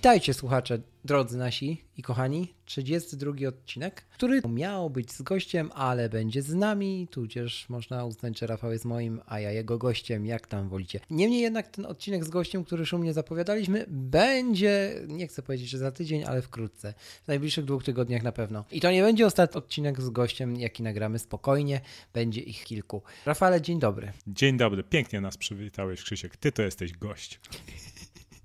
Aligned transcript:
Witajcie 0.00 0.34
słuchacze, 0.34 0.78
drodzy 1.04 1.38
nasi 1.38 1.84
i 1.96 2.02
kochani. 2.02 2.54
32 2.64 3.48
odcinek, 3.48 4.00
który 4.00 4.40
miał 4.48 4.90
być 4.90 5.12
z 5.12 5.22
gościem, 5.22 5.70
ale 5.74 6.08
będzie 6.08 6.42
z 6.42 6.54
nami, 6.54 7.08
tudzież 7.10 7.68
można 7.68 8.04
uznać, 8.04 8.38
że 8.38 8.46
Rafał 8.46 8.72
jest 8.72 8.84
moim, 8.84 9.20
a 9.26 9.40
ja 9.40 9.52
jego 9.52 9.78
gościem, 9.78 10.26
jak 10.26 10.46
tam 10.46 10.68
wolicie. 10.68 11.00
Niemniej 11.10 11.40
jednak 11.40 11.68
ten 11.68 11.86
odcinek 11.86 12.24
z 12.24 12.28
gościem, 12.28 12.64
który 12.64 12.86
szumnie 12.86 13.12
zapowiadaliśmy, 13.12 13.84
będzie, 13.88 14.94
nie 15.08 15.26
chcę 15.26 15.42
powiedzieć, 15.42 15.68
że 15.68 15.78
za 15.78 15.92
tydzień, 15.92 16.24
ale 16.24 16.42
wkrótce. 16.42 16.94
W 17.24 17.28
najbliższych 17.28 17.64
dwóch 17.64 17.84
tygodniach 17.84 18.22
na 18.22 18.32
pewno. 18.32 18.64
I 18.70 18.80
to 18.80 18.90
nie 18.90 19.02
będzie 19.02 19.26
ostatni 19.26 19.58
odcinek 19.58 20.00
z 20.00 20.10
gościem, 20.10 20.56
jaki 20.56 20.82
nagramy 20.82 21.18
spokojnie, 21.18 21.80
będzie 22.12 22.40
ich 22.40 22.64
kilku. 22.64 23.02
Rafale, 23.26 23.60
dzień 23.60 23.78
dobry. 23.78 24.12
Dzień 24.26 24.56
dobry, 24.56 24.82
pięknie 24.82 25.20
nas 25.20 25.36
przywitałeś 25.36 26.02
Krzysiek, 26.02 26.36
ty 26.36 26.52
to 26.52 26.62
jesteś 26.62 26.92
gość. 26.92 27.40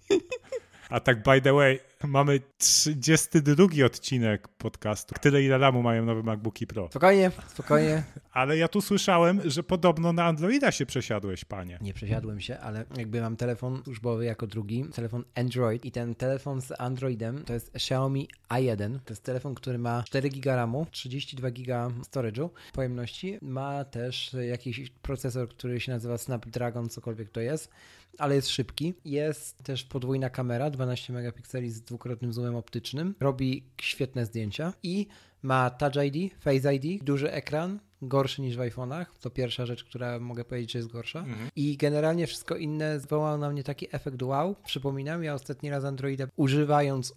A 0.92 1.00
tak 1.00 1.24
by 1.24 1.40
the 1.42 1.54
way, 1.54 1.82
mamy 2.08 2.40
32 2.58 3.86
odcinek 3.86 4.48
podcastu. 4.48 5.16
Tyle 5.22 5.44
ile 5.44 5.58
ramu 5.58 5.82
mają 5.82 6.06
nowe 6.06 6.24
MacBooki 6.24 6.68
Pro. 6.68 6.88
Spokojnie, 6.90 7.32
spokojnie. 7.48 8.04
Ale 8.32 8.58
ja 8.58 8.68
tu 8.68 8.82
słyszałem, 8.82 9.42
że 9.46 9.64
podobno 9.64 10.14
na 10.14 10.26
Androida 10.26 10.72
się 10.72 10.86
przesiadłeś, 10.86 11.46
panie. 11.46 11.80
Nie 11.82 11.94
przesiadłem 11.94 12.42
się, 12.42 12.60
ale 12.60 12.86
jakby 12.98 13.22
mam 13.22 13.36
telefon 13.36 13.82
służbowy 13.84 14.26
jako 14.26 14.48
drugi, 14.48 14.86
telefon 14.94 15.24
Android 15.36 15.86
i 15.86 15.92
ten 15.92 16.16
telefon 16.16 16.62
z 16.62 16.72
Androidem 16.80 17.44
to 17.44 17.54
jest 17.54 17.76
Xiaomi 17.76 18.28
A1. 18.50 19.00
To 19.06 19.14
jest 19.14 19.24
telefon, 19.24 19.56
który 19.56 19.78
ma 19.78 20.04
4 20.04 20.30
GB 20.30 20.56
RAMu, 20.56 20.86
32 20.92 21.52
GB 21.52 21.90
storage'u 22.02 22.50
pojemności. 22.74 23.38
Ma 23.42 23.86
też 23.86 24.36
jakiś 24.48 24.90
procesor, 24.90 25.50
który 25.50 25.80
się 25.80 25.92
nazywa 25.92 26.18
Snapdragon, 26.18 26.90
cokolwiek 26.90 27.30
to 27.30 27.40
jest 27.40 27.72
ale 28.18 28.36
jest 28.36 28.50
szybki. 28.50 28.94
Jest 29.06 29.64
też 29.64 29.84
podwójna 29.84 30.30
kamera, 30.30 30.70
12 30.70 31.14
megapikseli 31.14 31.72
z 31.72 31.82
dwukrotnym 31.96 32.34
zoomem 32.34 32.56
optycznym. 32.56 33.16
Robi 33.20 33.64
świetne 33.82 34.26
zdjęcia 34.26 34.74
i 34.84 35.08
ma 35.42 35.70
Touch 35.70 35.96
ID, 36.06 36.34
Face 36.40 36.76
ID, 36.76 37.04
duży 37.04 37.32
ekran, 37.32 37.80
gorszy 38.02 38.42
niż 38.42 38.58
w 38.58 38.60
iPhone'ach. 38.60 39.06
To 39.22 39.30
pierwsza 39.30 39.66
rzecz, 39.66 39.84
która 39.84 40.20
mogę 40.20 40.46
powiedzieć, 40.46 40.72
że 40.72 40.80
jest 40.80 40.92
gorsza. 40.92 41.20
Mhm. 41.20 41.50
I 41.56 41.78
generalnie 41.78 42.28
wszystko 42.28 42.56
inne 42.56 43.00
zwołało 43.00 43.38
na 43.38 43.50
mnie 43.50 43.64
taki 43.64 43.88
efekt 43.92 44.22
wow. 44.24 44.56
Przypominam, 44.66 45.24
ja 45.24 45.34
ostatni 45.34 45.70
raz 45.70 45.86
Androida 45.86 46.28
używając 46.36 47.14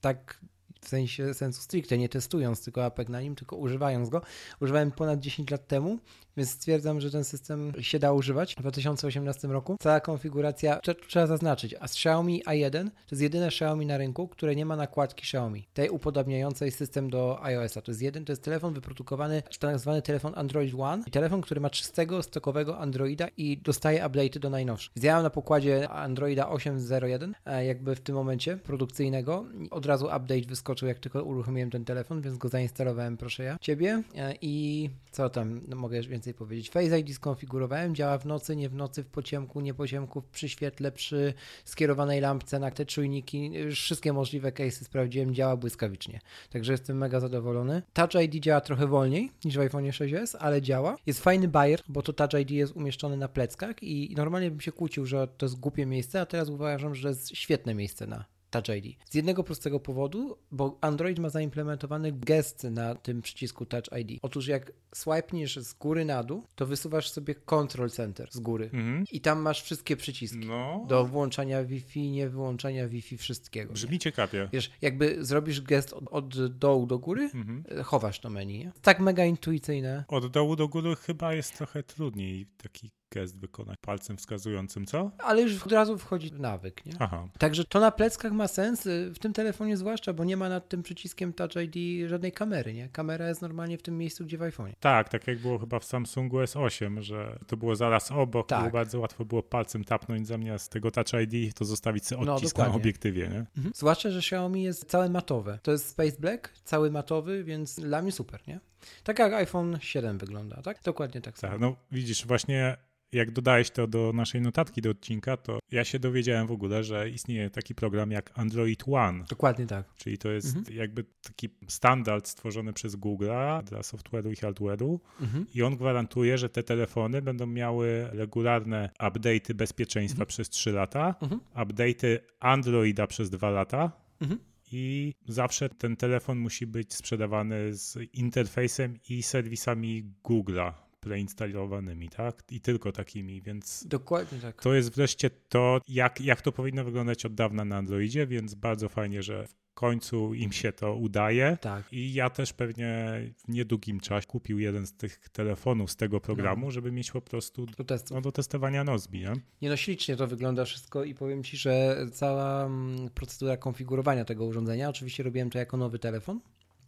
tak 0.00 0.40
w 0.80 0.88
sensie 0.88 1.34
sensu 1.34 1.62
stricte, 1.62 1.98
nie 1.98 2.08
testując 2.08 2.64
tylko 2.64 2.84
apek 2.84 3.08
na 3.08 3.20
nim, 3.20 3.34
tylko 3.34 3.56
używając 3.56 4.08
go. 4.08 4.22
Używałem 4.60 4.90
ponad 4.90 5.20
10 5.20 5.50
lat 5.50 5.66
temu 5.66 5.98
więc 6.38 6.50
stwierdzam, 6.50 7.00
że 7.00 7.10
ten 7.10 7.24
system 7.24 7.72
się 7.80 7.98
da 7.98 8.12
używać 8.12 8.54
w 8.54 8.60
2018 8.60 9.48
roku. 9.48 9.76
Cała 9.80 10.00
konfiguracja, 10.00 10.80
trzeba 11.08 11.26
zaznaczyć, 11.26 11.74
a 11.80 11.88
z 11.88 11.92
Xiaomi 11.92 12.44
A1 12.44 12.84
to 12.84 13.10
jest 13.10 13.22
jedyne 13.22 13.46
Xiaomi 13.46 13.86
na 13.86 13.96
rynku, 13.96 14.28
które 14.28 14.56
nie 14.56 14.66
ma 14.66 14.76
nakładki 14.76 15.22
Xiaomi, 15.22 15.68
tej 15.74 15.90
upodobniającej 15.90 16.70
system 16.70 17.10
do 17.10 17.42
iOS-a. 17.42 17.82
To 17.82 17.90
jest 17.90 18.02
jeden, 18.02 18.24
to 18.24 18.32
jest 18.32 18.42
telefon 18.42 18.74
wyprodukowany, 18.74 19.42
tak 19.58 19.78
zwany 19.78 20.02
telefon 20.02 20.32
Android 20.36 20.74
One, 20.78 21.04
telefon, 21.04 21.40
który 21.40 21.60
ma 21.60 21.70
czystego, 21.70 22.22
stokowego 22.22 22.78
Androida 22.78 23.28
i 23.36 23.56
dostaje 23.56 24.02
update'y 24.02 24.38
do 24.38 24.50
najnowszych. 24.50 24.92
Mam 25.04 25.22
na 25.22 25.30
pokładzie 25.30 25.88
Androida 25.88 26.44
8.01, 26.44 27.32
e, 27.46 27.64
jakby 27.64 27.96
w 27.96 28.00
tym 28.00 28.14
momencie 28.14 28.56
produkcyjnego. 28.56 29.44
Od 29.70 29.86
razu 29.86 30.06
update 30.06 30.48
wyskoczył, 30.48 30.88
jak 30.88 30.98
tylko 30.98 31.22
uruchomiłem 31.22 31.70
ten 31.70 31.84
telefon, 31.84 32.20
więc 32.20 32.36
go 32.36 32.48
zainstalowałem, 32.48 33.16
proszę 33.16 33.44
ja, 33.44 33.58
ciebie. 33.60 34.02
E, 34.14 34.34
I 34.40 34.90
co 35.10 35.30
tam, 35.30 35.60
no 35.68 35.76
mogę 35.76 36.02
więcej 36.02 36.27
więcej 36.28 36.38
powiedzieć. 36.38 36.70
Face 36.70 37.00
ID 37.00 37.14
skonfigurowałem, 37.14 37.94
działa 37.94 38.18
w 38.18 38.26
nocy, 38.26 38.56
nie 38.56 38.68
w 38.68 38.74
nocy, 38.74 39.02
w 39.02 39.06
pociemku, 39.06 39.60
nie 39.60 39.74
pociemku, 39.74 40.22
przy 40.32 40.48
świetle, 40.48 40.92
przy 40.92 41.34
skierowanej 41.64 42.20
lampce, 42.20 42.58
na 42.58 42.70
te 42.70 42.86
czujniki, 42.86 43.52
wszystkie 43.70 44.12
możliwe 44.12 44.52
cases 44.52 44.86
sprawdziłem, 44.86 45.34
działa 45.34 45.56
błyskawicznie. 45.56 46.20
Także 46.50 46.72
jestem 46.72 46.98
mega 46.98 47.20
zadowolony. 47.20 47.82
Touch 47.92 48.14
ID 48.24 48.44
działa 48.44 48.60
trochę 48.60 48.86
wolniej 48.86 49.30
niż 49.44 49.56
w 49.56 49.60
iPhone 49.60 49.84
6s, 49.84 50.36
ale 50.40 50.62
działa. 50.62 50.96
Jest 51.06 51.20
fajny 51.20 51.48
bajer, 51.48 51.80
bo 51.88 52.02
to 52.02 52.12
Touch 52.12 52.40
ID 52.40 52.50
jest 52.50 52.76
umieszczony 52.76 53.16
na 53.16 53.28
pleckach 53.28 53.82
i 53.82 54.14
normalnie 54.16 54.50
bym 54.50 54.60
się 54.60 54.72
kłócił, 54.72 55.06
że 55.06 55.28
to 55.28 55.46
jest 55.46 55.60
głupie 55.60 55.86
miejsce, 55.86 56.20
a 56.20 56.26
teraz 56.26 56.48
uważam, 56.48 56.94
że 56.94 57.08
jest 57.08 57.36
świetne 57.36 57.74
miejsce 57.74 58.06
na 58.06 58.37
Touch 58.50 58.68
ID. 58.68 58.96
Z 59.10 59.14
jednego 59.14 59.44
prostego 59.44 59.80
powodu, 59.80 60.38
bo 60.50 60.78
Android 60.80 61.18
ma 61.18 61.28
zaimplementowany 61.28 62.12
gest 62.12 62.64
na 62.64 62.94
tym 62.94 63.22
przycisku 63.22 63.66
Touch 63.66 63.84
ID. 64.00 64.18
Otóż 64.22 64.46
jak 64.46 64.72
swipeniesz 64.94 65.56
z 65.56 65.74
góry 65.74 66.04
na 66.04 66.22
dół, 66.22 66.44
to 66.54 66.66
wysuwasz 66.66 67.10
sobie 67.10 67.34
Control 67.34 67.90
Center 67.90 68.28
z 68.32 68.40
góry 68.40 68.64
mhm. 68.64 69.04
i 69.12 69.20
tam 69.20 69.42
masz 69.42 69.62
wszystkie 69.62 69.96
przyciski 69.96 70.46
no. 70.46 70.84
do 70.88 71.04
włączania 71.04 71.64
Wi-Fi, 71.64 72.10
nie 72.10 72.28
wyłączania 72.28 72.88
Wi-Fi, 72.88 73.16
wszystkiego. 73.16 73.72
Brzmi 73.72 73.92
nie? 73.92 73.98
ciekawie. 73.98 74.48
Wiesz, 74.52 74.70
jakby 74.82 75.24
zrobisz 75.24 75.60
gest 75.60 75.92
od, 75.92 76.08
od 76.10 76.58
dołu 76.58 76.86
do 76.86 76.98
góry, 76.98 77.30
mhm. 77.34 77.64
chowasz 77.84 78.20
to 78.20 78.30
menu. 78.30 78.58
Nie? 78.58 78.72
Tak 78.82 79.00
mega 79.00 79.24
intuicyjne. 79.24 80.04
Od 80.08 80.26
dołu 80.26 80.56
do 80.56 80.68
góry 80.68 80.96
chyba 80.96 81.34
jest 81.34 81.56
trochę 81.56 81.82
trudniej 81.82 82.46
taki 82.56 82.90
gest 83.10 83.38
wykonać 83.38 83.76
palcem 83.80 84.16
wskazującym, 84.16 84.86
co? 84.86 85.10
Ale 85.18 85.42
już 85.42 85.62
od 85.62 85.72
razu 85.72 85.98
wchodzi 85.98 86.32
nawyk, 86.32 86.86
nie? 86.86 86.92
Aha. 86.98 87.28
Także 87.38 87.64
to 87.64 87.80
na 87.80 87.90
pleckach 87.90 88.32
ma 88.32 88.48
sens, 88.48 88.86
y, 88.86 89.10
w 89.14 89.18
tym 89.18 89.32
telefonie 89.32 89.76
zwłaszcza, 89.76 90.12
bo 90.12 90.24
nie 90.24 90.36
ma 90.36 90.48
nad 90.48 90.68
tym 90.68 90.82
przyciskiem 90.82 91.32
Touch 91.32 91.56
ID 91.56 92.08
żadnej 92.08 92.32
kamery, 92.32 92.74
nie? 92.74 92.88
Kamera 92.88 93.28
jest 93.28 93.42
normalnie 93.42 93.78
w 93.78 93.82
tym 93.82 93.98
miejscu, 93.98 94.24
gdzie 94.24 94.38
w 94.38 94.42
iPhone. 94.42 94.72
Tak, 94.80 95.08
tak 95.08 95.26
jak 95.26 95.38
było 95.38 95.58
chyba 95.58 95.78
w 95.78 95.84
Samsungu 95.84 96.38
S8, 96.38 97.00
że 97.00 97.38
to 97.46 97.56
było 97.56 97.76
zaraz 97.76 98.12
obok, 98.12 98.48
tak. 98.48 98.72
bardzo 98.72 99.00
łatwo 99.00 99.24
było 99.24 99.42
palcem 99.42 99.84
tapnąć 99.84 100.26
zamiast 100.26 100.72
tego 100.72 100.90
Touch 100.90 101.12
ID, 101.22 101.54
to 101.54 101.64
zostawić 101.64 102.06
sobie 102.06 102.24
no, 102.24 102.34
odcisk 102.34 102.58
no, 102.58 102.64
na 102.64 102.74
obiektywie, 102.74 103.28
nie? 103.28 103.46
Mhm. 103.56 103.74
Zwłaszcza, 103.74 104.10
że 104.10 104.18
Xiaomi 104.18 104.62
jest 104.62 104.90
całe 104.90 105.10
matowe. 105.10 105.58
To 105.62 105.72
jest 105.72 105.88
Space 105.88 106.16
Black, 106.20 106.52
cały 106.64 106.90
matowy, 106.90 107.44
więc 107.44 107.80
dla 107.80 108.02
mnie 108.02 108.12
super, 108.12 108.40
nie? 108.46 108.60
Tak 109.04 109.18
jak 109.18 109.32
iPhone 109.32 109.78
7 109.80 110.18
wygląda, 110.18 110.62
tak? 110.62 110.82
Dokładnie 110.82 111.20
tak 111.20 111.38
samo. 111.38 111.52
Tak, 111.52 111.60
no 111.60 111.76
widzisz, 111.92 112.26
właśnie 112.26 112.76
jak 113.12 113.30
dodałeś 113.30 113.70
to 113.70 113.86
do 113.86 114.12
naszej 114.14 114.40
notatki 114.40 114.82
do 114.82 114.90
odcinka, 114.90 115.36
to 115.36 115.58
ja 115.70 115.84
się 115.84 115.98
dowiedziałem 115.98 116.46
w 116.46 116.50
ogóle, 116.50 116.84
że 116.84 117.10
istnieje 117.10 117.50
taki 117.50 117.74
program 117.74 118.10
jak 118.10 118.38
Android 118.38 118.84
One. 118.86 119.24
Dokładnie 119.28 119.66
tak. 119.66 119.94
Czyli 119.96 120.18
to 120.18 120.30
jest 120.30 120.56
mhm. 120.56 120.76
jakby 120.76 121.04
taki 121.22 121.48
standard 121.68 122.28
stworzony 122.28 122.72
przez 122.72 122.96
Google 122.96 123.30
dla 123.64 123.80
software'u 123.80 124.32
i 124.32 124.36
hardware'u 124.36 124.98
mhm. 125.20 125.46
i 125.54 125.62
on 125.62 125.76
gwarantuje, 125.76 126.38
że 126.38 126.48
te 126.48 126.62
telefony 126.62 127.22
będą 127.22 127.46
miały 127.46 128.08
regularne 128.12 128.90
update'y 128.98 129.54
bezpieczeństwa 129.54 130.22
mhm. 130.22 130.26
przez 130.26 130.50
3 130.50 130.72
lata, 130.72 131.14
mhm. 131.22 131.40
update'y 131.54 132.18
Androida 132.40 133.06
przez 133.06 133.30
2 133.30 133.50
lata, 133.50 133.92
mhm. 134.20 134.40
I 134.72 135.14
zawsze 135.28 135.68
ten 135.68 135.96
telefon 135.96 136.38
musi 136.38 136.66
być 136.66 136.94
sprzedawany 136.94 137.74
z 137.74 137.98
interfejsem 138.12 138.98
i 139.08 139.22
serwisami 139.22 140.04
Google'a 140.24 140.87
preinstalowanymi, 141.08 142.08
tak? 142.08 142.42
I 142.50 142.60
tylko 142.60 142.92
takimi, 142.92 143.42
więc. 143.42 143.84
Dokładnie 143.86 144.38
tak. 144.38 144.62
To 144.62 144.74
jest 144.74 144.94
wreszcie 144.94 145.30
to, 145.30 145.80
jak, 145.88 146.20
jak 146.20 146.42
to 146.42 146.52
powinno 146.52 146.84
wyglądać 146.84 147.26
od 147.26 147.34
dawna 147.34 147.64
na 147.64 147.76
Androidzie, 147.76 148.26
więc 148.26 148.54
bardzo 148.54 148.88
fajnie, 148.88 149.22
że 149.22 149.46
w 149.46 149.54
końcu 149.74 150.34
im 150.34 150.52
się 150.52 150.72
to 150.72 150.94
udaje. 150.94 151.58
Tak. 151.60 151.92
I 151.92 152.12
ja 152.12 152.30
też 152.30 152.52
pewnie 152.52 153.20
w 153.36 153.48
niedługim 153.48 154.00
czasie 154.00 154.26
kupił 154.26 154.58
jeden 154.58 154.86
z 154.86 154.92
tych 154.92 155.28
telefonów 155.28 155.90
z 155.90 155.96
tego 155.96 156.20
programu, 156.20 156.66
no. 156.66 156.70
żeby 156.70 156.92
mieć 156.92 157.10
po 157.10 157.20
prostu 157.20 157.66
do, 157.66 157.84
no, 158.10 158.20
do 158.20 158.32
testowania 158.32 158.84
Nozbi. 158.84 159.20
Nie? 159.20 159.32
nie 159.62 159.68
no, 159.68 159.76
ślicznie 159.76 160.16
to 160.16 160.26
wygląda 160.26 160.64
wszystko 160.64 161.04
i 161.04 161.14
powiem 161.14 161.44
Ci, 161.44 161.56
że 161.56 162.06
cała 162.12 162.66
mm, 162.66 163.10
procedura 163.10 163.56
konfigurowania 163.56 164.24
tego 164.24 164.44
urządzenia, 164.44 164.88
oczywiście 164.88 165.22
robiłem 165.22 165.50
to 165.50 165.58
jako 165.58 165.76
nowy 165.76 165.98
telefon, 165.98 166.40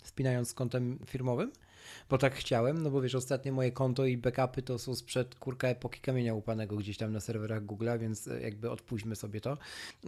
spinając 0.02 0.48
z 0.48 0.54
kontem 0.54 0.98
firmowym 1.06 1.52
bo 2.10 2.18
tak 2.18 2.34
chciałem, 2.34 2.82
no 2.82 2.90
bo 2.90 3.00
wiesz, 3.00 3.14
ostatnie 3.14 3.52
moje 3.52 3.72
konto 3.72 4.06
i 4.06 4.16
backupy 4.16 4.62
to 4.62 4.78
są 4.78 4.94
sprzed 4.94 5.34
kurka 5.34 5.68
epoki 5.68 6.00
kamienia 6.00 6.34
upanego 6.34 6.76
gdzieś 6.76 6.96
tam 6.96 7.12
na 7.12 7.20
serwerach 7.20 7.62
Google'a, 7.62 7.98
więc 7.98 8.28
e, 8.28 8.40
jakby 8.40 8.70
odpuśćmy 8.70 9.16
sobie 9.16 9.40
to. 9.40 9.58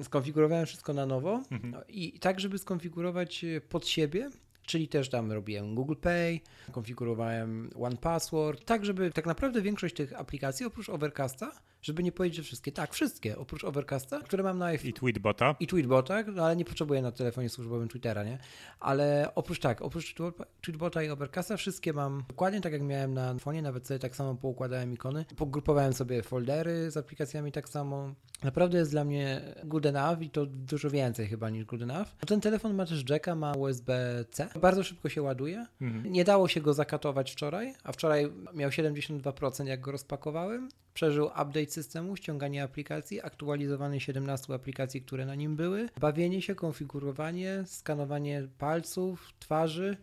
Skonfigurowałem 0.03 0.67
wszystko 0.67 0.93
na 0.93 1.07
nowo 1.07 1.43
mhm. 1.51 1.71
No 1.71 1.83
i 1.89 2.19
tak, 2.19 2.41
żeby 2.41 2.59
skonfigurować 2.59 3.45
e, 3.45 3.61
pod 3.61 3.87
siebie, 3.87 4.31
czyli 4.67 4.89
też 4.89 5.09
tam 5.09 5.33
robiłem 5.33 5.75
Google 5.75 5.97
Pay, 6.01 6.41
konfigurowałem 6.73 7.71
One 7.81 7.97
Password, 7.97 8.65
tak 8.65 8.85
żeby 8.85 9.11
tak 9.11 9.27
naprawdę 9.27 9.63
większość 9.63 9.95
tych 9.95 10.21
aplikacji 10.21 10.67
oprócz 10.67 10.89
Overcasta, 10.89 11.53
żeby 11.83 12.03
nie 12.03 12.13
powiedzieć, 12.13 12.37
że 12.37 12.43
wszystkie, 12.43 12.73
tak, 12.73 12.95
wszystkie 12.95 13.39
oprócz 13.39 13.65
Overcasta, 13.65 14.21
które 14.21 14.43
mam 14.43 14.59
na 14.59 14.67
iPhone. 14.67 14.91
I 14.91 14.93
Tweetbota. 14.93 15.57
I 15.61 15.67
Tweetbota, 15.67 16.23
no 16.23 16.45
ale 16.45 16.57
nie 16.57 16.65
potrzebuję 16.65 17.03
na 17.03 17.13
telefonie 17.13 17.49
służbowym 17.49 17.89
Twittera, 17.89 18.25
nie? 18.25 18.39
Ale 18.81 19.33
oprócz 19.35 19.61
tak, 19.61 19.83
oprócz 19.83 20.15
Tweetbota 20.61 21.03
i 21.03 21.09
Overcasta 21.09 21.57
wszystkie 21.57 21.93
mam 21.93 22.25
dokładnie 22.29 22.61
tak 22.61 22.73
jak 22.73 22.83
miałem 22.83 23.15
na 23.15 23.35
iPhone'ie, 23.35 23.63
nawet 23.63 23.87
sobie 23.87 23.99
tak 23.99 24.17
samo 24.17 24.35
poukładałem 24.35 24.93
ikony. 24.93 25.25
Pogrupowałem 25.37 25.93
sobie 25.93 26.23
foldery 26.23 26.91
z 26.91 26.97
aplikacjami 26.97 27.53
tak 27.53 27.69
samo. 27.69 28.15
Naprawdę 28.43 28.79
jest 28.79 28.91
dla 28.91 29.05
mnie 29.05 29.41
good 29.65 29.87
enough 29.87 30.23
i 30.23 30.31
to 30.31 30.47
dużo 30.47 30.91
więcej 30.91 31.27
chyba 31.27 31.51
niż 31.51 31.65
good 31.65 31.83
enough. 31.83 32.09
Ten 32.27 32.41
telefon 32.41 32.75
ma 32.75 32.87
też 32.87 33.05
jacka, 33.11 33.35
ma 33.35 33.53
USB-C. 33.53 34.49
Bardzo 34.61 34.85
szybko 34.85 35.09
się 35.09 35.23
ładuje. 35.23 35.67
Mhm. 35.81 36.13
Nie 36.13 36.25
dało 36.25 36.49
się 36.49 36.61
go 36.61 36.75
zakatować 36.75 37.33
wczoraj, 37.33 37.75
a 37.85 37.93
wczoraj 37.93 38.33
miał 38.55 38.71
72% 38.71 39.67
jak 39.67 39.81
go 39.81 39.93
rozpakowałem. 39.93 40.69
Przeżył 40.95 41.27
update 41.27 41.71
systemu, 41.71 42.17
ściąganie 42.17 42.63
aplikacji, 42.63 43.23
aktualizowanie 43.23 44.01
17 44.01 44.55
aplikacji, 44.55 45.03
które 45.03 45.27
na 45.27 45.35
nim 45.35 45.57
były, 45.57 45.89
bawienie 46.01 46.43
się, 46.43 46.55
konfigurowanie, 46.55 47.65
skanowanie 47.67 48.49
palców, 48.59 49.33
twarzy 49.39 49.97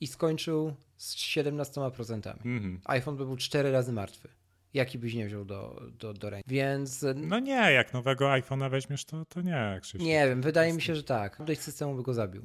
i 0.00 0.06
skończył 0.06 0.74
z 0.96 1.14
17%. 1.14 2.30
Mhm. 2.30 2.80
iPhone 2.84 3.16
by 3.16 3.24
był 3.26 3.36
4 3.36 3.72
razy 3.72 3.92
martwy 3.92 4.28
jaki 4.74 4.98
byś 4.98 5.14
nie 5.14 5.26
wziął 5.26 5.44
do, 5.44 5.82
do, 5.98 6.14
do 6.14 6.30
ręki. 6.30 6.50
Więc. 6.50 7.04
No 7.16 7.38
nie, 7.38 7.72
jak 7.72 7.92
nowego 7.92 8.26
iPhone'a 8.26 8.70
weźmiesz, 8.70 9.04
to, 9.04 9.24
to 9.24 9.40
nie, 9.40 9.78
Krzysiek. 9.82 10.06
Nie 10.06 10.28
wiem, 10.28 10.42
wydaje 10.42 10.72
mi 10.72 10.82
się, 10.82 10.94
że 10.94 11.02
tak. 11.02 11.40
Update 11.40 11.60
systemu 11.60 11.94
by 11.94 12.02
go 12.02 12.14
zabił. 12.14 12.42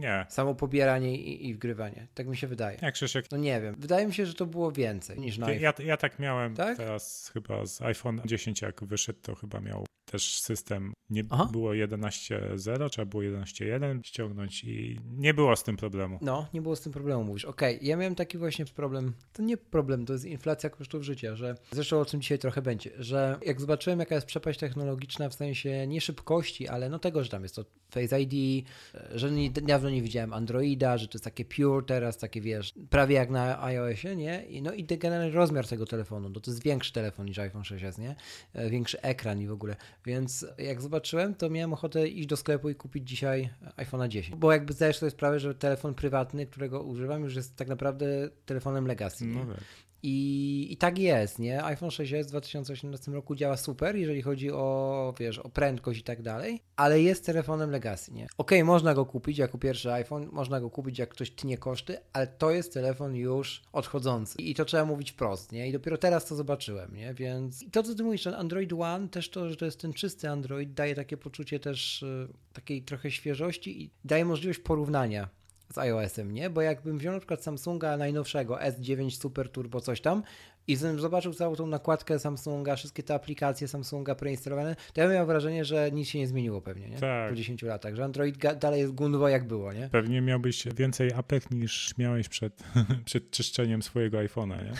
Nie. 0.00 0.26
Samo 0.28 0.54
pobieranie 0.54 1.16
i, 1.16 1.48
i 1.48 1.54
wgrywanie. 1.54 2.06
Tak 2.14 2.26
mi 2.26 2.36
się 2.36 2.46
wydaje. 2.46 2.78
Jak 2.82 2.94
Krzysiek? 2.94 3.26
No 3.32 3.38
nie 3.38 3.60
wiem. 3.60 3.74
Wydaje 3.78 4.06
mi 4.06 4.14
się, 4.14 4.26
że 4.26 4.34
to 4.34 4.46
było 4.46 4.72
więcej 4.72 5.18
niż 5.18 5.38
na 5.38 5.50
ja, 5.52 5.72
ja 5.84 5.96
tak 5.96 6.18
miałem 6.18 6.54
tak? 6.54 6.76
teraz 6.76 7.30
chyba 7.32 7.66
z 7.66 7.82
iPhone 7.82 8.20
10, 8.24 8.62
jak 8.62 8.84
wyszedł, 8.84 9.18
to 9.22 9.34
chyba 9.34 9.60
miał 9.60 9.84
też 10.10 10.40
system 10.40 10.92
nie 11.10 11.24
Aha. 11.30 11.48
było 11.52 11.70
11.0, 11.70 12.90
trzeba 12.90 13.06
było 13.06 13.22
11.1 13.22 14.02
ściągnąć 14.02 14.64
i 14.64 15.00
nie 15.16 15.34
było 15.34 15.56
z 15.56 15.62
tym 15.62 15.76
problemu. 15.76 16.18
No, 16.22 16.46
nie 16.54 16.62
było 16.62 16.76
z 16.76 16.80
tym 16.80 16.92
problemu, 16.92 17.24
mówisz. 17.24 17.44
Okej, 17.44 17.76
okay. 17.76 17.88
ja 17.88 17.96
miałem 17.96 18.14
taki 18.14 18.38
właśnie 18.38 18.64
problem, 18.64 19.12
to 19.32 19.42
nie 19.42 19.56
problem, 19.56 20.06
to 20.06 20.12
jest 20.12 20.24
inflacja 20.24 20.70
kosztów 20.70 21.02
życia, 21.02 21.36
że 21.36 21.54
zresztą 21.72 22.00
o 22.00 22.04
czym 22.04 22.20
dzisiaj 22.20 22.38
trochę 22.38 22.62
będzie, 22.62 22.90
że 22.98 23.38
jak 23.46 23.60
zobaczyłem 23.60 24.00
jaka 24.00 24.14
jest 24.14 24.26
przepaść 24.26 24.60
technologiczna 24.60 25.28
w 25.28 25.34
sensie 25.34 25.86
nie 25.86 26.00
szybkości, 26.00 26.68
ale 26.68 26.88
no 26.88 26.98
tego, 26.98 27.24
że 27.24 27.30
tam 27.30 27.42
jest 27.42 27.54
to 27.54 27.64
Face 27.90 28.20
ID, 28.20 28.66
że 29.14 29.30
nie, 29.30 29.50
dawno 29.50 29.90
nie 29.90 30.02
widziałem 30.02 30.32
Androida, 30.32 30.98
że 30.98 31.08
to 31.08 31.14
jest 31.14 31.24
takie 31.24 31.44
pure 31.44 31.86
teraz, 31.86 32.18
takie 32.18 32.40
wiesz, 32.40 32.74
prawie 32.90 33.14
jak 33.14 33.30
na 33.30 33.62
iOSie, 33.62 34.16
nie? 34.16 34.44
I, 34.46 34.62
no 34.62 34.72
i 34.72 34.84
generalny 34.84 35.30
rozmiar 35.30 35.68
tego 35.68 35.86
telefonu, 35.86 36.28
no 36.28 36.40
to 36.40 36.50
jest 36.50 36.62
większy 36.62 36.92
telefon 36.92 37.26
niż 37.26 37.38
iPhone 37.38 37.62
6s, 37.62 37.98
nie? 37.98 38.16
E, 38.52 38.70
większy 38.70 39.02
ekran 39.02 39.40
i 39.40 39.46
w 39.46 39.52
ogóle, 39.52 39.76
więc 40.06 40.46
jak 40.58 40.82
zobaczyłem 40.82 41.00
zobaczyłem, 41.00 41.34
to 41.34 41.50
miałem 41.50 41.72
ochotę 41.72 42.08
iść 42.08 42.28
do 42.28 42.36
sklepu 42.36 42.70
i 42.70 42.74
kupić 42.74 43.08
dzisiaj 43.08 43.50
iPhone'a 43.76 44.08
10. 44.08 44.36
Bo 44.36 44.52
jakby 44.52 44.72
zdajesz 44.72 44.98
sobie 44.98 45.10
sprawę, 45.10 45.40
że 45.40 45.54
telefon 45.54 45.94
prywatny, 45.94 46.46
którego 46.46 46.82
używam, 46.82 47.24
już 47.24 47.36
jest 47.36 47.56
tak 47.56 47.68
naprawdę 47.68 48.06
telefonem 48.46 48.86
legacy. 48.86 49.24
No 49.24 49.54
tak. 49.54 49.64
I, 50.02 50.66
I 50.70 50.76
tak 50.76 50.98
jest, 50.98 51.38
nie? 51.38 51.64
iPhone 51.64 51.90
6s 51.90 52.24
w 52.24 52.26
2018 52.26 53.12
roku 53.12 53.34
działa 53.34 53.56
super, 53.56 53.96
jeżeli 53.96 54.22
chodzi 54.22 54.50
o, 54.50 55.14
wiesz, 55.18 55.38
o 55.38 55.48
prędkość 55.48 56.00
i 56.00 56.02
tak 56.02 56.22
dalej, 56.22 56.62
ale 56.76 57.00
jest 57.00 57.26
telefonem 57.26 57.70
legacy, 57.70 58.12
nie? 58.12 58.24
Okej, 58.24 58.58
okay, 58.58 58.64
można 58.64 58.94
go 58.94 59.06
kupić 59.06 59.38
jako 59.38 59.58
pierwszy 59.58 59.92
iPhone, 59.92 60.28
można 60.32 60.60
go 60.60 60.70
kupić 60.70 60.98
jak 60.98 61.08
ktoś 61.08 61.30
tnie 61.30 61.58
koszty, 61.58 61.98
ale 62.12 62.26
to 62.26 62.50
jest 62.50 62.74
telefon 62.74 63.16
już 63.16 63.62
odchodzący 63.72 64.42
i 64.42 64.54
to 64.54 64.64
trzeba 64.64 64.84
mówić 64.84 65.10
wprost, 65.10 65.52
nie? 65.52 65.68
I 65.68 65.72
dopiero 65.72 65.98
teraz 65.98 66.26
to 66.26 66.36
zobaczyłem, 66.36 66.96
nie? 66.96 67.14
Więc 67.14 67.62
I 67.62 67.70
to, 67.70 67.82
co 67.82 67.94
ty 67.94 68.02
mówisz, 68.02 68.22
ten 68.22 68.34
Android 68.34 68.72
One, 68.72 69.08
też 69.08 69.30
to, 69.30 69.48
że 69.48 69.56
to 69.56 69.64
jest 69.64 69.80
ten 69.80 69.92
czysty 69.92 70.28
Android, 70.28 70.74
daje 70.74 70.94
takie 70.94 71.16
poczucie 71.16 71.60
też 71.60 72.02
y, 72.02 72.28
takiej 72.52 72.82
trochę 72.82 73.10
świeżości 73.10 73.82
i 73.82 73.90
daje 74.04 74.24
możliwość 74.24 74.58
porównania 74.58 75.28
z 75.72 75.78
iOS-em, 75.78 76.32
nie? 76.32 76.50
Bo 76.50 76.62
jakbym 76.62 76.98
wziął 76.98 77.12
na 77.12 77.20
przykład 77.20 77.42
Samsunga 77.42 77.96
najnowszego 77.96 78.56
S9 78.56 79.10
Super 79.10 79.48
Turbo 79.48 79.80
coś 79.80 80.00
tam 80.00 80.22
i 80.66 80.76
zobaczył 80.76 81.34
całą 81.34 81.54
tą 81.54 81.66
nakładkę 81.66 82.18
Samsunga, 82.18 82.76
wszystkie 82.76 83.02
te 83.02 83.14
aplikacje 83.14 83.68
Samsunga 83.68 84.14
preinstalowane, 84.14 84.76
to 84.92 85.00
ja 85.00 85.08
miał 85.08 85.26
wrażenie, 85.26 85.64
że 85.64 85.90
nic 85.92 86.08
się 86.08 86.18
nie 86.18 86.26
zmieniło 86.26 86.60
pewnie, 86.62 86.88
nie? 86.88 86.98
Tak. 86.98 87.30
Po 87.30 87.36
10 87.36 87.62
latach, 87.62 87.94
że 87.94 88.04
Android 88.04 88.36
dalej 88.58 88.80
jest 88.80 88.92
gunwo 88.92 89.28
jak 89.28 89.46
było, 89.46 89.72
nie? 89.72 89.88
Pewnie 89.88 90.20
miałbyś 90.20 90.64
więcej 90.76 91.12
apek 91.12 91.50
niż 91.50 91.98
miałeś 91.98 92.28
przed, 92.28 92.62
przed 93.04 93.30
czyszczeniem 93.30 93.82
swojego 93.82 94.18
iPhone'a, 94.18 94.64
nie? 94.64 94.72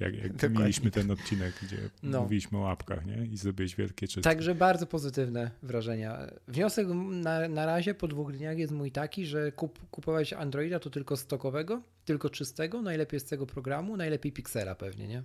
Jak, 0.00 0.14
jak 0.14 0.50
mieliśmy 0.58 0.90
ten 0.90 1.10
odcinek, 1.10 1.54
gdzie 1.62 1.76
no. 2.02 2.22
mówiliśmy 2.22 2.58
o 2.58 2.60
łapkach, 2.60 3.06
nie? 3.06 3.26
I 3.26 3.36
zrobiłeś 3.36 3.76
wielkie 3.76 4.08
czyste. 4.08 4.20
Także 4.20 4.54
bardzo 4.54 4.86
pozytywne 4.86 5.50
wrażenia. 5.62 6.18
Wniosek 6.48 6.88
na, 7.10 7.48
na 7.48 7.66
razie 7.66 7.94
po 7.94 8.08
dwóch 8.08 8.32
dniach 8.32 8.58
jest 8.58 8.72
mój 8.72 8.92
taki, 8.92 9.26
że 9.26 9.52
kup, 9.52 9.90
kupować 9.90 10.32
Androida 10.32 10.78
to 10.78 10.90
tylko 10.90 11.16
stokowego, 11.16 11.82
tylko 12.04 12.30
czystego, 12.30 12.82
najlepiej 12.82 13.20
z 13.20 13.24
tego 13.24 13.46
programu, 13.46 13.96
najlepiej 13.96 14.32
Pixela 14.32 14.74
pewnie, 14.74 15.08
nie? 15.08 15.22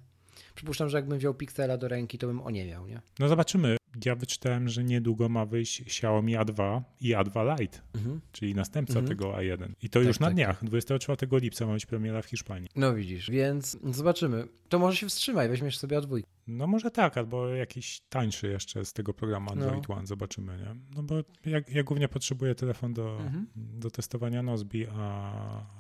Przypuszczam, 0.56 0.90
że 0.90 0.98
jakbym 0.98 1.18
wziął 1.18 1.34
Pixela 1.34 1.78
do 1.78 1.88
ręki, 1.88 2.18
to 2.18 2.28
bym 2.28 2.42
o 2.42 2.50
nie 2.50 2.66
miał, 2.66 2.88
nie? 2.88 3.02
No 3.20 3.28
zobaczymy. 3.28 3.81
Ja 4.06 4.16
wyczytałem, 4.16 4.70
że 4.70 4.84
niedługo 4.84 5.30
ma 5.30 5.46
wyjść 5.46 5.82
Xiaomi 5.82 6.38
A2 6.38 6.82
i 7.02 7.10
A2 7.10 7.60
Lite, 7.60 7.80
mhm. 7.96 8.22
czyli 8.32 8.56
następca 8.56 9.00
mhm. 9.00 9.08
tego 9.08 9.32
A1. 9.32 9.72
I 9.82 9.90
to 9.90 10.00
tak, 10.00 10.08
już 10.08 10.20
na 10.20 10.28
tak, 10.28 10.36
dniach. 10.36 10.60
Tak. 10.60 10.70
24 10.70 11.40
lipca 11.40 11.66
ma 11.66 11.74
być 11.74 11.86
premiera 11.86 12.22
w 12.22 12.26
Hiszpanii. 12.26 12.70
No 12.76 12.96
widzisz, 12.96 13.30
więc 13.30 13.78
zobaczymy. 13.84 14.48
To 14.70 14.80
może 14.80 14.98
się 14.98 15.08
wstrzymaj, 15.08 15.50
weźmiesz 15.50 15.78
sobie 15.78 15.98
A2. 15.98 16.24
No 16.48 16.68
może 16.68 16.92
tak, 16.92 17.18
albo 17.18 17.48
jakiś 17.48 18.02
tańszy 18.10 18.48
jeszcze 18.48 18.86
z 18.86 18.94
tego 18.94 19.14
programu 19.14 19.52
Android 19.52 19.90
no. 19.90 19.96
One, 19.96 20.08
zobaczymy, 20.08 20.58
nie? 20.58 20.76
No 20.96 21.04
bo 21.04 21.16
ja, 21.46 21.62
ja 21.68 21.84
głównie 21.84 22.08
potrzebuję 22.08 22.56
telefon 22.56 22.94
do, 22.94 23.18
mhm. 23.20 23.48
do 23.56 23.92
testowania 23.92 24.44
Nozbi, 24.44 24.88
a, 24.88 25.32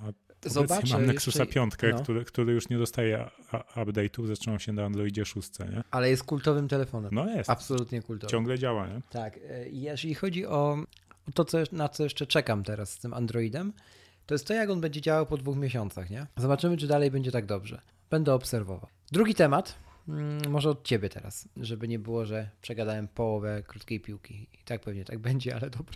a 0.01 0.13
Zobaczę, 0.45 0.93
mam 0.93 1.05
Nexusa 1.05 1.39
jeszcze... 1.39 1.53
5, 1.53 1.73
no. 1.91 2.03
który, 2.03 2.25
który 2.25 2.53
już 2.53 2.69
nie 2.69 2.77
dostaje 2.77 3.29
update'ów, 3.75 4.27
zaczynał 4.27 4.59
się 4.59 4.73
na 4.73 4.85
Androidzie 4.85 5.25
6, 5.25 5.59
nie? 5.59 5.83
Ale 5.91 6.09
jest 6.09 6.23
kultowym 6.23 6.67
telefonem. 6.67 7.11
No 7.13 7.29
jest. 7.29 7.49
Absolutnie 7.49 8.01
kultowym. 8.01 8.29
Ciągle 8.29 8.59
działa, 8.59 8.87
nie? 8.87 9.01
Tak. 9.09 9.37
E, 9.37 9.69
jeżeli 9.69 10.15
chodzi 10.15 10.45
o 10.45 10.77
to, 11.33 11.45
co, 11.45 11.57
na 11.71 11.89
co 11.89 12.03
jeszcze 12.03 12.27
czekam 12.27 12.63
teraz 12.63 12.91
z 12.91 12.99
tym 12.99 13.13
Androidem, 13.13 13.73
to 14.25 14.33
jest 14.33 14.47
to, 14.47 14.53
jak 14.53 14.69
on 14.69 14.81
będzie 14.81 15.01
działał 15.01 15.25
po 15.25 15.37
dwóch 15.37 15.57
miesiącach, 15.57 16.09
nie? 16.09 16.27
Zobaczymy, 16.37 16.77
czy 16.77 16.87
dalej 16.87 17.11
będzie 17.11 17.31
tak 17.31 17.45
dobrze. 17.45 17.81
Będę 18.09 18.33
obserwował. 18.33 18.87
Drugi 19.11 19.35
temat, 19.35 19.75
może 20.49 20.69
od 20.69 20.83
ciebie 20.83 21.09
teraz, 21.09 21.49
żeby 21.57 21.87
nie 21.87 21.99
było, 21.99 22.25
że 22.25 22.49
przegadałem 22.61 23.07
połowę 23.07 23.63
krótkiej 23.67 23.99
piłki. 23.99 24.47
I 24.53 24.63
tak 24.65 24.81
pewnie 24.81 25.05
tak 25.05 25.19
będzie, 25.29 25.55
ale 25.55 25.69
dobra. 25.69 25.93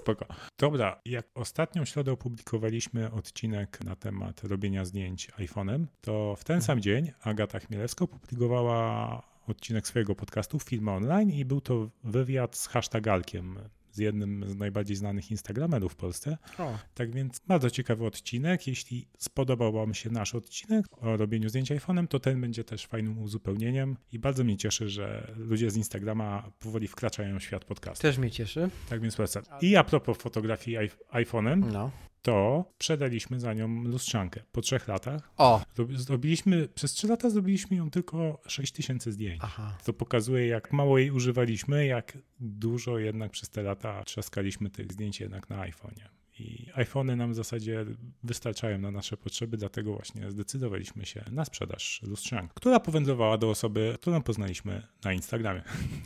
Spoko. 0.00 0.26
Dobra, 0.58 1.00
jak 1.04 1.26
ostatnią 1.34 1.84
środę 1.84 2.12
opublikowaliśmy 2.12 3.10
odcinek 3.10 3.84
na 3.84 3.96
temat 3.96 4.44
robienia 4.44 4.84
zdjęć 4.84 5.30
iPhone'em, 5.30 5.86
to 6.00 6.36
w 6.38 6.44
ten 6.44 6.62
sam 6.62 6.80
dzień 6.80 7.12
Agata 7.22 7.58
Chmielewska 7.58 8.04
opublikowała 8.04 9.22
odcinek 9.46 9.86
swojego 9.86 10.14
podcastu 10.14 10.58
Film 10.58 10.88
Online 10.88 11.30
i 11.30 11.44
był 11.44 11.60
to 11.60 11.90
wywiad 12.04 12.56
z 12.56 12.66
hashtagalkiem 12.66 13.58
z 13.92 13.98
jednym 13.98 14.48
z 14.48 14.56
najbardziej 14.56 14.96
znanych 14.96 15.30
Instagramerów 15.30 15.92
w 15.92 15.96
Polsce. 15.96 16.38
O. 16.58 16.78
Tak 16.94 17.12
więc 17.12 17.40
bardzo 17.46 17.70
ciekawy 17.70 18.06
odcinek. 18.06 18.66
Jeśli 18.66 19.06
spodobał 19.18 19.72
Wam 19.72 19.94
się 19.94 20.10
nasz 20.10 20.34
odcinek 20.34 20.86
o 21.00 21.16
robieniu 21.16 21.48
zdjęć 21.48 21.72
iPhone'em, 21.72 22.08
to 22.08 22.20
ten 22.20 22.40
będzie 22.40 22.64
też 22.64 22.86
fajnym 22.86 23.18
uzupełnieniem 23.18 23.96
i 24.12 24.18
bardzo 24.18 24.44
mnie 24.44 24.56
cieszy, 24.56 24.88
że 24.88 25.34
ludzie 25.36 25.70
z 25.70 25.76
Instagrama 25.76 26.50
powoli 26.58 26.88
wkraczają 26.88 27.38
w 27.38 27.42
świat 27.42 27.64
podcastu. 27.64 28.02
Też 28.02 28.18
mnie 28.18 28.30
cieszy. 28.30 28.70
Tak 28.88 29.00
więc 29.00 29.16
polecam. 29.16 29.42
I 29.60 29.76
a 29.76 29.84
propos 29.84 30.18
fotografii 30.18 30.78
iPhone'em, 31.12 31.72
no 31.72 31.90
to 32.22 32.64
przedaliśmy 32.78 33.40
za 33.40 33.54
nią 33.54 33.84
lustrzankę 33.84 34.40
po 34.52 34.60
trzech 34.60 34.88
latach. 34.88 35.30
O! 35.36 35.62
Zrobiliśmy, 35.94 36.68
przez 36.68 36.92
trzy 36.92 37.08
lata 37.08 37.30
zrobiliśmy 37.30 37.76
ją 37.76 37.90
tylko 37.90 38.40
6 38.46 38.72
tysięcy 38.72 39.12
zdjęć. 39.12 39.40
Aha. 39.42 39.78
To 39.84 39.92
pokazuje, 39.92 40.46
jak 40.46 40.72
mało 40.72 40.98
jej 40.98 41.10
używaliśmy, 41.10 41.86
jak 41.86 42.18
dużo 42.40 42.98
jednak 42.98 43.32
przez 43.32 43.50
te 43.50 43.62
lata 43.62 44.04
trzaskaliśmy 44.04 44.70
tych 44.70 44.92
zdjęć 44.92 45.20
jednak 45.20 45.50
na 45.50 45.56
iPhone'ie. 45.56 46.08
I 46.38 46.66
iPhony 46.74 47.16
nam 47.16 47.32
w 47.32 47.34
zasadzie 47.34 47.84
wystarczają 48.22 48.78
na 48.78 48.90
nasze 48.90 49.16
potrzeby, 49.16 49.56
dlatego 49.56 49.92
właśnie 49.92 50.30
zdecydowaliśmy 50.30 51.06
się 51.06 51.24
na 51.30 51.44
sprzedaż 51.44 52.00
lustrzanki, 52.02 52.52
która 52.54 52.80
powędrowała 52.80 53.38
do 53.38 53.50
osoby, 53.50 53.96
którą 54.00 54.22
poznaliśmy 54.22 54.86
na 55.04 55.12
Instagramie. 55.12 55.62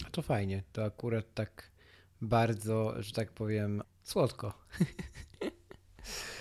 A 0.07 0.11
to 0.11 0.23
fajnie, 0.23 0.63
to 0.73 0.85
akurat 0.85 1.35
tak 1.35 1.71
bardzo, 2.21 3.03
że 3.03 3.13
tak 3.13 3.33
powiem, 3.33 3.83
słodko. 4.03 4.67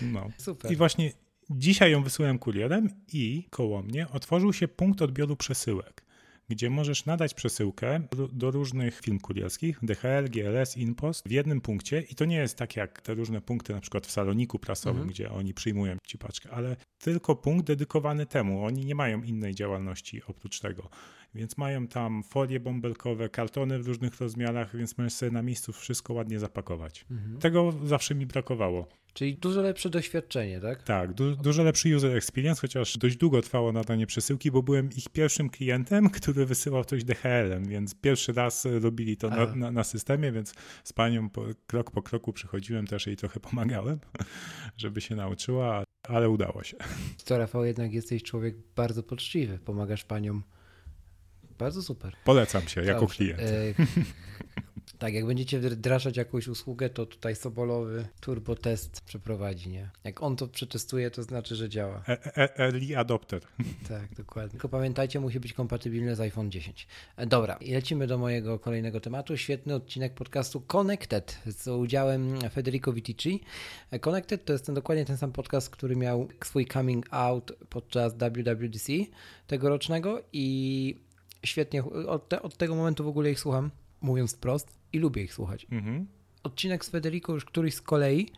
No. 0.02 0.30
Super. 0.38 0.72
I 0.72 0.76
właśnie 0.76 1.12
dzisiaj 1.50 1.92
ją 1.92 2.02
wysyłałem 2.02 2.38
kurierem 2.38 2.88
i 3.12 3.46
koło 3.50 3.82
mnie 3.82 4.08
otworzył 4.08 4.52
się 4.52 4.68
punkt 4.68 5.02
odbioru 5.02 5.36
przesyłek, 5.36 6.04
gdzie 6.48 6.70
możesz 6.70 7.06
nadać 7.06 7.34
przesyłkę 7.34 8.00
do, 8.32 8.50
różnych 8.50 9.00
firm 9.00 9.18
kurierskich, 9.18 9.78
DHL, 9.82 10.30
GLS, 10.30 10.76
InPost 10.76 11.28
w 11.28 11.30
jednym 11.30 11.60
punkcie 11.60 12.00
i 12.00 12.14
to 12.14 12.24
nie 12.24 12.36
jest 12.36 12.58
tak 12.58 12.76
jak 12.76 13.00
te 13.00 13.14
różne 13.14 13.40
punkty 13.40 13.72
na 13.72 13.80
przykład 13.80 14.06
w 14.06 14.10
saloniku 14.10 14.58
prasowym, 14.58 14.96
mhm. 14.96 15.10
gdzie 15.10 15.30
oni 15.30 15.54
przyjmują 15.54 15.96
ci 16.06 16.18
paczkę, 16.18 16.50
ale 16.50 16.76
tylko 16.98 17.36
punkt 17.36 17.66
dedykowany 17.66 18.26
temu. 18.26 18.64
Oni 18.64 18.84
nie 18.84 18.94
mają 18.94 19.22
innej 19.22 19.54
działalności 19.54 20.22
oprócz 20.26 20.60
tego. 20.60 20.90
Więc 21.34 21.58
mają 21.58 21.86
tam 21.86 22.22
folie 22.22 22.60
bąbelkowe, 22.60 23.28
kartony 23.28 23.78
w 23.78 23.86
różnych 23.86 24.20
rozmiarach, 24.20 24.76
więc 24.76 24.98
możesz 24.98 25.12
sobie 25.12 25.32
na 25.32 25.42
miejscu 25.42 25.72
wszystko 25.72 26.14
ładnie 26.14 26.38
zapakować. 26.38 27.06
Mhm. 27.10 27.38
Tego 27.38 27.72
zawsze 27.84 28.14
mi 28.14 28.26
brakowało. 28.26 28.88
Czyli 29.14 29.36
dużo 29.36 29.62
lepsze 29.62 29.90
doświadczenie, 29.90 30.60
tak? 30.60 30.82
Tak, 30.82 31.12
du 31.12 31.36
dużo 31.36 31.62
lepszy 31.62 31.96
user 31.96 32.16
experience, 32.16 32.60
chociaż 32.60 32.98
dość 32.98 33.16
długo 33.16 33.42
trwało 33.42 33.72
nadanie 33.72 34.06
przesyłki, 34.06 34.50
bo 34.50 34.62
byłem 34.62 34.88
ich 34.96 35.08
pierwszym 35.08 35.50
klientem, 35.50 36.10
który 36.10 36.46
wysyłał 36.46 36.84
coś 36.84 37.04
DHL-em, 37.04 37.64
więc 37.64 37.94
pierwszy 37.94 38.32
raz 38.32 38.64
robili 38.80 39.16
to 39.16 39.30
na, 39.30 39.54
na, 39.54 39.70
na, 39.70 39.84
systemie, 39.84 40.32
więc 40.32 40.54
z 40.84 40.92
panią 40.92 41.30
po, 41.30 41.44
krok 41.66 41.90
po 41.90 42.02
kroku 42.02 42.32
przychodziłem, 42.32 42.86
też 42.86 43.06
jej 43.06 43.16
trochę 43.16 43.40
pomagałem, 43.40 43.98
żeby 44.76 45.00
się 45.00 45.16
nauczyła, 45.16 45.84
ale 46.08 46.30
udało 46.30 46.62
się. 46.62 46.76
To 47.24 47.38
Rafał, 47.38 47.64
jednak 47.64 47.92
jesteś 47.92 48.22
człowiek 48.22 48.56
bardzo 48.76 49.02
poczciwy, 49.02 49.58
pomagasz 49.58 50.04
paniom 50.04 50.42
bardzo 51.58 51.82
super. 51.82 52.12
Polecam 52.24 52.62
się 52.62 52.82
jako 52.84 53.00
Dobrze. 53.00 53.16
klient. 53.16 53.40
E, 53.40 53.74
tak, 55.04 55.14
jak 55.14 55.26
będziecie 55.26 55.58
wdrażać 55.58 56.16
jakąś 56.16 56.48
usługę, 56.48 56.90
to 56.90 57.06
tutaj 57.06 57.36
Sobolowy 57.36 58.06
turbo 58.20 58.54
test 58.56 59.00
przeprowadzi, 59.00 59.68
nie? 59.68 59.90
Jak 60.04 60.22
on 60.22 60.36
to 60.36 60.48
przetestuje, 60.48 61.10
to 61.10 61.22
znaczy, 61.22 61.56
że 61.56 61.68
działa. 61.68 62.02
E, 62.08 62.36
e 62.36 62.58
early 62.58 62.98
adopter. 62.98 63.42
Tak, 63.88 64.14
dokładnie. 64.14 64.50
Tylko 64.50 64.68
pamiętajcie, 64.68 65.20
musi 65.20 65.40
być 65.40 65.52
kompatybilny 65.52 66.16
z 66.16 66.20
iPhone 66.20 66.50
10. 66.50 66.86
E, 67.16 67.26
dobra, 67.26 67.58
lecimy 67.68 68.06
do 68.06 68.18
mojego 68.18 68.58
kolejnego 68.58 69.00
tematu. 69.00 69.36
Świetny 69.36 69.74
odcinek 69.74 70.14
podcastu 70.14 70.60
Connected 70.60 71.38
z 71.46 71.68
udziałem 71.68 72.38
Federico 72.50 72.92
Vitici. 72.92 73.40
Connected 74.00 74.44
to 74.44 74.52
jest 74.52 74.66
ten, 74.66 74.74
dokładnie 74.74 75.04
ten 75.04 75.16
sam 75.16 75.32
podcast, 75.32 75.70
który 75.70 75.96
miał 75.96 76.28
swój 76.44 76.66
coming 76.66 77.06
out 77.10 77.52
podczas 77.68 78.14
WWDC 78.14 78.92
tegorocznego 79.46 80.22
i 80.32 80.96
świetnie, 81.44 81.84
od, 81.84 82.28
te, 82.28 82.42
od, 82.42 82.56
tego 82.56 82.74
momentu 82.74 83.04
w 83.04 83.08
ogóle 83.08 83.30
ich 83.30 83.40
słucham, 83.40 83.70
mówiąc 84.00 84.34
wprost, 84.34 84.83
i 84.94 84.98
lubię 84.98 85.22
ich 85.22 85.34
słuchać. 85.34 85.66
Mhm. 85.70 86.06
Odcinek 86.42 86.84
z 86.84 86.90
Federico 86.90 87.32
już 87.32 87.44
któryś 87.44 87.74
z 87.74 87.82
kolei, 87.82 88.28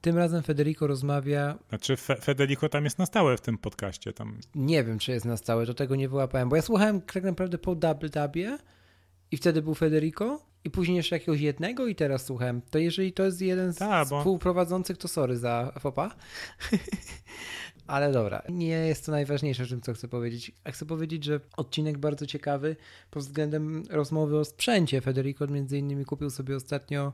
tym 0.00 0.16
razem 0.16 0.42
Federico 0.42 0.86
rozmawia. 0.86 1.58
Znaczy, 1.68 1.96
Fe 1.96 2.16
Federico 2.16 2.68
tam 2.68 2.84
jest 2.84 2.98
na 2.98 3.06
stałe 3.06 3.36
w 3.36 3.40
tym 3.40 3.58
podcaście. 3.58 4.12
Tam... 4.12 4.38
Nie 4.54 4.84
wiem, 4.84 4.98
czy 4.98 5.12
jest 5.12 5.26
na 5.26 5.36
stałe, 5.36 5.66
do 5.66 5.74
tego 5.74 5.96
nie 5.96 6.08
wyłapałem, 6.08 6.48
bo 6.48 6.56
ja 6.56 6.62
słuchałem 6.62 7.00
tak 7.00 7.24
naprawdę 7.24 7.58
po 7.58 7.74
Double 7.74 8.08
Dubie 8.08 8.58
i 9.30 9.36
wtedy 9.36 9.62
był 9.62 9.74
Federico 9.74 10.40
i 10.64 10.70
później 10.70 10.96
jeszcze 10.96 11.16
jakiegoś 11.16 11.40
jednego 11.40 11.86
i 11.86 11.94
teraz 11.94 12.24
słuchałem. 12.24 12.62
To 12.70 12.78
jeżeli 12.78 13.12
to 13.12 13.24
jest 13.24 13.40
jeden 13.40 13.72
z 13.72 13.76
Ta, 13.76 14.04
bo... 14.04 14.18
współprowadzących, 14.18 14.98
to 14.98 15.08
sorry 15.08 15.36
za 15.36 15.72
fopa. 15.80 16.10
Ale 17.86 18.12
dobra, 18.12 18.42
nie 18.48 18.66
jest 18.66 19.06
to 19.06 19.12
najważniejsze, 19.12 19.66
czym 19.66 19.80
co 19.80 19.94
chcę 19.94 20.08
powiedzieć. 20.08 20.52
A 20.64 20.70
chcę 20.70 20.86
powiedzieć, 20.86 21.24
że 21.24 21.40
odcinek 21.56 21.98
bardzo 21.98 22.26
ciekawy 22.26 22.76
pod 23.10 23.22
względem 23.22 23.82
rozmowy 23.90 24.38
o 24.38 24.44
sprzęcie. 24.44 25.00
Federico 25.00 25.46
między 25.46 25.78
innymi 25.78 26.04
kupił 26.04 26.30
sobie 26.30 26.56
ostatnio 26.56 27.12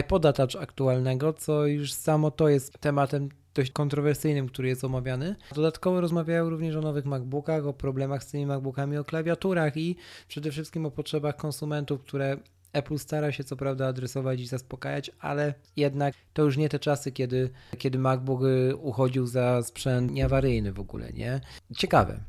iPoda 0.00 0.32
Touch 0.32 0.56
aktualnego, 0.62 1.32
co 1.32 1.66
już 1.66 1.92
samo 1.92 2.30
to 2.30 2.48
jest 2.48 2.78
tematem 2.78 3.28
dość 3.54 3.70
kontrowersyjnym, 3.70 4.48
który 4.48 4.68
jest 4.68 4.84
omawiany. 4.84 5.36
Dodatkowo 5.54 6.00
rozmawiają 6.00 6.50
również 6.50 6.76
o 6.76 6.80
nowych 6.80 7.04
MacBookach, 7.04 7.66
o 7.66 7.72
problemach 7.72 8.24
z 8.24 8.30
tymi 8.30 8.46
MacBookami, 8.46 8.96
o 8.96 9.04
klawiaturach 9.04 9.76
i 9.76 9.96
przede 10.28 10.50
wszystkim 10.50 10.86
o 10.86 10.90
potrzebach 10.90 11.36
konsumentów, 11.36 12.02
które 12.02 12.36
Apple 12.72 12.98
stara 12.98 13.32
się 13.32 13.44
co 13.44 13.56
prawda 13.56 13.86
adresować 13.86 14.40
i 14.40 14.46
zaspokajać, 14.46 15.10
ale 15.20 15.54
jednak 15.76 16.14
to 16.32 16.42
już 16.42 16.56
nie 16.56 16.68
te 16.68 16.78
czasy, 16.78 17.12
kiedy, 17.12 17.50
kiedy 17.78 17.98
MacBook 17.98 18.42
y, 18.42 18.76
uchodził 18.76 19.26
za 19.26 19.62
sprzęt 19.62 20.12
nieawaryjny 20.12 20.72
w 20.72 20.80
ogóle, 20.80 21.12
nie? 21.12 21.40
Ciekawe. 21.76 22.20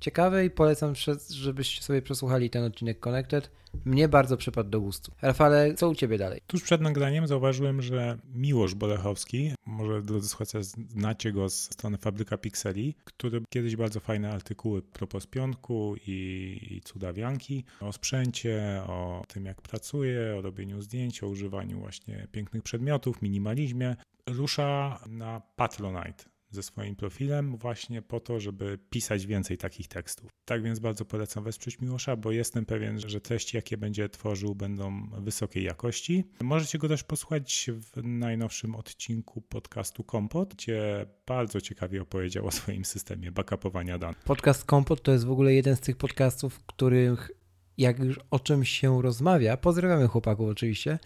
Ciekawe 0.00 0.44
i 0.44 0.50
polecam, 0.50 0.92
żebyście 1.30 1.82
sobie 1.82 2.02
przesłuchali 2.02 2.50
ten 2.50 2.64
odcinek 2.64 3.00
Connected. 3.00 3.50
Mnie 3.84 4.08
bardzo 4.08 4.36
przypadł 4.36 4.70
do 4.70 4.80
gustu. 4.80 5.12
Rafale, 5.22 5.74
co 5.74 5.88
u 5.88 5.94
Ciebie 5.94 6.18
dalej? 6.18 6.40
Tuż 6.46 6.62
przed 6.62 6.80
nagraniem 6.80 7.26
zauważyłem, 7.26 7.82
że 7.82 8.18
Miłosz 8.34 8.74
Bolechowski, 8.74 9.52
może 9.66 10.02
drodzy 10.02 10.28
słuchacze 10.28 10.64
znacie 10.64 11.32
go 11.32 11.48
z 11.48 11.54
strony 11.54 11.98
Fabryka 11.98 12.38
Pixeli, 12.38 12.94
który 13.04 13.42
kiedyś 13.50 13.76
bardzo 13.76 14.00
fajne 14.00 14.30
artykuły 14.30 14.82
propos 14.82 15.26
piątku 15.26 15.96
i, 16.06 16.58
i 16.70 16.80
cudawianki, 16.80 17.64
o 17.80 17.92
sprzęcie, 17.92 18.82
o 18.86 19.24
tym 19.28 19.44
jak 19.44 19.62
pracuje, 19.62 20.36
o 20.38 20.42
robieniu 20.42 20.82
zdjęć, 20.82 21.22
o 21.22 21.28
używaniu 21.28 21.80
właśnie 21.80 22.26
pięknych 22.32 22.62
przedmiotów, 22.62 23.22
minimalizmie, 23.22 23.96
rusza 24.26 25.00
na 25.08 25.42
Patronite 25.56 26.37
ze 26.50 26.62
swoim 26.62 26.96
profilem 26.96 27.56
właśnie 27.56 28.02
po 28.02 28.20
to, 28.20 28.40
żeby 28.40 28.78
pisać 28.90 29.26
więcej 29.26 29.58
takich 29.58 29.88
tekstów. 29.88 30.30
Tak 30.44 30.62
więc 30.62 30.78
bardzo 30.78 31.04
polecam 31.04 31.44
wesprzeć 31.44 31.80
Miłosza, 31.80 32.16
bo 32.16 32.32
jestem 32.32 32.66
pewien, 32.66 33.00
że 33.00 33.20
treści, 33.20 33.56
jakie 33.56 33.76
będzie 33.76 34.08
tworzył, 34.08 34.54
będą 34.54 35.10
wysokiej 35.10 35.64
jakości. 35.64 36.24
Możecie 36.40 36.78
go 36.78 36.88
też 36.88 37.04
posłuchać 37.04 37.70
w 37.72 38.02
najnowszym 38.02 38.74
odcinku 38.74 39.40
podcastu 39.40 40.04
Kompot, 40.04 40.54
gdzie 40.54 41.06
bardzo 41.26 41.60
ciekawie 41.60 42.02
opowiedział 42.02 42.46
o 42.46 42.50
swoim 42.50 42.84
systemie 42.84 43.32
backupowania 43.32 43.98
danych. 43.98 44.18
Podcast 44.18 44.64
Kompot 44.64 45.02
to 45.02 45.12
jest 45.12 45.24
w 45.24 45.30
ogóle 45.30 45.54
jeden 45.54 45.76
z 45.76 45.80
tych 45.80 45.96
podcastów, 45.96 46.60
których 46.66 47.30
jak 47.78 47.98
już 47.98 48.20
o 48.30 48.38
czymś 48.38 48.70
się 48.70 49.02
rozmawia, 49.02 49.56
pozdrawiamy 49.56 50.06
chłopaków 50.06 50.48
oczywiście, 50.48 50.98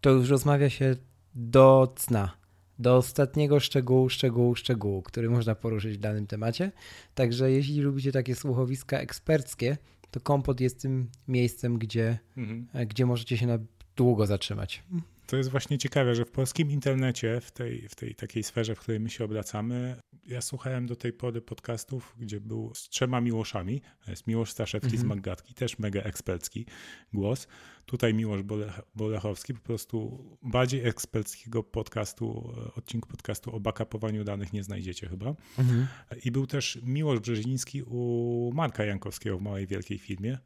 to 0.00 0.10
już 0.10 0.28
rozmawia 0.28 0.70
się 0.70 0.96
do 1.34 1.94
cna 1.96 2.37
do 2.78 2.96
ostatniego 2.96 3.60
szczegółu, 3.60 4.08
szczegółu, 4.08 4.54
szczegółu, 4.54 5.02
który 5.02 5.30
można 5.30 5.54
poruszyć 5.54 5.96
w 5.96 6.00
danym 6.00 6.26
temacie. 6.26 6.72
Także 7.14 7.50
jeśli 7.50 7.80
lubicie 7.80 8.12
takie 8.12 8.34
słuchowiska 8.34 8.98
eksperckie, 8.98 9.76
to 10.10 10.20
kompot 10.20 10.60
jest 10.60 10.82
tym 10.82 11.10
miejscem, 11.28 11.78
gdzie, 11.78 12.18
mhm. 12.36 12.86
gdzie 12.88 13.06
możecie 13.06 13.36
się 13.36 13.46
na 13.46 13.58
długo 13.96 14.26
zatrzymać. 14.26 14.82
To 15.28 15.36
jest 15.36 15.50
właśnie 15.50 15.78
ciekawe, 15.78 16.14
że 16.14 16.24
w 16.24 16.30
polskim 16.30 16.70
internecie, 16.70 17.40
w 17.40 17.50
tej, 17.50 17.88
w 17.88 17.94
tej 17.94 18.14
takiej 18.14 18.42
sferze, 18.42 18.74
w 18.74 18.80
której 18.80 19.00
my 19.00 19.10
się 19.10 19.24
obracamy, 19.24 19.96
ja 20.26 20.40
słuchałem 20.40 20.86
do 20.86 20.96
tej 20.96 21.12
pory 21.12 21.40
podcastów, 21.40 22.14
gdzie 22.18 22.40
był 22.40 22.74
z 22.74 22.88
trzema 22.88 23.20
Miłoszami. 23.20 23.80
To 24.04 24.10
jest 24.10 24.26
Miłosz 24.26 24.50
Staszewski 24.50 24.90
z 24.90 25.00
mhm. 25.00 25.08
Maggatki, 25.08 25.54
też 25.54 25.78
mega 25.78 26.00
ekspercki 26.00 26.66
głos. 27.12 27.48
Tutaj 27.86 28.14
Miłosz 28.14 28.42
Bolech, 28.42 28.80
Bolechowski, 28.94 29.54
po 29.54 29.60
prostu 29.60 30.24
bardziej 30.42 30.86
eksperckiego 30.86 31.62
podcastu, 31.62 32.54
odcinku 32.76 33.08
podcastu 33.08 33.56
o 33.56 33.60
backupowaniu 33.60 34.24
danych 34.24 34.52
nie 34.52 34.62
znajdziecie 34.62 35.08
chyba. 35.08 35.26
-hmm. 35.26 35.86
I 36.24 36.30
był 36.30 36.46
też 36.46 36.78
Miłosz 36.82 37.20
Brzeziński 37.20 37.82
u 37.82 38.52
Marka 38.54 38.84
Jankowskiego 38.84 39.38
w 39.38 39.42
Małej 39.42 39.66
Wielkiej 39.66 39.98
Filmie 39.98 40.38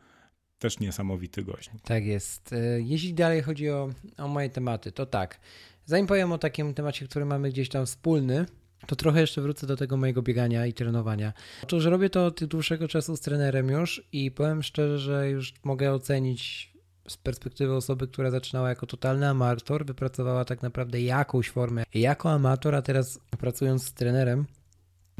też 0.63 0.81
niesamowity 0.81 1.43
gość. 1.43 1.71
Tak 1.85 2.05
jest. 2.05 2.53
E, 2.53 2.81
jeśli 2.81 3.15
dalej 3.15 3.43
chodzi 3.43 3.71
o, 3.71 3.91
o 4.19 4.29
moje 4.29 4.51
tematy, 4.51 4.93
to 4.93 5.07
tak. 5.07 5.41
Zanim 5.87 6.07
powiem 6.07 6.33
o 6.33 6.39
takim 6.39 6.75
temacie, 6.75 7.07
który 7.09 7.25
mamy 7.25 7.51
gdzieś 7.51 7.69
tam 7.69 7.87
wspólny, 7.87 8.47
to 8.87 8.97
trochę 8.97 9.21
jeszcze 9.21 9.43
wrócę 9.43 9.67
do 9.67 9.77
tego 9.77 9.97
mojego 9.97 10.23
biegania 10.23 10.67
i 10.67 10.73
trenowania. 10.73 11.33
Otóż 11.63 11.85
robię 11.85 12.11
to 12.11 12.27
od 12.27 12.45
dłuższego 12.45 12.89
czasu 12.89 13.17
z 13.17 13.21
trenerem 13.21 13.69
już 13.69 14.03
i 14.13 14.31
powiem 14.31 14.63
szczerze, 14.63 14.99
że 14.99 15.31
już 15.31 15.55
mogę 15.65 15.93
ocenić 15.93 16.73
z 17.09 17.17
perspektywy 17.17 17.75
osoby, 17.75 18.09
która 18.09 18.31
zaczynała 18.31 18.69
jako 18.69 18.87
totalny 18.87 19.29
amator, 19.29 19.87
wypracowała 19.87 20.45
tak 20.45 20.63
naprawdę 20.63 21.01
jakąś 21.01 21.51
formę 21.51 21.85
jako 21.95 22.31
amator, 22.31 22.75
a 22.75 22.83
teraz 22.83 23.19
pracując 23.39 23.85
z 23.85 23.93
trenerem, 23.93 24.47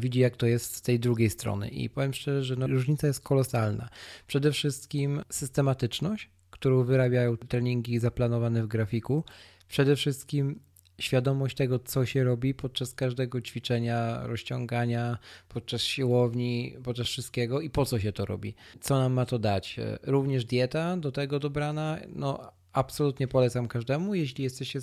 widzi, 0.03 0.21
jak 0.21 0.37
to 0.37 0.47
jest 0.47 0.77
z 0.77 0.83
tej 0.83 1.01
drugiej 1.01 1.31
strony. 1.31 1.69
I 1.69 1.91
powiem 1.91 2.15
szczerze, 2.15 2.45
że 2.45 2.57
no, 2.57 2.67
różnica 2.67 3.07
jest 3.07 3.21
kolosalna. 3.21 3.89
Przede 4.27 4.53
wszystkim 4.53 5.23
systematyczność, 5.31 6.31
którą 6.51 6.85
wyrabiają 6.85 7.37
treningi 7.37 7.99
zaplanowane 7.99 8.63
w 8.63 8.67
grafiku. 8.67 9.25
Przede 9.69 9.97
wszystkim 9.97 10.61
świadomość 11.01 11.57
tego, 11.57 11.79
co 11.79 12.07
się 12.07 12.25
robi 12.25 12.55
podczas 12.55 12.95
każdego 12.95 13.41
ćwiczenia, 13.41 14.27
rozciągania, 14.27 15.19
podczas 15.49 15.81
siłowni, 15.81 16.77
podczas 16.85 17.07
wszystkiego 17.07 17.61
i 17.61 17.71
po 17.71 17.87
co 17.87 17.99
się 18.01 18.13
to 18.13 18.25
robi. 18.25 18.55
Co 18.81 18.99
nam 18.99 19.13
ma 19.13 19.27
to 19.27 19.39
dać? 19.39 19.81
Również 20.03 20.45
dieta 20.45 20.97
do 20.97 21.13
tego 21.13 21.39
dobrana. 21.39 21.99
No, 22.09 22.53
absolutnie 22.73 23.29
polecam 23.29 23.69
każdemu. 23.69 24.15
Jeśli 24.15 24.45
jesteście 24.45 24.81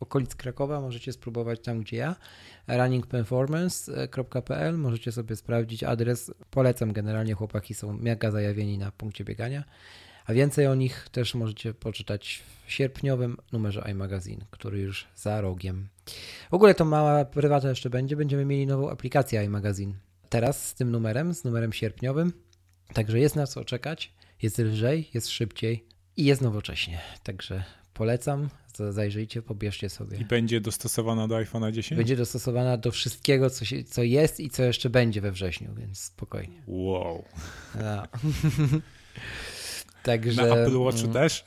okolic 0.00 0.34
Krakowa, 0.34 0.80
możecie 0.80 1.12
spróbować 1.12 1.60
tam, 1.60 1.80
gdzie 1.80 1.96
ja, 1.96 2.16
runningperformance.pl, 2.68 4.78
możecie 4.78 5.12
sobie 5.12 5.36
sprawdzić 5.36 5.84
adres, 5.84 6.30
polecam 6.50 6.92
generalnie, 6.92 7.34
chłopaki 7.34 7.74
są 7.74 7.92
mega 7.92 8.30
zajawieni 8.30 8.78
na 8.78 8.92
punkcie 8.92 9.24
biegania, 9.24 9.64
a 10.26 10.32
więcej 10.32 10.66
o 10.66 10.74
nich 10.74 11.08
też 11.12 11.34
możecie 11.34 11.74
poczytać 11.74 12.42
w 12.66 12.72
sierpniowym 12.72 13.36
numerze 13.52 13.84
iMagazine, 13.90 14.44
który 14.50 14.80
już 14.80 15.06
za 15.16 15.40
rogiem. 15.40 15.88
W 16.50 16.54
ogóle 16.54 16.74
to 16.74 16.84
mała 16.84 17.24
prywata 17.24 17.68
jeszcze 17.68 17.90
będzie, 17.90 18.16
będziemy 18.16 18.44
mieli 18.44 18.66
nową 18.66 18.90
aplikację 18.90 19.44
iMagazine. 19.44 19.94
Teraz 20.28 20.68
z 20.68 20.74
tym 20.74 20.90
numerem, 20.90 21.34
z 21.34 21.44
numerem 21.44 21.72
sierpniowym, 21.72 22.32
także 22.92 23.18
jest 23.18 23.36
na 23.36 23.46
co 23.46 23.64
czekać. 23.64 24.12
Jest 24.42 24.58
lżej, 24.58 25.10
jest 25.14 25.28
szybciej 25.28 25.84
i 26.16 26.24
jest 26.24 26.42
nowocześnie. 26.42 27.00
Także 27.22 27.64
polecam, 27.94 28.48
zajrzyjcie, 28.92 29.42
pobierzcie 29.42 29.88
sobie. 29.88 30.18
I 30.18 30.24
będzie 30.24 30.60
dostosowana 30.60 31.28
do 31.28 31.34
iPhone'a 31.34 31.72
10? 31.72 31.98
Będzie 31.98 32.16
dostosowana 32.16 32.76
do 32.76 32.90
wszystkiego, 32.90 33.50
co, 33.50 33.64
się, 33.64 33.84
co 33.84 34.02
jest 34.02 34.40
i 34.40 34.50
co 34.50 34.62
jeszcze 34.62 34.90
będzie 34.90 35.20
we 35.20 35.32
wrześniu, 35.32 35.74
więc 35.74 35.98
spokojnie. 35.98 36.62
Wow. 36.66 37.24
No. 37.74 38.02
Także, 40.02 40.46
na 40.46 40.56
Apple 40.56 40.78
Watchu 40.78 41.00
mm, 41.00 41.12
też? 41.12 41.44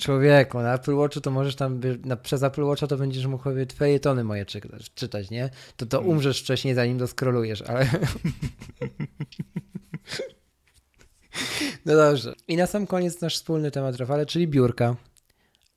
Człowieku, 0.00 0.58
na 0.58 0.74
Apple 0.74 0.94
Watchu 0.94 1.20
to 1.20 1.30
możesz 1.30 1.56
tam, 1.56 1.80
na, 2.04 2.16
przez 2.16 2.42
Apple 2.42 2.62
Watcha 2.62 2.86
to 2.86 2.96
będziesz 2.96 3.26
mógł 3.26 3.44
sobie 3.44 3.66
twoje 3.66 4.00
moje 4.24 4.46
czytać, 4.46 4.90
czytać, 4.94 5.30
nie? 5.30 5.50
To 5.76 5.86
to 5.86 5.98
mm. 5.98 6.10
umrzesz 6.10 6.40
wcześniej, 6.40 6.74
zanim 6.74 6.98
doskrolujesz, 6.98 7.62
ale... 7.62 7.86
No 11.86 11.96
dobrze. 11.96 12.34
I 12.48 12.56
na 12.56 12.66
sam 12.66 12.86
koniec 12.86 13.20
nasz 13.20 13.34
wspólny 13.34 13.70
temat, 13.70 13.96
Rafale, 13.96 14.26
czyli 14.26 14.48
biurka. 14.48 14.96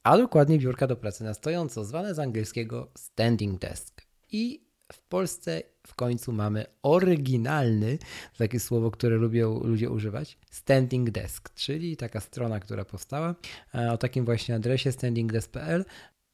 A 0.04 0.18
dokładnie 0.18 0.60
biurka 0.60 0.88
do 0.88 0.96
pracy 0.96 1.24
na 1.24 1.34
stojąco, 1.34 1.86
zwane 1.86 2.16
z 2.16 2.20
angielskiego 2.20 2.92
standing 2.98 3.60
desk. 3.60 4.02
I 4.32 4.64
w 4.92 5.02
Polsce 5.02 5.64
w 5.88 5.96
końcu 5.96 6.32
mamy 6.32 6.66
oryginalny, 6.82 7.98
takie 8.38 8.60
słowo, 8.60 8.92
które 8.92 9.16
lubią 9.16 9.60
ludzie 9.60 9.90
używać, 9.90 10.38
standing 10.52 11.12
desk, 11.12 11.54
czyli 11.54 11.98
taka 11.98 12.20
strona, 12.20 12.60
która 12.60 12.86
powstała 12.86 13.36
e, 13.76 13.92
o 13.92 13.98
takim 13.98 14.26
właśnie 14.26 14.56
adresie 14.56 14.92
standingdesk.pl, 14.92 15.86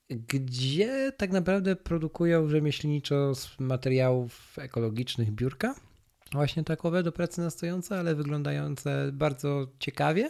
gdzie 0.09 1.11
tak 1.17 1.31
naprawdę 1.31 1.75
produkują 1.75 2.47
rzemieślniczo 2.47 3.35
z 3.35 3.59
materiałów 3.59 4.59
ekologicznych 4.59 5.31
biurka 5.31 5.75
właśnie 6.31 6.63
takowe 6.63 7.03
do 7.03 7.12
pracy 7.12 7.41
na 7.41 7.50
stojąco, 7.50 8.00
ale 8.00 8.15
wyglądające 8.15 9.09
bardzo 9.13 9.67
ciekawie. 9.79 10.24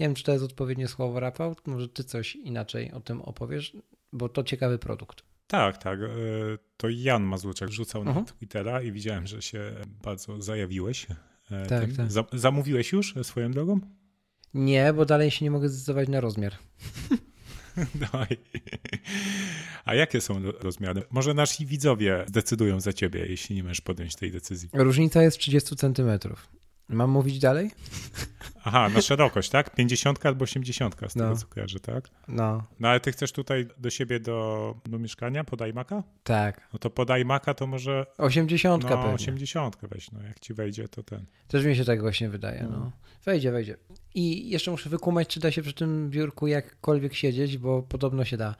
Nie 0.00 0.06
wiem, 0.06 0.14
czy 0.14 0.24
to 0.24 0.32
jest 0.32 0.44
odpowiednie 0.44 0.88
słowo, 0.88 1.20
Rafał. 1.20 1.56
Może 1.66 1.88
ty 1.88 2.04
coś 2.04 2.36
inaczej 2.36 2.92
o 2.92 3.00
tym 3.00 3.22
opowiesz, 3.22 3.76
bo 4.12 4.28
to 4.28 4.44
ciekawy 4.44 4.78
produkt. 4.78 5.22
Tak, 5.46 5.78
tak. 5.78 6.00
E, 6.00 6.06
to 6.76 6.88
Jan 6.88 7.22
Mazurczak 7.22 7.70
rzucał 7.70 8.02
uh 8.02 8.08
-huh. 8.08 8.14
na 8.14 8.24
Twittera 8.24 8.82
i 8.82 8.92
widziałem, 8.92 9.26
że 9.26 9.42
się 9.42 9.72
bardzo 10.02 10.42
zajawiłeś. 10.42 11.06
E, 11.50 11.66
tak, 11.66 11.92
tak. 11.92 12.06
Zamówiłeś 12.32 12.92
już 12.92 13.14
swoją 13.22 13.52
drogą? 13.52 13.80
Nie, 14.54 14.92
bo 14.92 15.04
dalej 15.04 15.30
się 15.30 15.44
nie 15.44 15.50
mogę 15.50 15.68
zdecydować 15.68 16.08
na 16.08 16.20
rozmiar. 16.20 16.52
Dawaj. 17.94 18.36
A 19.84 19.94
jakie 19.94 20.20
są 20.20 20.42
rozmiary? 20.60 21.02
Może 21.10 21.34
nasi 21.34 21.66
widzowie 21.66 22.24
decydują 22.28 22.80
za 22.80 22.92
ciebie, 22.92 23.26
jeśli 23.26 23.56
nie 23.56 23.62
możesz 23.62 23.80
podjąć 23.80 24.16
tej 24.16 24.30
decyzji. 24.30 24.68
Różnica 24.72 25.22
jest 25.22 25.38
30 25.38 25.76
centymetrów. 25.76 26.48
Mam 26.92 27.10
mówić 27.10 27.38
dalej? 27.38 27.70
Aha, 28.64 28.88
na 28.88 29.00
szerokość, 29.00 29.50
tak? 29.50 29.74
50 29.74 30.26
albo 30.26 30.42
80 30.42 30.94
z 30.94 31.12
tego, 31.12 31.28
no. 31.28 31.36
co 31.36 31.46
kojarzę, 31.46 31.80
tak? 31.80 32.08
No. 32.28 32.64
No 32.80 32.88
ale 32.88 33.00
ty 33.00 33.12
chcesz 33.12 33.32
tutaj 33.32 33.66
do 33.78 33.90
siebie 33.90 34.20
do, 34.20 34.74
do 34.84 34.98
mieszkania 34.98 35.44
pod 35.44 35.60
iMac'a? 35.60 36.02
Tak. 36.24 36.68
No 36.72 36.78
to 36.78 36.90
pod 36.90 37.08
iMac'a 37.08 37.54
to 37.54 37.66
może... 37.66 38.06
80 38.18 38.82
no, 38.82 38.88
pewnie. 38.88 39.14
80 39.14 39.76
weź, 39.82 40.10
no 40.10 40.22
jak 40.22 40.40
ci 40.40 40.54
wejdzie, 40.54 40.88
to 40.88 41.02
ten. 41.02 41.26
Też 41.48 41.64
mi 41.64 41.76
się 41.76 41.84
tak 41.84 42.00
właśnie 42.00 42.28
wydaje, 42.28 42.62
no. 42.62 42.78
no. 42.78 42.92
Wejdzie, 43.24 43.52
wejdzie. 43.52 43.76
I 44.14 44.50
jeszcze 44.50 44.70
muszę 44.70 44.90
wykumać, 44.90 45.28
czy 45.28 45.40
da 45.40 45.50
się 45.50 45.62
przy 45.62 45.72
tym 45.72 46.10
biurku 46.10 46.46
jakkolwiek 46.46 47.14
siedzieć, 47.14 47.58
bo 47.58 47.82
podobno 47.82 48.24
się 48.24 48.36
da. 48.36 48.54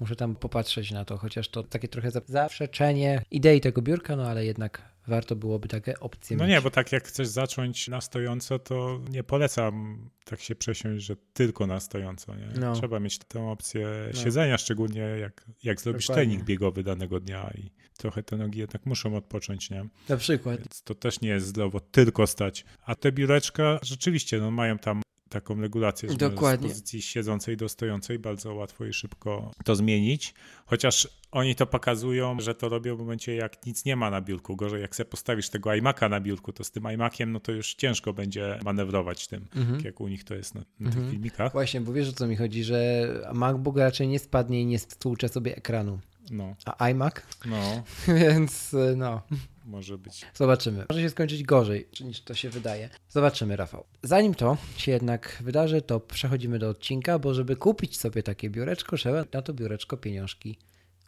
Muszę 0.00 0.16
tam 0.16 0.36
popatrzeć 0.36 0.90
na 0.90 1.04
to, 1.04 1.16
chociaż 1.16 1.48
to 1.48 1.62
takie 1.62 1.88
trochę 1.88 2.10
zaprzeczenie 2.26 3.22
idei 3.30 3.60
tego 3.60 3.82
biurka, 3.82 4.16
no 4.16 4.26
ale 4.26 4.44
jednak 4.44 4.82
warto 5.08 5.36
byłoby 5.36 5.68
takie 5.68 6.00
opcje 6.00 6.36
No 6.36 6.44
mieć. 6.44 6.50
nie, 6.50 6.60
bo 6.60 6.70
tak 6.70 6.92
jak 6.92 7.08
chcesz 7.08 7.28
zacząć 7.28 7.88
na 7.88 8.00
stojąco, 8.00 8.58
to 8.58 9.00
nie 9.10 9.24
polecam 9.24 10.04
tak 10.24 10.40
się 10.40 10.54
przesiąść, 10.54 11.04
że 11.04 11.16
tylko 11.32 11.66
na 11.66 11.80
stojąco. 11.80 12.34
Nie? 12.34 12.48
No. 12.60 12.74
Trzeba 12.74 13.00
mieć 13.00 13.18
tę 13.18 13.50
opcję 13.50 13.88
no. 14.14 14.20
siedzenia, 14.22 14.58
szczególnie 14.58 15.00
jak, 15.00 15.46
jak 15.62 15.80
zrobisz 15.80 16.06
Dokładnie. 16.06 16.24
trening 16.26 16.46
biegowy 16.46 16.82
danego 16.82 17.20
dnia 17.20 17.50
i 17.58 17.70
trochę 17.98 18.22
te 18.22 18.36
nogi 18.36 18.58
jednak 18.58 18.86
muszą 18.86 19.16
odpocząć, 19.16 19.70
nie? 19.70 19.88
Na 20.08 20.16
przykład. 20.16 20.58
Więc 20.58 20.82
to 20.82 20.94
też 20.94 21.20
nie 21.20 21.28
jest 21.28 21.46
zdrowo 21.46 21.80
tylko 21.80 22.26
stać. 22.26 22.64
A 22.82 22.94
te 22.94 23.12
biureczka 23.12 23.78
rzeczywiście 23.82 24.38
no, 24.38 24.50
mają 24.50 24.78
tam 24.78 25.02
taką 25.28 25.60
regulację, 25.60 26.08
że 26.08 26.16
Dokładnie. 26.16 26.68
z 26.68 26.72
pozycji 26.72 27.02
siedzącej 27.02 27.56
do 27.56 27.68
stojącej 27.68 28.18
bardzo 28.18 28.54
łatwo 28.54 28.84
i 28.84 28.92
szybko 28.92 29.50
to 29.64 29.76
zmienić. 29.76 30.34
Chociaż 30.66 31.08
oni 31.30 31.54
to 31.54 31.66
pokazują, 31.66 32.40
że 32.40 32.54
to 32.54 32.68
robią 32.68 32.96
w 32.96 32.98
momencie, 32.98 33.34
jak 33.34 33.66
nic 33.66 33.84
nie 33.84 33.96
ma 33.96 34.10
na 34.10 34.20
biurku. 34.20 34.56
Gorzej, 34.56 34.82
jak 34.82 34.96
sobie 34.96 35.10
postawisz 35.10 35.48
tego 35.48 35.70
iMac'a 35.70 36.10
na 36.10 36.20
biurku, 36.20 36.52
to 36.52 36.64
z 36.64 36.70
tym 36.70 36.92
iMaciem, 36.94 37.32
no 37.32 37.40
to 37.40 37.52
już 37.52 37.74
ciężko 37.74 38.12
będzie 38.12 38.58
manewrować 38.64 39.26
tym, 39.26 39.46
mhm. 39.56 39.80
jak 39.84 40.00
u 40.00 40.08
nich 40.08 40.24
to 40.24 40.34
jest 40.34 40.54
na, 40.54 40.60
na 40.80 40.86
mhm. 40.86 41.04
tych 41.04 41.12
filmikach. 41.12 41.52
Właśnie, 41.52 41.80
bo 41.80 41.92
wiesz 41.92 42.08
o 42.08 42.12
co 42.12 42.26
mi 42.26 42.36
chodzi, 42.36 42.64
że 42.64 43.08
MacBook 43.34 43.76
raczej 43.76 44.08
nie 44.08 44.18
spadnie 44.18 44.62
i 44.62 44.66
nie 44.66 44.78
stłucze 44.78 45.28
sobie 45.28 45.56
ekranu. 45.56 45.98
No. 46.30 46.56
A 46.66 46.84
iMac? 46.84 47.14
No. 47.44 47.82
Więc 48.14 48.76
no. 48.96 49.22
Może 49.64 49.98
być. 49.98 50.26
Zobaczymy. 50.34 50.86
Może 50.88 51.02
się 51.02 51.10
skończyć 51.10 51.42
gorzej, 51.42 51.88
niż 52.00 52.20
to 52.20 52.34
się 52.34 52.50
wydaje. 52.50 52.88
Zobaczymy, 53.08 53.56
Rafał. 53.56 53.84
Zanim 54.02 54.34
to 54.34 54.56
się 54.76 54.92
jednak 54.92 55.38
wydarzy, 55.44 55.82
to 55.82 56.00
przechodzimy 56.00 56.58
do 56.58 56.68
odcinka, 56.68 57.18
bo 57.18 57.34
żeby 57.34 57.56
kupić 57.56 57.98
sobie 57.98 58.22
takie 58.22 58.50
biureczko, 58.50 58.96
trzeba 58.96 59.24
na 59.32 59.42
to 59.42 59.54
biureczko 59.54 59.96
pieniążki 59.96 60.58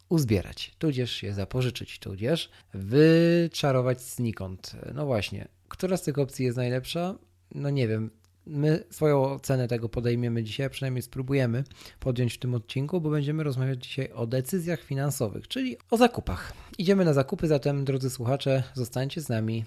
uzbierać, 0.08 0.74
tudzież 0.78 1.22
je 1.22 1.34
zapożyczyć, 1.34 1.98
tudzież 1.98 2.50
wyczarować 2.74 4.00
znikąd. 4.00 4.76
No 4.94 5.06
właśnie, 5.06 5.48
która 5.68 5.96
z 5.96 6.02
tych 6.02 6.18
opcji 6.18 6.44
jest 6.44 6.56
najlepsza? 6.56 7.18
No 7.54 7.70
nie 7.70 7.88
wiem, 7.88 8.10
My 8.46 8.84
swoją 8.90 9.24
ocenę 9.24 9.68
tego 9.68 9.88
podejmiemy 9.88 10.42
dzisiaj, 10.42 10.70
przynajmniej 10.70 11.02
spróbujemy 11.02 11.64
podjąć 12.00 12.34
w 12.34 12.38
tym 12.38 12.54
odcinku, 12.54 13.00
bo 13.00 13.10
będziemy 13.10 13.42
rozmawiać 13.42 13.84
dzisiaj 13.84 14.12
o 14.12 14.26
decyzjach 14.26 14.82
finansowych, 14.82 15.48
czyli 15.48 15.76
o 15.90 15.96
zakupach. 15.96 16.52
Idziemy 16.78 17.04
na 17.04 17.12
zakupy, 17.12 17.48
zatem 17.48 17.84
drodzy 17.84 18.10
słuchacze, 18.10 18.62
zostańcie 18.74 19.20
z 19.20 19.28
nami. 19.28 19.64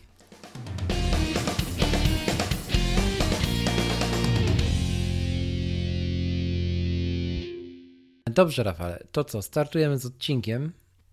Dobrze, 8.32 8.64
Rafale, 8.64 9.04
to 9.12 9.24
co? 9.24 9.42
Startujemy 9.42 9.98
z 9.98 10.06
odcinkiem. 10.06 10.72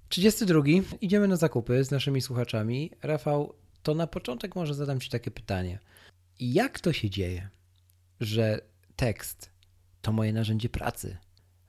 32. 0.09 0.63
Idziemy 1.01 1.29
na 1.29 1.37
zakupy 1.37 1.85
z 1.85 1.91
naszymi 1.91 2.21
słuchaczami. 2.21 2.91
Rafał, 3.03 3.55
to 3.83 3.95
na 3.95 4.07
początek 4.07 4.57
może 4.57 4.75
zadam 4.75 5.01
Ci 5.01 5.11
takie 5.11 5.31
pytanie. 5.31 5.79
Jak 6.41 6.81
to 6.81 6.93
się 6.93 7.11
dzieje, 7.11 7.49
że 8.21 8.61
tekst 8.97 9.51
to 10.03 10.13
moje 10.13 10.33
narzędzie 10.33 10.69
pracy. 10.69 11.17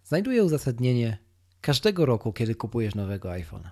Znajduję 0.04 0.44
uzasadnienie 0.44 1.18
każdego 1.62 2.06
roku, 2.06 2.34
kiedy 2.34 2.56
kupujesz 2.56 2.96
nowego 2.96 3.30
iPhone'a. 3.30 3.70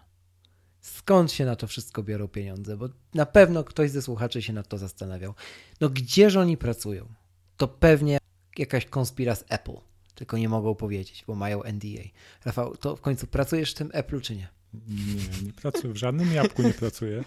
Skąd 0.82 1.32
się 1.32 1.46
na 1.46 1.56
to 1.56 1.68
wszystko 1.68 2.04
biorą 2.04 2.28
pieniądze? 2.28 2.78
Bo 2.78 2.90
na 3.14 3.26
pewno 3.26 3.64
ktoś 3.64 3.92
ze 3.92 4.02
słuchaczy 4.02 4.42
się 4.42 4.54
nad 4.54 4.68
to 4.68 4.78
zastanawiał. 4.78 5.34
No 5.82 5.90
gdzież 5.90 6.36
oni 6.36 6.58
pracują? 6.58 7.14
To 7.58 7.68
pewnie 7.68 8.18
jakaś 8.58 8.86
konspira 8.86 9.36
z 9.36 9.46
Apple, 9.50 9.78
tylko 10.16 10.38
nie 10.38 10.50
mogą 10.50 10.76
powiedzieć, 10.76 11.24
bo 11.28 11.36
mają 11.36 11.64
NDA. 11.64 12.04
Rafał, 12.46 12.78
to 12.78 12.96
w 12.96 13.02
końcu 13.02 13.28
pracujesz 13.28 13.72
w 13.72 13.76
tym 13.76 13.90
Apple 13.94 14.22
czy 14.22 14.36
nie? 14.36 14.48
Nie, 14.74 15.46
nie 15.46 15.54
pracuję, 15.54 15.94
w 15.94 15.98
żadnym 15.98 16.34
jabłku 16.34 16.64
nie 16.64 16.74
pracuję. 16.74 17.24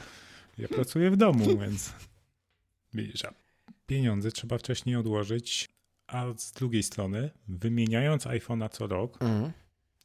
Ja 0.58 0.68
pracuję 0.68 1.10
w 1.10 1.16
domu, 1.16 1.58
więc 1.58 1.92
widzisz, 2.94 3.22
pieniądze 3.86 4.32
trzeba 4.32 4.58
wcześniej 4.58 4.96
odłożyć, 4.96 5.68
a 6.06 6.26
z 6.36 6.52
drugiej 6.52 6.82
strony, 6.82 7.30
wymieniając 7.48 8.24
iPhone'a 8.24 8.68
co 8.68 8.86
rok, 8.86 9.22
mhm. 9.22 9.52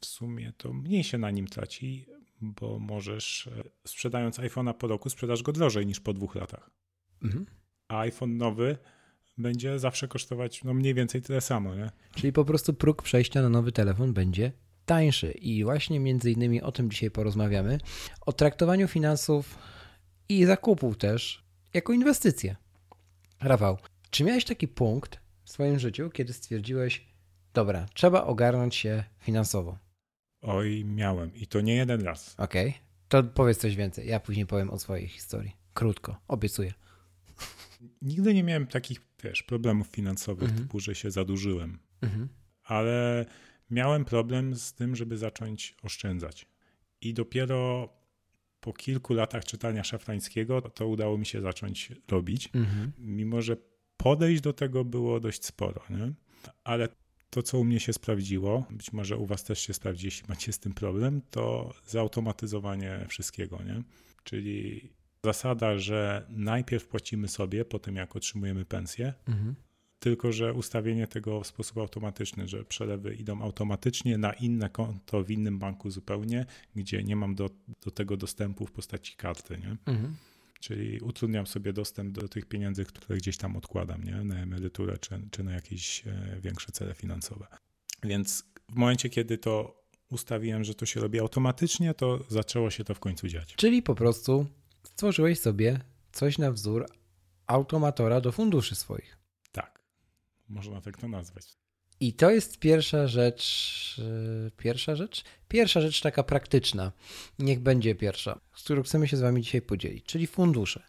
w 0.02 0.06
sumie 0.06 0.54
to 0.58 0.74
mniej 0.74 1.04
się 1.04 1.18
na 1.18 1.32
nim 1.32 1.48
traci, 1.48 2.06
bo 2.42 2.80
możesz, 2.80 3.48
e, 3.48 3.64
sprzedając 3.88 4.40
iPhone'a 4.40 4.74
po 4.74 4.88
roku, 4.88 5.10
sprzedasz 5.10 5.44
go 5.44 5.52
drożej 5.52 5.86
niż 5.86 6.00
po 6.00 6.14
dwóch 6.14 6.36
latach. 6.36 6.70
Mhm. 7.24 7.46
A 7.88 8.00
iPhone 8.00 8.38
nowy 8.38 8.78
będzie 9.38 9.80
zawsze 9.80 10.08
kosztować 10.08 10.64
no, 10.64 10.74
mniej 10.74 10.94
więcej 10.94 11.22
tyle 11.22 11.42
samo. 11.42 11.76
Nie? 11.76 11.92
Czyli 12.16 12.34
po 12.34 12.46
prostu 12.46 12.74
próg 12.74 13.04
przejścia 13.04 13.42
na 13.42 13.50
nowy 13.50 13.72
telefon 13.72 14.14
będzie 14.14 14.52
tańszy. 14.86 15.32
I 15.32 15.64
właśnie 15.64 16.00
między 16.00 16.32
innymi 16.32 16.62
o 16.62 16.72
tym 16.72 16.92
dzisiaj 16.92 17.12
porozmawiamy. 17.12 17.78
O 18.26 18.34
traktowaniu 18.34 18.88
finansów 18.88 19.58
i 20.30 20.46
zakupów 20.46 20.98
też 20.98 21.46
jako 21.74 21.94
inwestycje. 21.94 22.56
Rafał, 23.42 23.78
czy 24.10 24.24
miałeś 24.24 24.46
taki 24.46 24.68
punkt 24.68 25.20
w 25.44 25.50
swoim 25.50 25.80
życiu, 25.80 26.10
kiedy 26.10 26.34
stwierdziłeś, 26.34 27.08
dobra, 27.54 27.86
trzeba 27.94 28.24
ogarnąć 28.24 28.76
się 28.76 29.04
finansowo? 29.20 29.78
Oj, 30.42 30.86
miałem 30.86 31.36
i 31.36 31.48
to 31.48 31.62
nie 31.62 31.76
jeden 31.76 32.02
raz. 32.02 32.36
Okej, 32.38 32.70
okay. 32.70 32.82
to 33.08 33.24
powiedz 33.24 33.58
coś 33.58 33.76
więcej. 33.76 34.08
Ja 34.08 34.20
później 34.20 34.46
powiem 34.46 34.70
o 34.70 34.80
swojej 34.80 35.08
historii. 35.08 35.56
Krótko, 35.74 36.22
obiecuję. 36.28 36.74
Nigdy 38.02 38.34
nie 38.34 38.44
miałem 38.44 38.68
takich, 38.68 39.02
wiesz, 39.24 39.44
problemów 39.44 39.88
finansowych, 39.88 40.50
mhm. 40.50 40.64
typu, 40.64 40.80
że 40.80 40.96
się 40.96 41.12
zadłużyłem. 41.12 41.80
Mhm. 42.02 42.30
Ale 42.64 43.26
miałem 43.70 44.06
problem 44.06 44.56
z 44.56 44.74
tym, 44.74 44.96
żeby 44.96 45.18
zacząć 45.18 45.76
oszczędzać. 45.84 46.48
I 47.02 47.14
dopiero 47.14 47.90
po 48.68 48.74
kilku 48.74 49.14
latach 49.14 49.46
czytania 49.46 49.84
szafrańskiego 49.84 50.62
to 50.62 50.88
udało 50.88 51.18
mi 51.18 51.26
się 51.26 51.42
zacząć 51.42 51.92
robić. 52.08 52.50
Mhm. 52.54 52.92
Mimo, 53.00 53.42
że 53.42 53.58
podejść 53.98 54.42
do 54.42 54.54
tego 54.54 54.86
było 54.86 55.20
dość 55.20 55.46
sporo, 55.46 55.82
nie? 55.90 56.14
ale 56.64 56.90
to, 57.30 57.44
co 57.44 57.60
u 57.60 57.64
mnie 57.64 57.80
się 57.80 57.94
sprawdziło, 57.94 58.66
być 58.70 58.94
może 58.94 59.18
u 59.18 59.26
Was 59.26 59.44
też 59.44 59.60
się 59.60 59.74
sprawdzi, 59.74 60.06
jeśli 60.06 60.28
macie 60.30 60.54
z 60.54 60.60
tym 60.60 60.74
problem, 60.74 61.22
to 61.30 61.74
zautomatyzowanie 61.86 63.06
wszystkiego, 63.10 63.64
nie? 63.64 63.84
Czyli 64.24 64.90
zasada, 65.24 65.78
że 65.78 66.26
najpierw 66.30 66.88
płacimy 66.88 67.28
sobie 67.28 67.66
po 67.66 67.80
tym, 67.80 67.96
jak 67.96 68.16
otrzymujemy 68.16 68.66
pensję, 68.66 69.14
mhm. 69.28 69.56
Tylko 70.00 70.32
że 70.32 70.54
ustawienie 70.54 71.08
tego 71.08 71.42
w 71.42 71.48
sposób 71.48 71.78
automatyczny, 71.78 72.48
że 72.48 72.66
przelewy 72.66 73.16
idą 73.16 73.42
automatycznie 73.42 74.18
na 74.18 74.34
inne 74.34 74.70
konto 74.70 75.24
w 75.24 75.32
innym 75.32 75.60
banku 75.60 75.92
zupełnie, 75.92 76.46
gdzie 76.76 77.04
nie 77.04 77.16
mam 77.16 77.36
do, 77.36 77.50
do 77.86 77.92
tego 77.92 78.18
dostępu 78.18 78.66
w 78.66 78.72
postaci 78.72 79.16
karty, 79.16 79.58
nie? 79.58 79.78
Mhm. 79.94 80.16
Czyli 80.60 81.00
utrudniam 81.00 81.48
sobie 81.48 81.74
dostęp 81.74 82.12
do 82.12 82.28
tych 82.28 82.46
pieniędzy, 82.46 82.86
które 82.86 83.18
gdzieś 83.18 83.38
tam 83.38 83.56
odkładam, 83.56 84.04
nie? 84.04 84.24
na 84.24 84.36
emeryturę 84.36 84.98
czy, 84.98 85.20
czy 85.32 85.44
na 85.44 85.52
jakieś 85.52 86.08
e, 86.08 86.40
większe 86.42 86.72
cele 86.72 86.94
finansowe. 86.94 87.48
Więc 88.04 88.44
w 88.72 88.76
momencie, 88.76 89.10
kiedy 89.10 89.38
to 89.38 89.84
ustawiłem, 90.10 90.64
że 90.64 90.76
to 90.76 90.86
się 90.86 91.00
robi 91.00 91.20
automatycznie, 91.20 91.94
to 91.94 92.20
zaczęło 92.30 92.70
się 92.70 92.84
to 92.84 92.94
w 92.94 93.00
końcu 93.00 93.28
dziać. 93.28 93.56
Czyli 93.56 93.82
po 93.82 93.96
prostu 93.96 94.46
stworzyłeś 94.84 95.40
sobie 95.40 95.80
coś 96.12 96.38
na 96.38 96.52
wzór 96.52 96.86
automatora 97.48 98.22
do 98.22 98.32
funduszy 98.32 98.76
swoich. 98.76 99.17
Można 100.50 100.82
tak 100.82 100.98
to 100.98 101.08
nazwać. 101.08 101.58
I 102.00 102.14
to 102.14 102.32
jest 102.32 102.60
pierwsza 102.60 103.08
rzecz, 103.08 104.02
e, 104.48 104.52
pierwsza 104.52 104.96
rzecz? 104.96 105.24
Pierwsza 105.48 105.82
rzecz 105.82 106.02
taka 106.02 106.24
praktyczna, 106.24 106.92
niech 107.40 107.60
będzie 107.60 107.96
pierwsza, 107.96 108.40
z 108.56 108.64
którą 108.64 108.84
chcemy 108.84 109.08
się 109.08 109.18
z 109.18 109.22
Wami 109.22 109.42
dzisiaj 109.42 109.62
podzielić, 109.62 110.06
czyli 110.06 110.28
fundusze. 110.28 110.84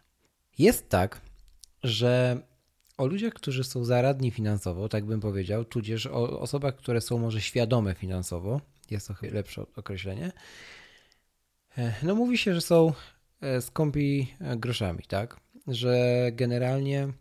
Jest 0.57 0.89
tak, 0.89 1.21
że 1.83 2.41
o 2.97 3.05
ludziach, 3.05 3.33
którzy 3.33 3.63
są 3.63 3.85
zaradni 3.85 4.31
finansowo, 4.31 4.89
tak 4.89 5.05
bym 5.05 5.19
powiedział, 5.19 5.65
tudzież 5.65 6.05
o 6.05 6.39
osobach, 6.39 6.75
które 6.75 7.01
są 7.01 7.17
może 7.17 7.41
świadome 7.41 7.95
finansowo, 7.95 8.61
jest 8.91 9.07
to 9.07 9.13
lepsze 9.21 9.65
określenie, 9.75 10.31
e, 11.77 11.93
no 12.03 12.15
mówi 12.15 12.37
się, 12.37 12.55
że 12.55 12.61
są 12.61 12.93
e, 13.41 13.61
skąpi 13.61 14.33
groszami, 14.57 15.03
tak? 15.07 15.39
Że 15.67 16.25
generalnie 16.33 17.13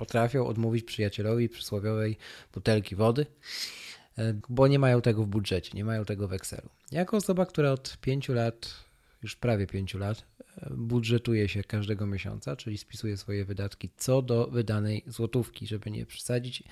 potrafią 0.00 0.46
odmówić 0.46 0.84
przyjacielowi 0.84 1.48
przysłowiowej 1.48 2.16
butelki 2.54 2.96
wody, 2.96 3.26
e, 4.18 4.34
bo 4.48 4.68
nie 4.68 4.78
mają 4.78 5.00
tego 5.00 5.24
w 5.24 5.26
budżecie, 5.26 5.70
nie 5.74 5.84
mają 5.84 6.04
tego 6.04 6.28
w 6.28 6.32
Excelu. 6.32 6.68
Jako 6.92 7.16
osoba, 7.16 7.46
która 7.46 7.72
od 7.72 7.98
pięciu 8.00 8.32
lat, 8.32 8.74
już 9.22 9.36
prawie 9.36 9.66
pięciu 9.66 9.98
lat, 9.98 10.24
e, 10.56 10.70
budżetuje 10.70 11.48
się 11.48 11.64
każdego 11.64 12.06
miesiąca, 12.06 12.56
czyli 12.56 12.78
spisuje 12.78 13.16
swoje 13.16 13.44
wydatki 13.44 13.90
co 13.96 14.22
do 14.22 14.46
wydanej 14.46 15.04
złotówki, 15.06 15.66
żeby 15.66 15.90
nie 15.90 16.06
przesadzić 16.06 16.62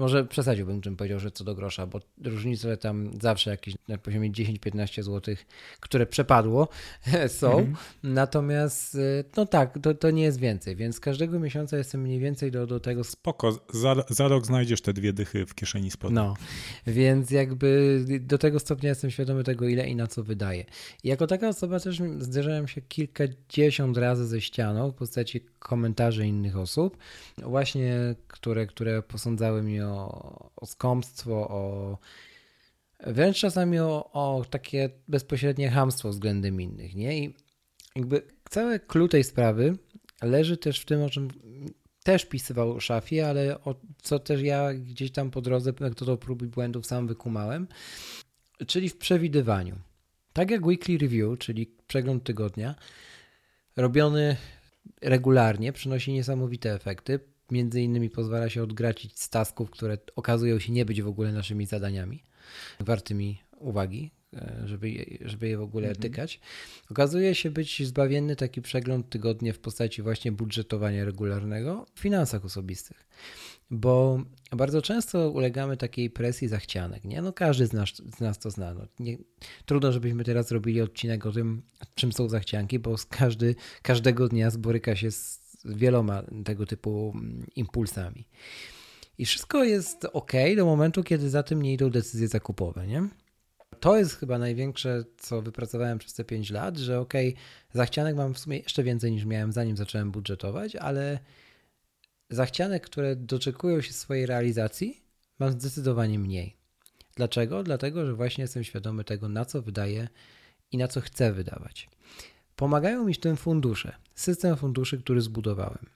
może 0.00 0.24
przesadziłbym, 0.24 0.80
czym 0.80 0.96
powiedział, 0.96 1.20
że 1.20 1.30
co 1.30 1.44
do 1.44 1.54
grosza, 1.54 1.86
bo 1.86 2.00
różnice 2.24 2.76
tam 2.76 3.10
zawsze 3.20 3.50
jakieś 3.50 3.74
na 3.88 3.98
poziomie 3.98 4.30
10-15 4.30 5.02
zł, 5.02 5.34
które 5.80 6.06
przepadło, 6.06 6.68
są. 7.28 7.58
Mhm. 7.58 7.76
Natomiast, 8.02 8.94
y, 8.94 9.24
no 9.36 9.46
tak, 9.46 9.78
to, 9.82 9.94
to 9.94 10.10
nie 10.10 10.22
jest 10.22 10.38
więcej, 10.38 10.76
więc 10.76 11.00
każdego 11.00 11.40
miesiąca 11.40 11.76
jestem 11.76 12.00
mniej 12.00 12.18
więcej 12.18 12.50
do, 12.50 12.66
do 12.66 12.80
tego. 12.80 13.04
Spoko, 13.04 13.60
za, 13.72 13.96
za 14.08 14.28
rok 14.28 14.46
znajdziesz 14.46 14.80
te 14.80 14.92
dwie 14.92 15.12
dychy 15.12 15.46
w 15.46 15.54
kieszeni 15.54 15.90
spodni. 15.90 16.14
No, 16.14 16.34
więc 16.86 17.30
jakby 17.30 18.00
do 18.20 18.38
tego 18.38 18.60
stopnia 18.60 18.88
jestem 18.88 19.10
świadomy 19.10 19.44
tego, 19.44 19.68
ile 19.68 19.88
i 19.88 19.96
na 19.96 20.06
co 20.06 20.22
wydaję. 20.24 20.64
I 21.04 21.08
jako 21.08 21.26
taka 21.26 21.48
osoba 21.48 21.80
też 21.80 22.02
zderzałem 22.18 22.68
się 22.68 22.80
kilkadziesiąt 22.80 23.96
razy 23.96 24.26
ze 24.26 24.40
ścianą 24.40 24.90
w 24.90 24.94
postaci 24.94 25.40
komentarzy 25.58 26.26
innych 26.26 26.56
osób, 26.56 26.96
właśnie 27.38 28.14
które, 28.28 28.66
które 28.66 29.02
posądzały 29.02 29.62
mnie 29.62 29.86
o 29.86 29.89
o, 29.90 30.50
o 30.56 30.66
skąpstwo, 30.66 31.48
o 31.48 31.98
wręcz 33.06 33.38
czasami 33.38 33.78
o, 33.78 34.10
o 34.12 34.44
takie 34.50 34.90
bezpośrednie 35.08 35.70
hamstwo 35.70 36.08
względem 36.08 36.60
innych, 36.60 36.94
nie? 36.94 37.18
I 37.18 37.34
jakby 37.96 38.22
cały 38.50 38.80
clue 38.80 39.08
tej 39.08 39.24
sprawy 39.24 39.78
leży 40.22 40.56
też 40.56 40.80
w 40.80 40.84
tym, 40.84 41.02
o 41.02 41.10
czym 41.10 41.28
też 42.02 42.26
pisywał 42.26 42.80
Szafi, 42.80 43.20
ale 43.20 43.64
o 43.64 43.74
co 44.02 44.18
też 44.18 44.42
ja 44.42 44.74
gdzieś 44.74 45.12
tam 45.12 45.30
po 45.30 45.40
drodze, 45.40 45.72
do 46.06 46.16
prób 46.16 46.42
i 46.42 46.46
błędów 46.46 46.86
sam 46.86 47.06
wykumałem, 47.06 47.68
czyli 48.66 48.88
w 48.88 48.96
przewidywaniu. 48.96 49.76
Tak 50.32 50.50
jak 50.50 50.66
weekly 50.66 50.98
review, 50.98 51.38
czyli 51.38 51.74
przegląd 51.86 52.24
tygodnia, 52.24 52.74
robiony 53.76 54.36
regularnie, 55.02 55.72
przynosi 55.72 56.12
niesamowite 56.12 56.74
efekty 56.74 57.20
między 57.50 57.82
innymi 57.82 58.10
pozwala 58.10 58.48
się 58.48 58.62
odgracić 58.62 59.20
z 59.20 59.30
tasków, 59.30 59.70
które 59.70 59.98
okazują 60.16 60.58
się 60.58 60.72
nie 60.72 60.84
być 60.84 61.02
w 61.02 61.08
ogóle 61.08 61.32
naszymi 61.32 61.66
zadaniami, 61.66 62.24
wartymi 62.80 63.42
uwagi, 63.60 64.10
e, 64.36 64.62
żeby 64.64 64.90
je, 64.90 65.04
żeby 65.20 65.48
je 65.48 65.58
w 65.58 65.62
ogóle 65.62 65.88
mhm. 65.88 66.02
tykać. 66.02 66.40
Okazuje 66.90 67.34
się 67.34 67.50
być 67.50 67.86
zbawienny 67.86 68.36
taki 68.36 68.62
przegląd 68.62 69.08
tygodnie 69.08 69.52
w 69.52 69.58
postaci 69.58 70.02
właśnie 70.02 70.32
budżetowania 70.32 71.04
regularnego 71.04 71.86
w 71.94 72.00
finansach 72.00 72.44
osobistych. 72.44 73.06
Bo 73.70 74.22
bardzo 74.52 74.82
często 74.82 75.30
ulegamy 75.30 75.76
takiej 75.76 76.10
presji 76.10 76.48
zachcianek, 76.48 77.04
nie? 77.04 77.22
No 77.22 77.32
każdy 77.32 77.66
z 77.66 77.72
nas, 77.72 77.88
z 78.16 78.20
nas 78.20 78.38
to 78.38 78.50
zna. 78.50 78.74
No, 78.74 78.86
nie, 78.98 79.18
trudno, 79.66 79.92
żebyśmy 79.92 80.24
teraz 80.24 80.48
zrobili 80.48 80.80
odcinek 80.80 81.26
o 81.26 81.32
tym, 81.32 81.62
czym 81.94 82.12
są 82.12 82.28
zachcianki, 82.28 82.78
bo 82.78 82.96
każdy, 83.08 83.54
każdego 83.82 84.28
dnia 84.28 84.50
zboryka 84.50 84.96
się 84.96 85.10
z 85.10 85.39
wieloma 85.64 86.22
tego 86.44 86.66
typu 86.66 87.12
mm, 87.14 87.46
impulsami. 87.56 88.26
I 89.18 89.26
wszystko 89.26 89.64
jest 89.64 90.06
ok 90.12 90.32
do 90.56 90.64
momentu, 90.64 91.02
kiedy 91.02 91.30
za 91.30 91.42
tym 91.42 91.62
nie 91.62 91.72
idą 91.72 91.90
decyzje 91.90 92.28
zakupowe, 92.28 92.86
nie? 92.86 93.08
To 93.80 93.96
jest 93.96 94.16
chyba 94.16 94.38
największe, 94.38 95.04
co 95.16 95.42
wypracowałem 95.42 95.98
przez 95.98 96.14
te 96.14 96.24
5 96.24 96.50
lat, 96.50 96.76
że 96.76 97.00
ok, 97.00 97.14
zachcianek 97.72 98.16
mam 98.16 98.34
w 98.34 98.38
sumie 98.38 98.58
jeszcze 98.58 98.82
więcej 98.82 99.12
niż 99.12 99.24
miałem 99.24 99.52
zanim 99.52 99.76
zacząłem 99.76 100.10
budżetować, 100.10 100.76
ale 100.76 101.18
zachcianek, 102.30 102.84
które 102.84 103.16
doczekują 103.16 103.80
się 103.80 103.92
swojej 103.92 104.26
realizacji, 104.26 105.02
mam 105.38 105.52
zdecydowanie 105.52 106.18
mniej. 106.18 106.56
Dlaczego? 107.16 107.62
Dlatego, 107.62 108.06
że 108.06 108.14
właśnie 108.14 108.42
jestem 108.42 108.64
świadomy 108.64 109.04
tego, 109.04 109.28
na 109.28 109.44
co 109.44 109.62
wydaję 109.62 110.08
i 110.72 110.78
na 110.78 110.88
co 110.88 111.00
chcę 111.00 111.32
wydawać. 111.32 111.88
Pomagają 112.60 113.04
mi 113.04 113.14
w 113.14 113.18
tym 113.18 113.36
fundusze, 113.36 113.96
system 114.14 114.56
funduszy, 114.56 114.98
który 114.98 115.20
zbudowałem. 115.20 115.86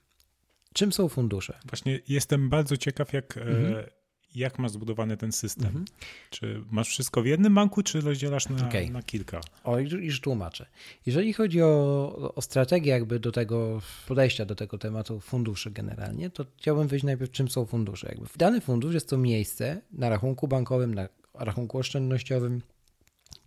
Czym 0.73 0.93
są 0.93 1.09
fundusze? 1.09 1.59
Właśnie 1.69 1.99
jestem 2.07 2.49
bardzo 2.49 2.77
ciekaw, 2.77 3.13
jak, 3.13 3.37
e, 3.37 3.41
mhm. 3.41 3.85
jak 4.35 4.59
masz 4.59 4.71
zbudowany 4.71 5.17
ten 5.17 5.31
system. 5.31 5.65
Mhm. 5.65 5.85
Czy 6.29 6.63
masz 6.71 6.89
wszystko 6.89 7.21
w 7.21 7.25
jednym 7.25 7.53
banku, 7.55 7.83
czy 7.83 8.01
rozdzielasz 8.01 8.49
na, 8.49 8.67
okay. 8.67 8.89
na 8.89 9.03
kilka? 9.03 9.41
O, 9.63 9.79
już 9.79 10.21
tłumaczę. 10.21 10.65
Jeżeli 11.05 11.33
chodzi 11.33 11.61
o, 11.61 12.33
o 12.35 12.41
strategię 12.41 12.91
jakby 12.91 13.19
do 13.19 13.31
tego 13.31 13.81
podejścia 14.07 14.45
do 14.45 14.55
tego 14.55 14.77
tematu 14.77 15.19
funduszy 15.19 15.71
generalnie, 15.71 16.29
to 16.29 16.45
chciałbym 16.57 16.87
wyjść 16.87 17.05
najpierw, 17.05 17.31
czym 17.31 17.49
są 17.49 17.65
fundusze. 17.65 18.07
Jakby 18.09 18.27
dany 18.37 18.61
fundusz 18.61 18.93
jest 18.93 19.09
to 19.09 19.17
miejsce 19.17 19.81
na 19.91 20.09
rachunku 20.09 20.47
bankowym, 20.47 20.95
na 20.95 21.09
rachunku 21.33 21.77
oszczędnościowym, 21.77 22.61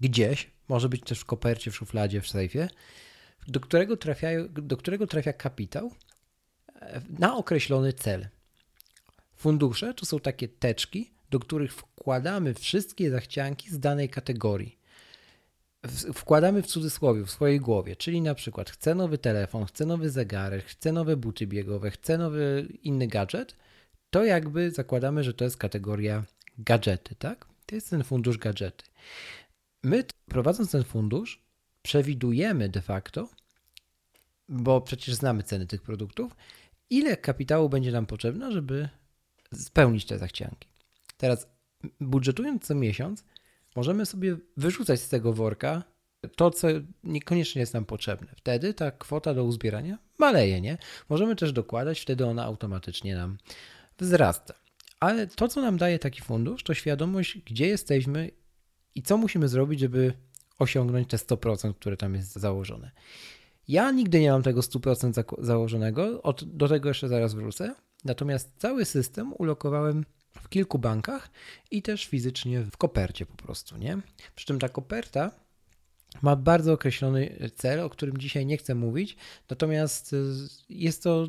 gdzieś, 0.00 0.50
może 0.68 0.88
być 0.88 1.02
też 1.02 1.20
w 1.20 1.24
kopercie, 1.24 1.70
w 1.70 1.76
szufladzie, 1.76 2.20
w 2.20 2.28
sejfie, 2.28 2.68
do 3.48 3.60
którego, 3.60 3.96
trafiają, 3.96 4.48
do 4.52 4.76
którego 4.76 5.06
trafia 5.06 5.32
kapitał 5.32 5.92
e, 6.74 7.02
na 7.18 7.36
określony 7.36 7.92
cel. 7.92 8.28
Fundusze 9.36 9.94
to 9.94 10.06
są 10.06 10.20
takie 10.20 10.48
teczki, 10.48 11.10
do 11.30 11.40
których 11.40 11.72
wkładamy 11.72 12.54
wszystkie 12.54 13.10
zachcianki 13.10 13.70
z 13.70 13.78
danej 13.78 14.08
kategorii. 14.08 14.78
Wkładamy 16.14 16.62
w 16.62 16.66
cudzysłowie, 16.66 17.24
w 17.24 17.30
swojej 17.30 17.60
głowie, 17.60 17.96
czyli 17.96 18.20
na 18.20 18.34
przykład 18.34 18.70
chcę 18.70 18.94
nowy 18.94 19.18
telefon, 19.18 19.64
chcę 19.64 19.86
nowy 19.86 20.10
zegarek, 20.10 20.64
chcę 20.64 20.92
nowe 20.92 21.16
buty 21.16 21.46
biegowe, 21.46 21.90
chcę 21.90 22.18
nowy 22.18 22.68
inny 22.82 23.06
gadżet, 23.06 23.56
to 24.10 24.24
jakby 24.24 24.70
zakładamy, 24.70 25.24
że 25.24 25.34
to 25.34 25.44
jest 25.44 25.56
kategoria 25.56 26.24
gadżety, 26.58 27.14
tak? 27.14 27.46
To 27.66 27.74
jest 27.74 27.90
ten 27.90 28.04
fundusz 28.04 28.38
gadżety. 28.38 28.84
My 29.82 30.04
prowadząc 30.26 30.70
ten 30.70 30.84
fundusz, 30.84 31.42
przewidujemy 31.82 32.68
de 32.68 32.82
facto, 32.82 33.28
bo 34.48 34.80
przecież 34.80 35.14
znamy 35.14 35.42
ceny 35.42 35.66
tych 35.66 35.82
produktów, 35.82 36.36
ile 36.90 37.16
kapitału 37.16 37.68
będzie 37.68 37.92
nam 37.92 38.06
potrzebne, 38.06 38.52
żeby 38.52 38.88
spełnić 39.54 40.04
te 40.04 40.18
zachcianki. 40.18 40.68
Teraz, 41.16 41.48
budżetując 42.00 42.66
co 42.66 42.74
miesiąc, 42.74 43.24
możemy 43.76 44.06
sobie 44.06 44.36
wyrzucać 44.56 45.00
z 45.00 45.08
tego 45.08 45.32
worka 45.32 45.82
to, 46.36 46.50
co 46.50 46.68
niekoniecznie 47.04 47.60
jest 47.60 47.74
nam 47.74 47.84
potrzebne. 47.84 48.28
Wtedy 48.36 48.74
ta 48.74 48.90
kwota 48.90 49.34
do 49.34 49.44
uzbierania 49.44 49.98
maleje, 50.18 50.60
nie? 50.60 50.78
Możemy 51.08 51.36
też 51.36 51.52
dokładać, 51.52 52.00
wtedy 52.00 52.26
ona 52.26 52.44
automatycznie 52.44 53.16
nam 53.16 53.38
wzrasta. 53.98 54.54
Ale 55.00 55.26
to, 55.26 55.48
co 55.48 55.62
nam 55.62 55.76
daje 55.76 55.98
taki 55.98 56.20
fundusz, 56.20 56.62
to 56.62 56.74
świadomość, 56.74 57.38
gdzie 57.38 57.66
jesteśmy 57.66 58.30
i 58.94 59.02
co 59.02 59.16
musimy 59.16 59.48
zrobić, 59.48 59.80
żeby 59.80 60.12
osiągnąć 60.58 61.08
te 61.08 61.16
100%, 61.16 61.74
które 61.74 61.96
tam 61.96 62.14
jest 62.14 62.32
założone. 62.32 62.90
Ja 63.68 63.90
nigdy 63.90 64.20
nie 64.20 64.30
mam 64.30 64.42
tego 64.42 64.60
100% 64.60 65.34
założonego, 65.38 66.22
od, 66.22 66.44
do 66.44 66.68
tego 66.68 66.88
jeszcze 66.88 67.08
zaraz 67.08 67.34
wrócę. 67.34 67.74
natomiast 68.04 68.52
cały 68.58 68.84
system 68.84 69.32
ulokowałem 69.38 70.04
w 70.42 70.48
kilku 70.48 70.78
bankach 70.78 71.30
i 71.70 71.82
też 71.82 72.06
fizycznie 72.06 72.60
w 72.60 72.76
kopercie 72.76 73.26
po 73.26 73.36
prostu, 73.36 73.76
nie? 73.76 73.98
Przy 74.34 74.46
czym 74.46 74.58
ta 74.58 74.68
koperta 74.68 75.30
ma 76.22 76.36
bardzo 76.36 76.72
określony 76.72 77.50
cel, 77.54 77.80
o 77.80 77.90
którym 77.90 78.18
dzisiaj 78.18 78.46
nie 78.46 78.56
chcę 78.56 78.74
mówić, 78.74 79.16
natomiast 79.50 80.12
y, 80.12 80.24
jest 80.68 81.02
to 81.02 81.28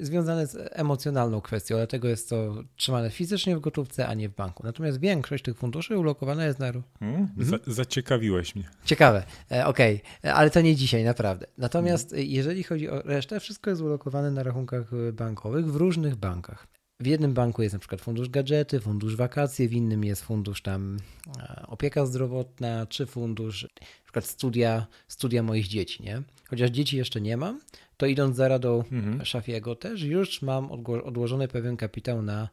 związane 0.00 0.46
z 0.46 0.70
emocjonalną 0.72 1.40
kwestią, 1.40 1.76
dlatego 1.76 2.08
jest 2.08 2.28
to 2.28 2.54
trzymane 2.76 3.10
fizycznie 3.10 3.56
w 3.56 3.60
gotówce, 3.60 4.08
a 4.08 4.14
nie 4.14 4.28
w 4.28 4.34
banku. 4.34 4.62
Natomiast 4.62 5.00
większość 5.00 5.44
tych 5.44 5.56
funduszy 5.56 5.98
ulokowana 5.98 6.44
jest 6.44 6.58
na. 6.58 6.72
Hmm? 6.98 7.28
Za, 7.38 7.58
zaciekawiłeś 7.66 8.54
mnie. 8.54 8.64
Ciekawe, 8.84 9.24
e, 9.52 9.66
okej, 9.66 10.02
okay. 10.18 10.34
ale 10.34 10.50
to 10.50 10.60
nie 10.60 10.76
dzisiaj, 10.76 11.04
naprawdę. 11.04 11.46
Natomiast 11.58 12.10
hmm. 12.10 12.28
jeżeli 12.30 12.62
chodzi 12.62 12.90
o 12.90 13.02
resztę, 13.02 13.40
wszystko 13.40 13.70
jest 13.70 13.82
ulokowane 13.82 14.30
na 14.30 14.42
rachunkach 14.42 14.90
bankowych 15.12 15.72
w 15.72 15.76
różnych 15.76 16.16
bankach. 16.16 16.73
W 17.00 17.06
jednym 17.06 17.34
banku 17.34 17.62
jest 17.62 17.72
na 17.72 17.78
przykład 17.78 18.00
fundusz 18.00 18.28
gadżety, 18.28 18.80
fundusz 18.80 19.16
wakacje, 19.16 19.68
w 19.68 19.72
innym 19.72 20.04
jest 20.04 20.22
fundusz 20.22 20.62
tam 20.62 20.98
e, 21.38 21.64
opieka 21.66 22.06
zdrowotna, 22.06 22.86
czy 22.86 23.06
fundusz 23.06 23.62
na 23.62 24.04
przykład 24.04 24.24
studia, 24.24 24.86
studia 25.08 25.42
moich 25.42 25.68
dzieci, 25.68 26.02
nie? 26.02 26.22
Chociaż 26.48 26.70
dzieci 26.70 26.96
jeszcze 26.96 27.20
nie 27.20 27.36
mam, 27.36 27.60
to 27.96 28.06
idąc 28.06 28.36
za 28.36 28.48
radą 28.48 28.84
mhm. 28.92 29.24
Szafiego 29.24 29.76
też 29.76 30.02
już 30.02 30.42
mam 30.42 30.70
odłożony 31.04 31.48
pewien 31.48 31.76
kapitał 31.76 32.22
na, 32.22 32.48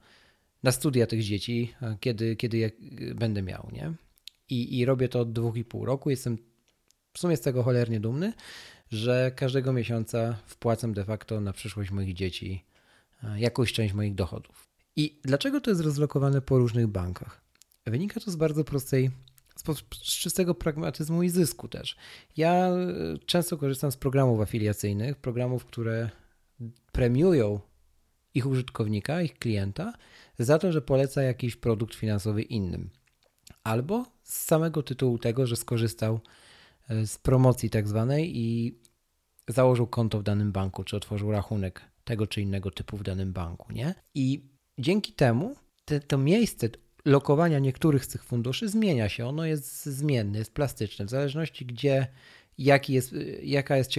na 0.64 0.72
studia 0.72 1.08
tych 1.08 1.24
dzieci, 1.24 1.74
e, 1.82 1.98
kiedy, 2.00 2.36
kiedy 2.36 2.58
je 2.58 2.72
będę 3.16 3.42
miał, 3.42 3.70
nie? 3.72 3.94
I, 4.50 4.80
I 4.80 4.86
robię 4.86 5.10
to 5.10 5.20
od 5.20 5.34
dwóch 5.34 5.58
i 5.58 5.66
pół 5.66 5.86
roku. 5.86 6.10
Jestem 6.10 6.38
w 7.14 7.20
sumie 7.20 7.38
z 7.38 7.42
tego 7.42 7.64
cholernie 7.64 8.00
dumny, 8.00 8.34
że 8.92 9.32
każdego 9.36 9.74
miesiąca 9.74 10.38
wpłacam 10.46 10.94
de 10.94 11.06
facto 11.06 11.42
na 11.42 11.54
przyszłość 11.54 11.92
moich 11.92 12.14
dzieci 12.14 12.64
E, 12.71 12.71
jakąś 13.36 13.74
część 13.74 13.94
moich 13.94 14.16
dochodów. 14.16 14.68
I 14.96 15.20
dlaczego 15.24 15.62
to 15.62 15.72
jest 15.72 15.82
rozlokowane 15.82 16.42
po 16.42 16.58
różnych 16.58 16.88
bankach? 16.88 17.42
Wynika 17.86 18.20
to 18.20 18.32
z 18.32 18.36
bardzo 18.36 18.64
prostej, 18.64 19.12
z 20.04 20.04
czystego 20.04 20.56
pragmatyzmu 20.56 21.24
i 21.24 21.30
zysku 21.30 21.68
też. 21.68 21.96
Ja 22.38 22.54
e, 22.54 23.18
często 23.26 23.58
korzystam 23.58 23.92
z 23.92 23.98
programów 23.98 24.42
afiliacyjnych, 24.42 25.18
programów, 25.18 25.66
które 25.66 26.10
premiują 26.92 27.60
ich 28.34 28.48
użytkownika, 28.48 29.22
ich 29.22 29.40
klienta 29.40 29.94
za 30.40 30.60
to, 30.60 30.72
że 30.72 30.82
poleca 30.82 31.22
jakiś 31.22 31.56
produkt 31.56 31.96
finansowy 31.96 32.42
innym. 32.42 32.90
Albo 33.64 34.06
z 34.24 34.46
samego 34.46 34.84
tytułu 34.84 35.18
tego, 35.18 35.48
że 35.48 35.56
skorzystał 35.56 36.20
e, 36.90 37.08
z 37.08 37.18
promocji 37.18 37.70
tak 37.70 37.88
zwanej 37.88 38.38
i 38.38 38.80
założył 39.48 39.88
konto 39.88 40.20
w 40.20 40.24
danym 40.24 40.52
banku, 40.52 40.84
czy 40.84 40.98
otworzył 40.98 41.32
rachunek 41.32 41.91
tego 42.04 42.28
czy 42.28 42.42
innego 42.42 42.72
typu 42.72 42.98
w 42.98 43.04
danym 43.04 43.34
banku, 43.34 43.74
nie? 43.74 43.96
I 44.16 44.50
dzięki 44.78 45.14
temu 45.14 45.56
te, 45.86 46.00
to 46.00 46.18
miejsce 46.18 46.70
lokowania 47.06 47.60
niektórych 47.60 48.06
z 48.06 48.08
tych 48.08 48.24
funduszy 48.24 48.70
zmienia 48.70 49.10
się. 49.10 49.28
Ono 49.28 49.46
jest 49.46 49.86
zmienne, 49.86 50.40
jest 50.40 50.54
plastyczne, 50.54 51.06
w 51.06 51.10
zależności 51.10 51.66
gdzie 51.66 52.08
jaki 52.58 52.94
jest, 52.94 53.16
jaka 53.44 53.78
jest 53.78 53.92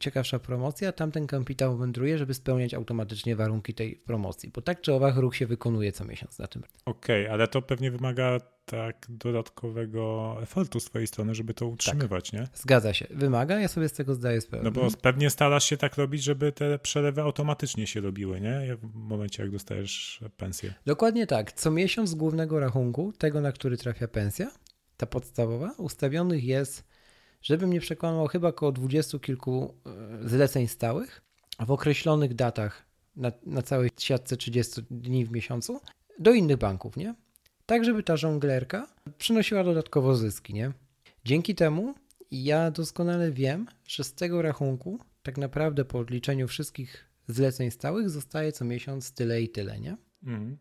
ciekawsza 0.00 0.38
promocja, 0.38 0.92
tamten 0.92 1.26
kapitał 1.26 1.76
wędruje, 1.76 2.18
żeby 2.18 2.34
spełniać 2.34 2.74
automatycznie 2.74 3.36
warunki 3.36 3.74
tej 3.74 3.96
promocji, 3.96 4.50
bo 4.54 4.62
tak 4.62 4.80
czy 4.80 4.92
owak 4.92 5.16
ruch 5.16 5.36
się 5.36 5.46
wykonuje 5.46 5.92
co 5.92 6.04
miesiąc 6.04 6.38
na 6.38 6.46
tym. 6.46 6.62
Okej, 6.84 7.22
okay, 7.22 7.32
ale 7.32 7.48
to 7.48 7.62
pewnie 7.62 7.90
wymaga 7.90 8.38
tak 8.64 9.06
dodatkowego 9.08 10.36
efortu 10.42 10.80
z 10.80 10.84
twojej 10.84 11.06
strony, 11.06 11.34
żeby 11.34 11.54
to 11.54 11.66
utrzymywać, 11.66 12.30
tak. 12.30 12.40
nie? 12.40 12.48
Zgadza 12.54 12.94
się. 12.94 13.06
Wymaga, 13.10 13.60
ja 13.60 13.68
sobie 13.68 13.88
z 13.88 13.92
tego 13.92 14.14
zdaję 14.14 14.40
sprawę. 14.40 14.64
No 14.64 14.70
bo 14.70 14.80
mhm. 14.80 15.00
pewnie 15.02 15.30
starasz 15.30 15.64
się 15.64 15.76
tak 15.76 15.96
robić, 15.96 16.22
żeby 16.22 16.52
te 16.52 16.78
przelewy 16.78 17.20
automatycznie 17.22 17.86
się 17.86 18.00
robiły, 18.00 18.40
nie? 18.40 18.76
W 18.82 18.94
momencie, 18.94 19.42
jak 19.42 19.52
dostajesz 19.52 20.20
pensję. 20.36 20.74
Dokładnie 20.86 21.26
tak. 21.26 21.52
Co 21.52 21.70
miesiąc 21.70 22.10
z 22.10 22.14
głównego 22.14 22.60
rachunku, 22.60 23.12
tego, 23.18 23.40
na 23.40 23.52
który 23.52 23.76
trafia 23.76 24.08
pensja, 24.08 24.50
ta 24.96 25.06
podstawowa, 25.06 25.72
ustawionych 25.78 26.44
jest 26.44 26.84
żeby 27.42 27.66
mnie 27.66 27.80
przekonał 27.80 28.26
chyba 28.26 28.48
około 28.48 28.72
dwudziestu 28.72 29.20
kilku 29.20 29.74
e, 30.24 30.28
zleceń 30.28 30.68
stałych 30.68 31.22
w 31.66 31.70
określonych 31.70 32.34
datach 32.34 32.86
na, 33.16 33.32
na 33.46 33.62
całej 33.62 33.90
siatce 33.98 34.36
30 34.36 34.82
dni 34.90 35.24
w 35.24 35.30
miesiącu 35.30 35.80
do 36.18 36.32
innych 36.32 36.56
banków, 36.56 36.96
nie? 36.96 37.14
Tak, 37.66 37.84
żeby 37.84 38.02
ta 38.02 38.16
żonglerka 38.16 38.86
przynosiła 39.18 39.64
dodatkowo 39.64 40.14
zyski, 40.14 40.54
nie? 40.54 40.72
Dzięki 41.24 41.54
temu 41.54 41.94
ja 42.30 42.70
doskonale 42.70 43.30
wiem, 43.30 43.66
że 43.86 44.04
z 44.04 44.14
tego 44.14 44.42
rachunku 44.42 44.98
tak 45.22 45.38
naprawdę 45.38 45.84
po 45.84 45.98
odliczeniu 45.98 46.48
wszystkich 46.48 47.10
zleceń 47.28 47.70
stałych 47.70 48.10
zostaje 48.10 48.52
co 48.52 48.64
miesiąc 48.64 49.12
tyle 49.12 49.42
i 49.42 49.48
tyle, 49.48 49.80
nie? 49.80 49.96
Mhm. 50.22 50.58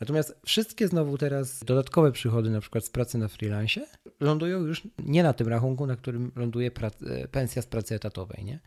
Natomiast 0.00 0.36
wszystkie 0.46 0.88
znowu 0.88 1.18
teraz 1.18 1.64
dodatkowe 1.64 2.12
przychody, 2.12 2.50
na 2.50 2.60
przykład 2.60 2.84
z 2.84 2.90
pracy 2.90 3.18
na 3.18 3.28
freelance, 3.28 3.86
lądują 4.20 4.60
już 4.60 4.82
nie 4.98 5.22
na 5.22 5.32
tym 5.32 5.48
rachunku, 5.48 5.86
na 5.86 5.96
którym 5.96 6.32
ląduje 6.36 6.70
e, 7.06 7.28
pensja 7.28 7.62
z 7.62 7.66
pracy 7.66 7.94
etatowej, 7.94 8.44
nie? 8.44 8.60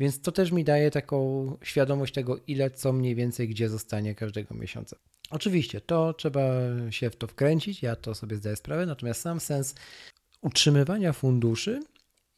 Więc 0.00 0.20
to 0.20 0.32
też 0.32 0.52
mi 0.52 0.64
daje 0.64 0.90
taką 0.90 1.56
świadomość 1.62 2.14
tego, 2.14 2.40
ile 2.46 2.70
co 2.70 2.92
mniej 2.92 3.14
więcej 3.14 3.48
gdzie 3.48 3.68
zostanie 3.68 4.14
każdego 4.14 4.54
miesiąca. 4.54 4.96
Oczywiście, 5.30 5.80
to 5.80 6.14
trzeba 6.14 6.42
się 6.90 7.10
w 7.10 7.16
to 7.16 7.26
wkręcić, 7.26 7.82
ja 7.82 7.96
to 7.96 8.14
sobie 8.14 8.36
zdaję 8.36 8.56
sprawę, 8.56 8.86
natomiast 8.86 9.20
sam 9.20 9.40
sens 9.40 9.74
utrzymywania 10.40 11.12
funduszy 11.12 11.80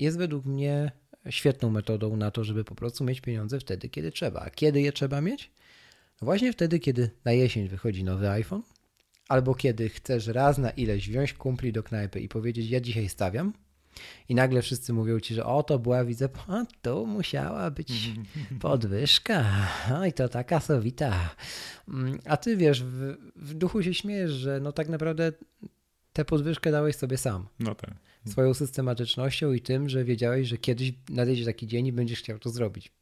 jest 0.00 0.18
według 0.18 0.44
mnie 0.44 0.92
świetną 1.30 1.70
metodą 1.70 2.16
na 2.16 2.30
to, 2.30 2.44
żeby 2.44 2.64
po 2.64 2.74
prostu 2.74 3.04
mieć 3.04 3.20
pieniądze 3.20 3.60
wtedy, 3.60 3.88
kiedy 3.88 4.12
trzeba. 4.12 4.40
A 4.40 4.50
kiedy 4.50 4.80
je 4.80 4.92
trzeba 4.92 5.20
mieć? 5.20 5.50
Właśnie 6.22 6.52
wtedy, 6.52 6.78
kiedy 6.78 7.10
na 7.24 7.32
jesień 7.32 7.68
wychodzi 7.68 8.04
nowy 8.04 8.30
iPhone, 8.30 8.62
albo 9.28 9.54
kiedy 9.54 9.88
chcesz 9.88 10.26
raz 10.26 10.58
na 10.58 10.70
ileś 10.70 11.08
wziąć 11.08 11.32
kumpli 11.32 11.72
do 11.72 11.82
knajpy 11.82 12.20
i 12.20 12.28
powiedzieć, 12.28 12.70
ja 12.70 12.80
dzisiaj 12.80 13.08
stawiam, 13.08 13.52
i 14.28 14.34
nagle 14.34 14.62
wszyscy 14.62 14.92
mówią 14.92 15.20
ci, 15.20 15.34
że 15.34 15.46
o 15.46 15.62
to 15.62 15.78
była, 15.78 16.04
widzę, 16.04 16.28
a 16.48 16.64
to 16.82 17.06
musiała 17.06 17.70
być 17.70 17.92
podwyżka, 18.60 19.68
no 19.90 20.06
i 20.06 20.12
to 20.12 20.28
taka 20.28 20.60
sowita. 20.60 21.34
Mm, 21.88 22.18
a 22.24 22.36
ty 22.36 22.56
wiesz, 22.56 22.82
w, 22.82 23.16
w, 23.36 23.54
duchu 23.54 23.82
się 23.82 23.94
śmiejesz, 23.94 24.30
że 24.30 24.60
no 24.60 24.72
tak 24.72 24.88
naprawdę 24.88 25.32
tę 26.12 26.24
podwyżkę 26.24 26.70
dałeś 26.70 26.96
sobie 26.96 27.16
sam. 27.16 27.46
No 27.58 27.74
tak. 27.74 27.94
Swoją 28.26 28.54
systematycznością 28.54 29.52
i 29.52 29.60
tym, 29.60 29.88
że 29.88 30.04
wiedziałeś, 30.04 30.48
że 30.48 30.58
kiedyś 30.58 30.92
nadejdzie 31.08 31.44
taki 31.44 31.66
dzień 31.66 31.86
i 31.86 31.92
będziesz 31.92 32.18
chciał 32.18 32.38
to 32.38 32.50
zrobić. 32.50 32.92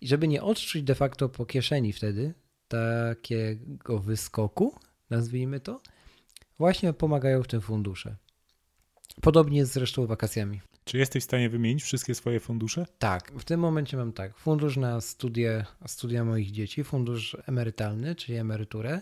I 0.00 0.08
żeby 0.08 0.28
nie 0.28 0.42
odczuć 0.42 0.82
de 0.82 0.94
facto 0.94 1.28
po 1.28 1.46
kieszeni 1.46 1.92
wtedy 1.92 2.34
takiego 2.68 3.98
wyskoku, 3.98 4.74
nazwijmy 5.10 5.60
to, 5.60 5.80
właśnie 6.58 6.92
pomagają 6.92 7.42
w 7.42 7.48
tym 7.48 7.60
fundusze. 7.60 8.16
Podobnie 9.20 9.58
jest 9.58 9.72
zresztą 9.72 10.06
wakacjami. 10.06 10.60
Czy 10.84 10.98
jesteś 10.98 11.22
w 11.22 11.26
stanie 11.26 11.50
wymienić 11.50 11.82
wszystkie 11.82 12.14
swoje 12.14 12.40
fundusze? 12.40 12.86
Tak, 12.98 13.32
w 13.38 13.44
tym 13.44 13.60
momencie 13.60 13.96
mam 13.96 14.12
tak. 14.12 14.38
Fundusz 14.38 14.76
na 14.76 15.00
studie, 15.00 15.64
studia 15.86 16.24
moich 16.24 16.50
dzieci, 16.50 16.84
fundusz 16.84 17.36
emerytalny, 17.46 18.14
czyli 18.14 18.38
emeryturę. 18.38 19.00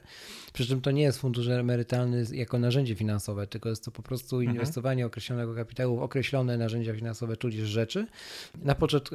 Przy 0.52 0.66
czym 0.66 0.80
to 0.80 0.90
nie 0.90 1.02
jest 1.02 1.18
fundusz 1.18 1.48
emerytalny 1.48 2.24
jako 2.32 2.58
narzędzie 2.58 2.94
finansowe, 2.94 3.46
tylko 3.46 3.68
jest 3.68 3.84
to 3.84 3.90
po 3.90 4.02
prostu 4.02 4.36
mhm. 4.36 4.56
inwestowanie 4.56 5.06
określonego 5.06 5.54
kapitału 5.54 5.96
w 5.96 6.02
określone 6.02 6.58
narzędzia 6.58 6.94
finansowe, 6.94 7.36
tudzież 7.36 7.68
rzeczy 7.68 8.06
na 8.62 8.74
poczet 8.74 9.10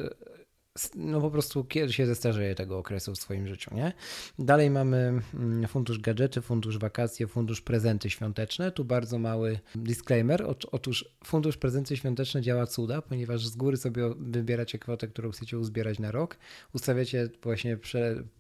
no 0.96 1.22
po 1.22 1.32
prostu 1.32 1.64
kiedy 1.64 1.94
się 1.94 2.06
zestarzeje 2.06 2.56
tego 2.56 2.78
okresu 2.78 3.14
w 3.14 3.20
swoim 3.20 3.48
życiu, 3.48 3.76
nie? 3.76 3.94
Dalej 4.40 4.70
mamy 4.70 5.22
mm, 5.34 5.68
fundusz 5.68 6.00
gadżety, 6.00 6.42
fundusz 6.42 6.78
wakacje, 6.78 7.28
fundusz 7.28 7.62
prezenty 7.62 8.10
świąteczne. 8.10 8.72
Tu 8.72 8.86
bardzo 8.86 9.20
mały 9.20 9.60
disclaimer. 9.76 10.46
Otóż 10.72 11.06
fundusz 11.24 11.58
prezenty 11.58 11.98
świąteczne 11.98 12.42
działa 12.42 12.68
cuda, 12.68 13.02
ponieważ 13.02 13.48
z 13.48 13.56
góry 13.56 13.78
sobie 13.78 14.04
wybieracie 14.20 14.80
kwotę, 14.80 15.08
którą 15.08 15.32
chcecie 15.32 15.60
uzbierać 15.60 16.00
na 16.00 16.12
rok. 16.12 16.38
Ustawiacie 16.74 17.30
właśnie 17.44 17.78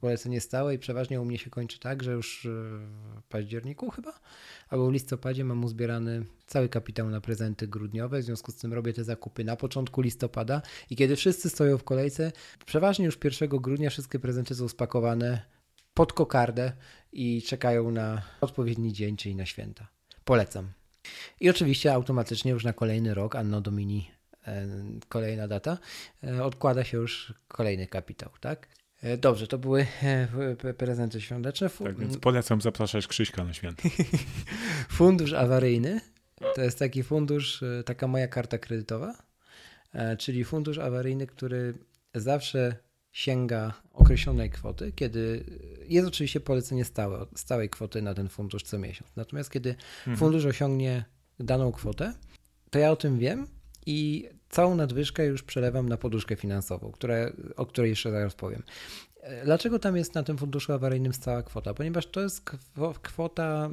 polecenie 0.02 0.41
stałe 0.41 0.75
i 0.75 0.80
przeważnie 0.80 1.21
u 1.21 1.25
mnie 1.25 1.38
się 1.38 1.49
kończy 1.49 1.80
tak, 1.80 2.04
że 2.04 2.12
już 2.12 2.47
w 3.21 3.23
październiku 3.30 3.89
chyba 3.89 4.19
albo 4.69 4.88
w 4.88 4.93
listopadzie 4.93 5.45
mam 5.45 5.63
uzbierany 5.63 6.25
cały 6.47 6.69
kapitał 6.69 7.10
na 7.10 7.21
prezenty 7.21 7.67
grudniowe, 7.67 8.19
w 8.19 8.23
związku 8.23 8.51
z 8.51 8.55
tym 8.55 8.73
robię 8.73 8.93
te 8.93 9.03
zakupy 9.03 9.43
na 9.43 9.55
początku 9.55 10.01
listopada 10.01 10.62
i 10.89 10.95
kiedy 10.95 11.15
wszyscy 11.15 11.49
stoją 11.49 11.77
w 11.77 11.84
kolejce, 11.84 12.32
przeważnie 12.65 13.05
już 13.05 13.17
1 13.23 13.49
grudnia 13.49 13.89
wszystkie 13.89 14.19
prezenty 14.19 14.55
są 14.55 14.67
spakowane 14.67 15.41
pod 15.93 16.13
kokardę 16.13 16.71
i 17.12 17.41
czekają 17.41 17.91
na 17.91 18.21
odpowiedni 18.41 18.93
dzień, 18.93 19.17
czyli 19.17 19.36
na 19.36 19.45
święta. 19.45 19.88
Polecam. 20.25 20.71
I 21.39 21.49
oczywiście 21.49 21.93
automatycznie 21.93 22.51
już 22.51 22.63
na 22.63 22.73
kolejny 22.73 23.13
rok, 23.13 23.36
Anno 23.36 23.62
Domini, 23.62 24.12
e, 24.47 24.67
kolejna 25.10 25.47
data, 25.47 25.77
e, 26.23 26.43
odkłada 26.43 26.84
się 26.84 26.97
już 26.97 27.34
kolejny 27.47 27.88
kapitał, 27.88 28.29
tak? 28.39 28.67
E, 29.02 29.18
dobrze, 29.18 29.48
to 29.48 29.58
były 29.58 29.88
e, 30.04 30.74
prezenty 30.74 31.22
świąteczne. 31.22 31.70
Tak 31.70 31.98
więc 31.98 32.18
polecam 32.18 32.62
zapraszać 32.62 33.08
Krzyśka 33.08 33.44
na 33.44 33.54
święta. 33.54 33.90
fundusz 34.90 35.34
awaryjny 35.34 36.02
to 36.56 36.62
jest 36.62 36.80
taki 36.80 37.04
fundusz, 37.04 37.64
e, 37.64 37.84
taka 37.84 38.08
moja 38.08 38.28
karta 38.28 38.58
kredytowa, 38.58 39.14
czyli 40.20 40.44
fundusz 40.44 40.78
awaryjny, 40.78 41.28
który 41.28 41.74
zawsze 42.16 42.76
sięga 43.12 43.74
określonej 43.94 44.50
kwoty, 44.50 44.92
kiedy 44.92 45.44
jest 45.88 46.08
oczywiście 46.08 46.40
polecenie 46.40 46.86
stałe, 46.86 47.26
stałej 47.36 47.70
kwoty 47.70 48.02
na 48.02 48.14
ten 48.14 48.30
fundusz 48.30 48.64
co 48.64 48.80
miesiąc. 48.80 49.16
Natomiast 49.16 49.52
kiedy 49.52 49.70
mhm. 50.00 50.18
fundusz 50.18 50.46
osiągnie 50.46 51.06
daną 51.40 51.72
kwotę, 51.72 52.14
to 52.70 52.80
ja 52.80 52.92
o 52.92 52.96
tym 52.96 53.20
wiem 53.20 53.48
i 53.86 54.30
całą 54.50 54.76
nadwyżkę 54.76 55.26
już 55.26 55.44
przelewam 55.44 55.90
na 55.90 55.98
poduszkę 55.98 56.36
finansową, 56.36 56.92
które, 56.92 57.34
o 57.56 57.66
której 57.66 57.90
jeszcze 57.90 58.12
zaraz 58.12 58.36
powiem. 58.36 58.64
Dlaczego 59.44 59.80
tam 59.80 59.98
jest 59.98 60.16
na 60.16 60.24
tym 60.24 60.38
funduszu 60.38 60.74
awaryjnym 60.74 61.14
stała 61.14 61.44
kwota? 61.44 61.74
Ponieważ 61.74 62.06
to 62.08 62.22
jest 62.22 62.42
kwota 63.02 63.70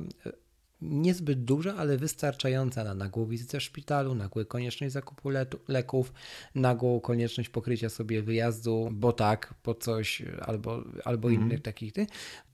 niezbyt 0.81 1.45
duża, 1.45 1.75
ale 1.75 1.97
wystarczająca 1.97 2.85
na 2.85 2.95
nagłą 2.95 3.27
wizytę 3.27 3.61
w 3.61 3.63
szpitalu, 3.63 4.15
nagłą 4.15 4.45
konieczność 4.45 4.93
zakupu 4.93 5.31
leków, 5.69 6.13
nagłą 6.55 7.01
konieczność 7.01 7.49
pokrycia 7.49 7.89
sobie 7.89 8.23
wyjazdu, 8.23 8.89
bo 8.93 9.13
tak, 9.13 9.55
po 9.63 9.75
coś 9.75 10.23
albo, 10.41 10.85
albo 11.05 11.29
mm. 11.29 11.43
innych 11.43 11.63
takich. 11.63 11.93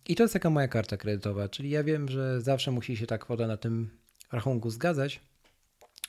I 0.08 0.14
to 0.14 0.22
jest 0.22 0.32
taka 0.32 0.50
moja 0.50 0.68
karta 0.68 0.96
kredytowa, 0.96 1.48
czyli 1.48 1.70
ja 1.70 1.84
wiem, 1.84 2.08
że 2.08 2.40
zawsze 2.40 2.70
musi 2.70 2.96
się 2.96 3.06
ta 3.06 3.18
kwota 3.18 3.46
na 3.46 3.56
tym 3.56 3.90
rachunku 4.32 4.70
zgadzać. 4.70 5.20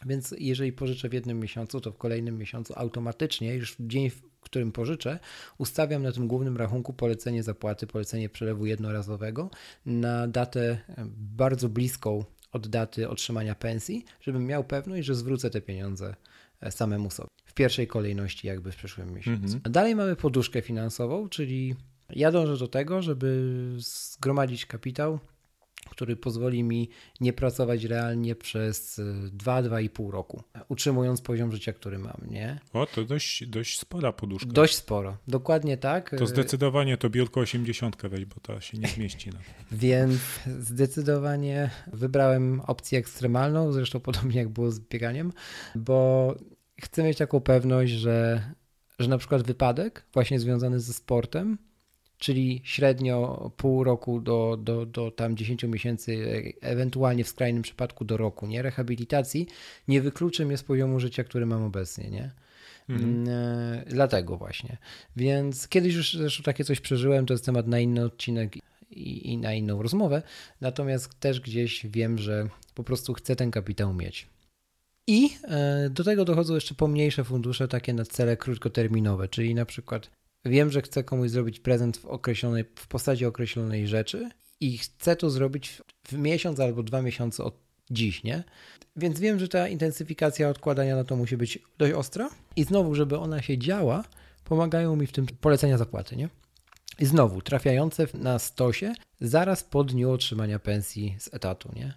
Więc 0.05 0.35
jeżeli 0.37 0.73
pożyczę 0.73 1.09
w 1.09 1.13
jednym 1.13 1.39
miesiącu, 1.39 1.81
to 1.81 1.91
w 1.91 1.97
kolejnym 1.97 2.37
miesiącu 2.37 2.73
automatycznie, 2.77 3.55
już 3.55 3.73
w 3.73 3.87
dzień, 3.87 4.09
w 4.09 4.21
którym 4.41 4.71
pożyczę, 4.71 5.19
ustawiam 5.57 6.03
na 6.03 6.11
tym 6.11 6.27
głównym 6.27 6.57
rachunku 6.57 6.93
polecenie 6.93 7.43
zapłaty, 7.43 7.87
polecenie 7.87 8.29
przelewu 8.29 8.65
jednorazowego 8.65 9.49
na 9.85 10.27
datę 10.27 10.81
bardzo 11.17 11.69
bliską 11.69 12.25
od 12.51 12.67
daty 12.67 13.09
otrzymania 13.09 13.55
pensji, 13.55 14.05
żebym 14.21 14.45
miał 14.45 14.63
pewność, 14.63 15.07
że 15.07 15.15
zwrócę 15.15 15.49
te 15.49 15.61
pieniądze 15.61 16.15
e, 16.61 16.71
samemu 16.71 17.09
sobie. 17.09 17.29
W 17.45 17.53
pierwszej 17.53 17.87
kolejności, 17.87 18.47
jakby 18.47 18.71
w 18.71 18.75
przyszłym 18.75 19.13
miesiącu. 19.13 19.43
Mhm. 19.55 19.71
Dalej 19.71 19.95
mamy 19.95 20.15
poduszkę 20.15 20.61
finansową, 20.61 21.29
czyli 21.29 21.75
ja 22.09 22.31
dążę 22.31 22.57
do 22.57 22.67
tego, 22.67 23.01
żeby 23.01 23.59
zgromadzić 23.77 24.65
kapitał 24.65 25.19
który 25.93 26.15
pozwoli 26.15 26.63
mi 26.63 26.89
nie 27.21 27.33
pracować 27.33 27.83
realnie 27.83 28.35
przez 28.35 28.99
2-2,5 29.37 30.09
roku, 30.09 30.43
utrzymując 30.67 31.21
poziom 31.21 31.51
życia, 31.51 31.73
który 31.73 31.99
mam, 31.99 32.17
nie? 32.29 32.59
O, 32.73 32.85
to 32.85 33.03
dość, 33.03 33.45
dość 33.45 33.79
spora 33.79 34.13
poduszka. 34.13 34.51
Dość 34.51 34.75
sporo, 34.75 35.17
dokładnie 35.27 35.77
tak. 35.77 36.15
To 36.17 36.27
zdecydowanie 36.27 36.97
to 36.97 37.09
biurko 37.09 37.39
80 37.39 37.97
weź, 38.01 38.25
bo 38.25 38.35
to 38.41 38.61
się 38.61 38.77
nie 38.77 38.87
zmieści. 38.87 39.29
No. 39.33 39.39
Więc 39.71 40.19
zdecydowanie 40.59 41.69
wybrałem 41.93 42.61
opcję 42.67 42.99
ekstremalną, 42.99 43.71
zresztą 43.71 43.99
podobnie 43.99 44.39
jak 44.39 44.49
było 44.49 44.71
z 44.71 44.79
bieganiem, 44.79 45.33
bo 45.75 46.35
chcę 46.81 47.03
mieć 47.03 47.17
taką 47.17 47.39
pewność, 47.39 47.91
że, 47.91 48.43
że 48.99 49.07
na 49.09 49.17
przykład 49.17 49.43
wypadek 49.43 50.05
właśnie 50.13 50.39
związany 50.39 50.79
ze 50.79 50.93
sportem 50.93 51.57
czyli 52.23 52.61
średnio 52.63 53.51
pół 53.57 53.83
roku 53.83 54.21
do, 54.21 54.57
do, 54.61 54.85
do 54.85 55.11
tam 55.11 55.37
10 55.37 55.63
miesięcy, 55.63 56.17
ewentualnie 56.61 57.23
w 57.23 57.27
skrajnym 57.27 57.63
przypadku 57.63 58.05
do 58.05 58.17
roku, 58.17 58.47
nie? 58.47 58.61
Rehabilitacji 58.61 59.47
nie 59.87 60.01
wykluczy 60.01 60.45
mnie 60.45 60.57
z 60.57 60.63
poziomu 60.63 60.99
życia, 60.99 61.23
który 61.23 61.45
mam 61.45 61.63
obecnie, 61.63 62.09
nie? 62.09 62.31
Mhm. 62.89 63.13
Mm, 63.13 63.29
e, 63.29 63.83
dlatego 63.87 64.37
właśnie. 64.37 64.77
Więc 65.15 65.67
kiedyś 65.67 65.95
już 65.95 66.13
zresztą 66.13 66.43
takie 66.43 66.63
coś 66.63 66.79
przeżyłem, 66.79 67.25
to 67.25 67.33
jest 67.33 67.45
temat 67.45 67.67
na 67.67 67.79
inny 67.79 68.05
odcinek 68.05 68.57
i, 68.91 69.31
i 69.31 69.37
na 69.37 69.53
inną 69.53 69.81
rozmowę, 69.81 70.21
natomiast 70.61 71.19
też 71.19 71.39
gdzieś 71.39 71.85
wiem, 71.85 72.17
że 72.17 72.49
po 72.75 72.83
prostu 72.83 73.13
chcę 73.13 73.35
ten 73.35 73.51
kapitał 73.51 73.93
mieć. 73.93 74.27
I 75.07 75.29
e, 75.43 75.89
do 75.89 76.03
tego 76.03 76.25
dochodzą 76.25 76.55
jeszcze 76.55 76.75
pomniejsze 76.75 77.23
fundusze, 77.23 77.67
takie 77.67 77.93
na 77.93 78.05
cele 78.05 78.37
krótkoterminowe, 78.37 79.27
czyli 79.27 79.55
na 79.55 79.65
przykład 79.65 80.09
Wiem, 80.45 80.71
że 80.71 80.81
chcę 80.81 81.03
komuś 81.03 81.29
zrobić 81.29 81.59
prezent 81.59 81.97
w, 81.97 82.05
określonej, 82.05 82.63
w 82.75 82.87
postaci 82.87 83.25
określonej 83.25 83.87
rzeczy 83.87 84.29
i 84.59 84.77
chcę 84.77 85.15
to 85.15 85.29
zrobić 85.29 85.81
w 86.07 86.13
miesiąc 86.13 86.59
albo 86.59 86.83
dwa 86.83 87.01
miesiące 87.01 87.43
od 87.43 87.55
dziś, 87.91 88.23
nie? 88.23 88.43
Więc 88.95 89.19
wiem, 89.19 89.39
że 89.39 89.47
ta 89.47 89.67
intensyfikacja 89.67 90.49
odkładania 90.49 90.95
na 90.95 91.03
to 91.03 91.15
musi 91.15 91.37
być 91.37 91.59
dość 91.77 91.93
ostra 91.93 92.29
i 92.55 92.63
znowu, 92.63 92.95
żeby 92.95 93.17
ona 93.17 93.41
się 93.41 93.57
działa, 93.57 94.03
pomagają 94.43 94.95
mi 94.95 95.07
w 95.07 95.11
tym 95.11 95.25
polecenia 95.25 95.77
zapłaty, 95.77 96.15
nie? 96.15 96.29
I 96.99 97.05
znowu, 97.05 97.41
trafiające 97.41 98.07
na 98.13 98.39
stosie 98.39 98.93
zaraz 99.21 99.63
po 99.63 99.83
dniu 99.83 100.11
otrzymania 100.11 100.59
pensji 100.59 101.15
z 101.19 101.33
etatu, 101.33 101.69
nie? 101.75 101.93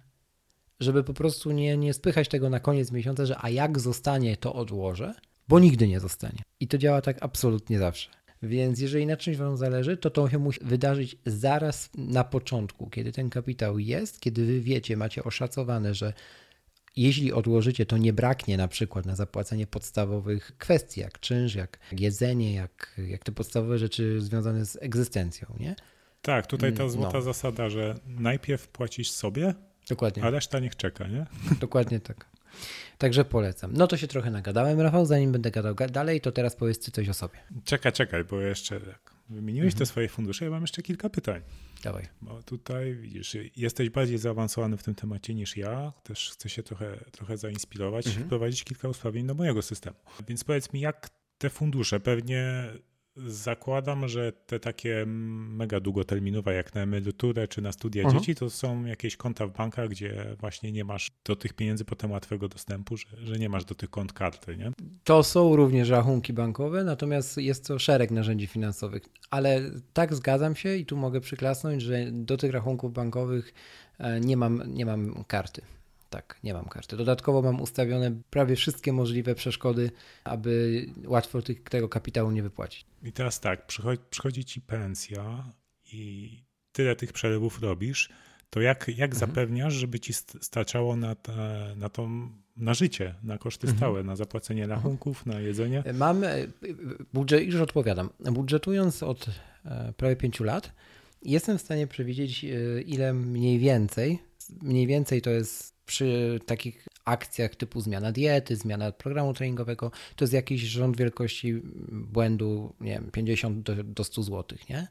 Żeby 0.79 1.03
po 1.03 1.13
prostu 1.13 1.51
nie, 1.51 1.77
nie 1.77 1.93
spychać 1.93 2.27
tego 2.27 2.49
na 2.49 2.59
koniec 2.59 2.91
miesiąca, 2.91 3.25
że 3.25 3.37
a 3.41 3.49
jak 3.49 3.79
zostanie, 3.79 4.37
to 4.37 4.53
odłożę, 4.53 5.13
bo 5.47 5.59
nigdy 5.59 5.87
nie 5.87 5.99
zostanie. 5.99 6.39
I 6.59 6.67
to 6.67 6.77
działa 6.77 7.01
tak 7.01 7.17
absolutnie 7.21 7.79
zawsze. 7.79 8.16
Więc 8.43 8.79
jeżeli 8.79 9.05
na 9.05 9.17
czymś 9.17 9.37
Wam 9.37 9.57
zależy, 9.57 9.97
to 9.97 10.09
to 10.09 10.29
się 10.29 10.37
musi 10.37 10.59
wydarzyć 10.63 11.17
zaraz 11.25 11.89
na 11.97 12.23
początku, 12.23 12.89
kiedy 12.89 13.11
ten 13.11 13.29
kapitał 13.29 13.79
jest, 13.79 14.19
kiedy 14.19 14.45
Wy 14.45 14.61
wiecie, 14.61 14.97
macie 14.97 15.23
oszacowane, 15.23 15.93
że 15.93 16.13
jeśli 16.95 17.33
odłożycie, 17.33 17.85
to 17.85 17.97
nie 17.97 18.13
braknie 18.13 18.57
na 18.57 18.67
przykład 18.67 19.05
na 19.05 19.15
zapłacenie 19.15 19.67
podstawowych 19.67 20.57
kwestii, 20.57 21.01
jak 21.01 21.19
czynsz, 21.19 21.55
jak 21.55 21.79
jedzenie, 21.91 22.53
jak, 22.53 23.01
jak 23.07 23.23
te 23.23 23.31
podstawowe 23.31 23.77
rzeczy 23.77 24.21
związane 24.21 24.65
z 24.65 24.77
egzystencją, 24.81 25.47
nie? 25.59 25.75
Tak, 26.21 26.47
tutaj 26.47 26.73
ta 26.73 26.89
złota 26.89 27.17
no. 27.17 27.21
zasada, 27.21 27.69
że 27.69 27.95
najpierw 28.07 28.67
płacisz 28.67 29.11
sobie, 29.11 29.53
Dokładnie. 29.89 30.23
a 30.23 30.29
reszta 30.29 30.59
niech 30.59 30.75
czeka, 30.75 31.07
nie? 31.07 31.25
Dokładnie 31.59 31.99
tak. 31.99 32.36
Także 32.97 33.25
polecam. 33.25 33.73
No 33.73 33.87
to 33.87 33.97
się 33.97 34.07
trochę 34.07 34.31
nagadałem, 34.31 34.81
Rafał. 34.81 35.05
Zanim 35.05 35.31
będę 35.31 35.51
gadał 35.51 35.75
dalej, 35.75 36.21
to 36.21 36.31
teraz 36.31 36.55
powiedz 36.55 36.79
ty 36.79 36.91
coś 36.91 37.09
o 37.09 37.13
sobie. 37.13 37.39
Czekaj, 37.65 37.91
czekaj, 37.91 38.23
bo 38.23 38.41
jeszcze 38.41 38.79
tak. 38.79 39.17
Wymieniłeś 39.29 39.73
mhm. 39.73 39.79
te 39.79 39.85
swoje 39.85 40.09
fundusze, 40.09 40.45
ja 40.45 40.51
mam 40.51 40.61
jeszcze 40.61 40.81
kilka 40.81 41.09
pytań. 41.09 41.41
Dawaj. 41.83 42.07
Bo 42.21 42.43
tutaj 42.43 42.95
widzisz, 42.95 43.37
jesteś 43.55 43.89
bardziej 43.89 44.17
zaawansowany 44.17 44.77
w 44.77 44.83
tym 44.83 44.95
temacie 44.95 45.35
niż 45.35 45.57
ja. 45.57 45.93
Też 46.03 46.31
chcę 46.33 46.49
się 46.49 46.63
trochę, 46.63 46.97
trochę 47.11 47.37
zainspirować 47.37 48.07
mhm. 48.07 48.23
i 48.23 48.25
wprowadzić 48.25 48.63
kilka 48.63 48.89
ustawień 48.89 49.27
do 49.27 49.33
mojego 49.33 49.61
systemu. 49.61 49.95
Więc 50.27 50.43
powiedz 50.43 50.73
mi, 50.73 50.79
jak 50.79 51.09
te 51.37 51.49
fundusze 51.49 51.99
pewnie 51.99 52.69
Zakładam, 53.25 54.07
że 54.07 54.31
te 54.31 54.59
takie 54.59 55.05
mega 55.07 55.79
długoterminowe, 55.79 56.53
jak 56.53 56.75
na 56.75 56.81
emeryturę 56.81 57.47
czy 57.47 57.61
na 57.61 57.71
studia 57.71 58.01
uh 58.01 58.05
mhm. 58.05 58.23
dzieci, 58.23 58.35
to 58.35 58.49
są 58.49 58.85
jakieś 58.85 59.17
konta 59.17 59.47
w 59.47 59.51
bankach, 59.51 59.89
gdzie 59.89 60.35
właśnie 60.39 60.71
nie 60.71 60.83
masz 60.83 61.11
do 61.25 61.35
tych 61.35 61.53
pieniędzy 61.53 61.85
potem 61.85 62.11
łatwego 62.11 62.47
dostępu, 62.47 62.97
że, 62.97 63.07
że 63.23 63.39
nie 63.39 63.49
masz 63.49 63.65
do 63.65 63.75
tych 63.75 63.89
kont 63.89 64.13
karty, 64.13 64.57
nie? 64.57 64.71
To 65.03 65.23
są 65.23 65.55
również 65.55 65.89
rachunki 65.89 66.33
bankowe, 66.33 66.83
natomiast 66.83 67.37
jest 67.37 67.67
to 67.67 67.79
szereg 67.79 68.11
narzędzi 68.11 68.47
finansowych. 68.47 69.03
Ale 69.29 69.61
tak 69.93 70.15
zgadzam 70.15 70.55
się 70.55 70.75
i 70.75 70.85
tu 70.85 70.97
mogę 70.97 71.21
przyklasnąć, 71.21 71.81
że 71.81 72.05
do 72.11 72.37
tych 72.37 72.51
rachunków 72.51 72.93
bankowych 72.93 73.53
e, 73.99 74.19
nie 74.19 74.37
mam, 74.37 74.63
nie 74.67 74.85
mam 74.85 75.23
karty. 75.27 75.61
Tak, 76.09 76.39
nie 76.43 76.53
mam 76.53 76.65
karty. 76.65 76.97
Dodatkowo 76.97 77.41
mam 77.41 77.61
ustawione 77.61 78.11
prawie 78.29 78.55
wszystkie 78.55 78.93
możliwe 78.93 79.35
przeszkody, 79.35 79.91
aby 80.23 80.85
łatwo 81.05 81.41
tych, 81.41 81.63
tego 81.63 81.89
kapitału 81.89 82.31
nie 82.31 82.43
wypłacić. 82.43 82.85
I 83.03 83.11
teraz 83.11 83.39
tak, 83.39 83.67
przychodzi, 83.67 84.01
przychodzi 84.09 84.45
ci 84.45 84.61
pensja 84.61 85.53
i 85.93 86.31
tyle 86.71 86.95
tych 86.95 87.13
przelewów 87.13 87.61
robisz, 87.61 88.09
to 88.49 88.61
jak, 88.61 88.87
jak 88.87 89.11
mhm. 89.11 89.19
zapewniasz, 89.19 89.73
żeby 89.73 89.99
ci 89.99 90.13
starczało 90.41 90.95
na, 90.95 91.15
te, 91.15 91.33
na, 91.77 91.89
tą, 91.89 92.29
na 92.57 92.73
życie, 92.73 93.15
na 93.23 93.37
koszty 93.37 93.67
mhm. 93.67 93.77
stałe, 93.77 94.03
na 94.03 94.15
zapłacenie 94.15 94.63
mhm. 94.63 94.79
rachunków, 94.79 95.25
na 95.25 95.39
jedzenie? 95.39 95.83
Mam, 95.93 96.23
e, 96.23 96.47
budżet, 97.13 97.43
już 97.43 97.55
odpowiadam, 97.55 98.09
budżetując 98.19 99.03
od 99.03 99.25
e, 99.65 99.93
prawie 99.97 100.15
pięciu 100.15 100.43
lat, 100.43 100.71
jestem 101.21 101.57
w 101.57 101.61
stanie 101.61 101.87
przewidzieć, 101.87 102.45
e, 102.45 102.81
ile 102.81 103.13
mniej 103.13 103.59
więcej, 103.59 104.19
mniej 104.61 104.87
więcej 104.87 105.21
to 105.21 105.29
jest 105.29 105.76
przy 105.87 106.39
takich 106.45 106.87
akcjach 107.05 107.55
typu 107.55 107.81
zmiana 107.81 108.11
diety, 108.11 108.55
zmiana 108.55 108.91
programu 108.91 109.33
treningowego, 109.33 109.91
to 110.15 110.23
jest 110.23 110.33
jakiś 110.33 110.61
rząd 110.61 110.97
wielkości 110.97 111.61
błędu, 111.91 112.73
nie 112.81 112.91
wiem, 112.91 113.11
50 113.11 113.59
do, 113.59 113.83
do 113.83 114.03
100 114.03 114.23
zł, 114.23 114.57
nie? 114.69 114.87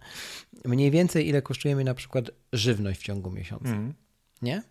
Mniej 0.65 0.91
więcej 0.91 1.29
ile 1.29 1.43
kosztuje 1.43 1.75
mi 1.75 1.85
na 1.85 1.95
przykład 1.95 2.31
żywność 2.53 3.01
w 3.01 3.03
ciągu 3.03 3.31
miesiąca, 3.31 3.69
mm. 3.69 3.95
nie? 4.43 4.63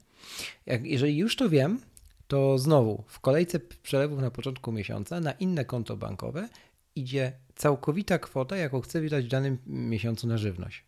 Jak, 0.66 0.86
jeżeli 0.86 1.18
już 1.18 1.36
to 1.36 1.50
wiem, 1.50 1.80
to 2.28 2.58
znowu 2.58 3.04
w 3.08 3.20
kolejce 3.20 3.60
przelewów 3.60 4.20
na 4.20 4.32
początku 4.32 4.72
miesiąca 4.72 5.20
na 5.20 5.32
inne 5.32 5.66
konto 5.66 5.98
bankowe 5.98 6.50
idzie 6.96 7.32
całkowita 7.56 8.20
kwota, 8.20 8.58
jaką 8.58 8.82
chcę 8.82 9.02
wydać 9.02 9.26
w 9.26 9.30
danym 9.30 9.58
miesiącu 9.68 10.28
na 10.28 10.38
żywność. 10.38 10.84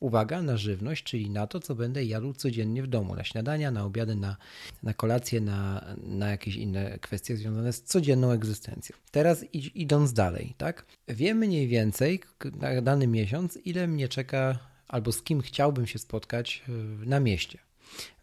Uwaga 0.00 0.42
na 0.42 0.56
żywność, 0.56 1.04
czyli 1.04 1.30
na 1.30 1.46
to, 1.46 1.60
co 1.60 1.74
będę 1.74 2.04
jadł 2.04 2.32
codziennie 2.32 2.82
w 2.82 2.86
domu, 2.86 3.14
na 3.14 3.24
śniadania, 3.24 3.70
na 3.70 3.84
obiady, 3.84 4.14
na, 4.14 4.36
na 4.82 4.94
kolację, 4.94 5.40
na, 5.40 5.84
na 6.02 6.30
jakieś 6.30 6.56
inne 6.56 6.98
kwestie 6.98 7.36
związane 7.36 7.72
z 7.72 7.82
codzienną 7.82 8.30
egzystencją. 8.30 8.96
Teraz 9.10 9.44
idąc 9.74 10.12
dalej, 10.12 10.54
tak? 10.58 10.84
Wiem 11.08 11.38
mniej 11.38 11.68
więcej 11.68 12.20
na 12.60 12.82
dany 12.82 13.06
miesiąc, 13.06 13.58
ile 13.64 13.88
mnie 13.88 14.08
czeka 14.08 14.58
albo 14.88 15.12
z 15.12 15.22
kim 15.22 15.40
chciałbym 15.40 15.86
się 15.86 15.98
spotkać 15.98 16.62
e, 16.68 16.72
na 17.06 17.20
mieście. 17.20 17.58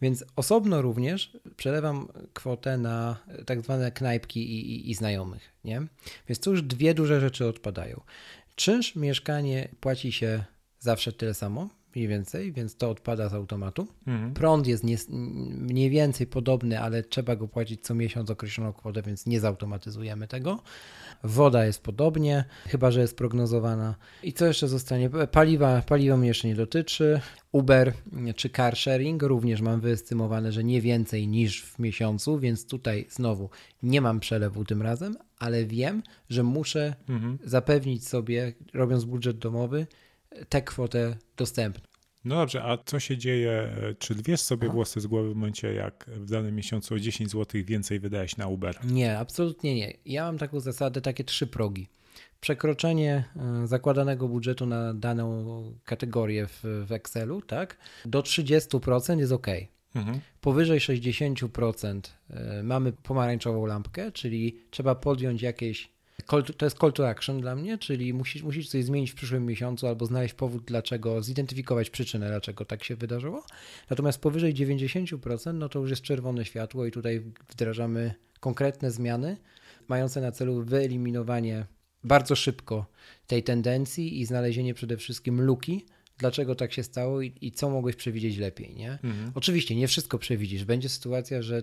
Więc 0.01 0.25
osobno 0.35 0.81
również 0.81 1.37
przelewam 1.57 2.07
kwotę 2.33 2.77
na 2.77 3.17
tak 3.45 3.61
zwane 3.61 3.91
knajpki 3.91 4.51
i, 4.51 4.71
i, 4.71 4.91
i 4.91 4.95
znajomych, 4.95 5.51
nie? 5.63 5.81
Więc 6.29 6.39
tu 6.39 6.51
już 6.51 6.61
dwie 6.61 6.93
duże 6.93 7.21
rzeczy 7.21 7.47
odpadają. 7.47 8.01
Czynsz 8.55 8.95
mieszkanie 8.95 9.69
płaci 9.79 10.11
się 10.11 10.43
zawsze 10.85 11.11
tyle 11.11 11.33
samo, 11.33 11.69
mniej 11.95 12.07
więcej, 12.07 12.51
więc 12.53 12.75
to 12.75 12.89
odpada 12.89 13.29
z 13.29 13.33
automatu. 13.33 13.87
Mhm. 14.07 14.33
Prąd 14.33 14.67
jest 14.67 14.83
nie, 14.83 14.97
mniej 15.49 15.89
więcej 15.89 16.27
podobny, 16.27 16.79
ale 16.81 17.03
trzeba 17.03 17.35
go 17.35 17.47
płacić 17.47 17.81
co 17.83 17.95
miesiąc 17.95 18.29
określoną 18.29 18.73
kwotę, 18.73 19.01
więc 19.01 19.25
nie 19.25 19.39
zautomatyzujemy 19.39 20.27
tego. 20.27 20.59
Woda 21.23 21.65
jest 21.65 21.83
podobnie, 21.83 22.45
chyba 22.67 22.91
że 22.91 23.01
jest 23.01 23.17
prognozowana. 23.17 23.95
I 24.23 24.33
co 24.33 24.45
jeszcze 24.45 24.67
zostanie? 24.67 25.09
Paliwa, 25.09 25.81
paliwa 25.81 26.17
mnie 26.17 26.27
jeszcze 26.27 26.47
nie 26.47 26.55
dotyczy. 26.55 27.21
Uber 27.51 27.93
czy 28.35 28.49
car 28.49 28.75
sharing 28.75 29.23
również 29.23 29.61
mam 29.61 29.81
wyestymowane, 29.81 30.51
że 30.51 30.63
nie 30.63 30.81
więcej 30.81 31.27
niż 31.27 31.63
w 31.63 31.79
miesiącu, 31.79 32.39
więc 32.39 32.67
tutaj 32.67 33.07
znowu 33.09 33.49
nie 33.83 34.01
mam 34.01 34.19
przelewu 34.19 34.65
tym 34.65 34.81
razem, 34.81 35.15
ale 35.39 35.65
wiem, 35.65 36.03
że 36.29 36.43
muszę 36.43 36.95
Mhm. 37.09 37.37
zapewnić 37.43 38.07
sobie, 38.07 38.53
robiąc 38.73 39.05
budżet 39.05 39.37
domowy, 39.37 39.87
tę 40.49 40.61
kwotę 40.61 41.15
dostępną. 41.37 41.83
No 42.25 42.35
dobrze, 42.35 42.63
a 42.63 42.77
co 42.85 42.99
się 42.99 43.17
dzieje? 43.17 43.51
e, 43.51 43.95
Czy 43.99 44.15
wiesz 44.15 44.41
sobie 44.41 44.69
włosy 44.69 45.01
z 45.01 45.07
głowy 45.07 45.31
w 45.33 45.35
momencie, 45.35 45.73
jak 45.73 46.05
w 46.07 46.29
danym 46.29 46.55
miesiącu 46.55 46.93
o 46.93 46.99
10 46.99 47.31
zł 47.31 47.61
więcej 47.65 47.99
wydałeś 47.99 48.37
na 48.37 48.47
Uber? 48.47 48.85
Nie, 48.85 49.17
absolutnie 49.19 49.75
nie. 49.75 49.93
Ja 50.05 50.23
mam 50.25 50.37
taką 50.37 50.59
zasadę, 50.59 51.01
takie 51.01 51.23
trzy 51.23 51.47
progi. 51.47 51.87
Przekroczenie 52.41 53.23
y, 53.63 53.67
zakładanego 53.67 54.27
budżetu 54.27 54.65
na 54.65 54.93
daną 54.93 55.45
kategorię 55.85 56.47
w, 56.47 56.63
w 56.87 56.91
Excelu, 56.91 57.41
tak? 57.41 57.77
Do 58.05 58.21
30% 58.21 59.19
jest 59.19 59.31
ok. 59.31 59.47
Mhm. 59.95 60.19
Powyżej 60.41 60.79
60% 60.79 61.99
y, 62.59 62.63
mamy 62.63 62.91
pomarańczową 62.93 63.65
lampkę, 63.65 64.11
czyli 64.11 64.59
trzeba 64.71 64.95
podjąć 64.95 65.41
jakieś. 65.41 65.94
Call 66.29 66.43
to, 66.43 66.53
to 66.53 66.65
jest 66.65 66.77
call 66.77 66.93
to 66.93 67.09
action 67.09 67.41
dla 67.41 67.55
mnie, 67.55 67.77
czyli 67.77 68.13
musisz, 68.13 68.43
musisz 68.43 68.69
coś 68.69 68.83
zmienić 68.83 69.11
w 69.11 69.15
przyszłym 69.15 69.45
miesiącu 69.45 69.87
albo 69.87 70.05
znaleźć 70.05 70.33
powód, 70.33 70.63
dlaczego, 70.65 71.23
zidentyfikować 71.23 71.89
przyczynę, 71.89 72.27
dlaczego 72.27 72.65
tak 72.65 72.83
się 72.83 72.95
wydarzyło. 72.95 73.45
Natomiast 73.89 74.21
powyżej 74.21 74.53
90%, 74.53 75.53
no 75.53 75.69
to 75.69 75.79
już 75.79 75.89
jest 75.89 76.01
czerwone 76.01 76.45
światło 76.45 76.85
i 76.85 76.91
tutaj 76.91 77.23
wdrażamy 77.49 78.13
konkretne 78.39 78.91
zmiany 78.91 79.37
mające 79.87 80.21
na 80.21 80.31
celu 80.31 80.63
wyeliminowanie 80.63 81.65
bardzo 82.03 82.35
szybko 82.35 82.85
tej 83.27 83.43
tendencji 83.43 84.21
i 84.21 84.25
znalezienie 84.25 84.73
przede 84.73 84.97
wszystkim 84.97 85.41
luki, 85.41 85.85
dlaczego 86.17 86.55
tak 86.55 86.73
się 86.73 86.83
stało 86.83 87.21
i, 87.21 87.33
i 87.41 87.51
co 87.51 87.69
mogłeś 87.69 87.95
przewidzieć 87.95 88.37
lepiej, 88.37 88.75
nie? 88.75 88.91
Mhm. 88.91 89.31
Oczywiście 89.35 89.75
nie 89.75 89.87
wszystko 89.87 90.19
przewidzisz. 90.19 90.65
Będzie 90.65 90.89
sytuacja, 90.89 91.41
że 91.41 91.61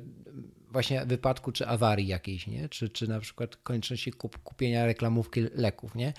właśnie 0.72 1.06
wypadku 1.06 1.52
czy 1.52 1.66
awarii 1.66 2.06
jakiejś, 2.06 2.46
nie? 2.46 2.68
Czy, 2.68 2.88
czy 2.88 3.08
na 3.08 3.20
przykład 3.20 3.56
konieczności 3.56 4.12
kup, 4.12 4.38
kupienia 4.38 4.86
reklamówki 4.86 5.40
leków, 5.54 5.94
nie? 5.94 6.12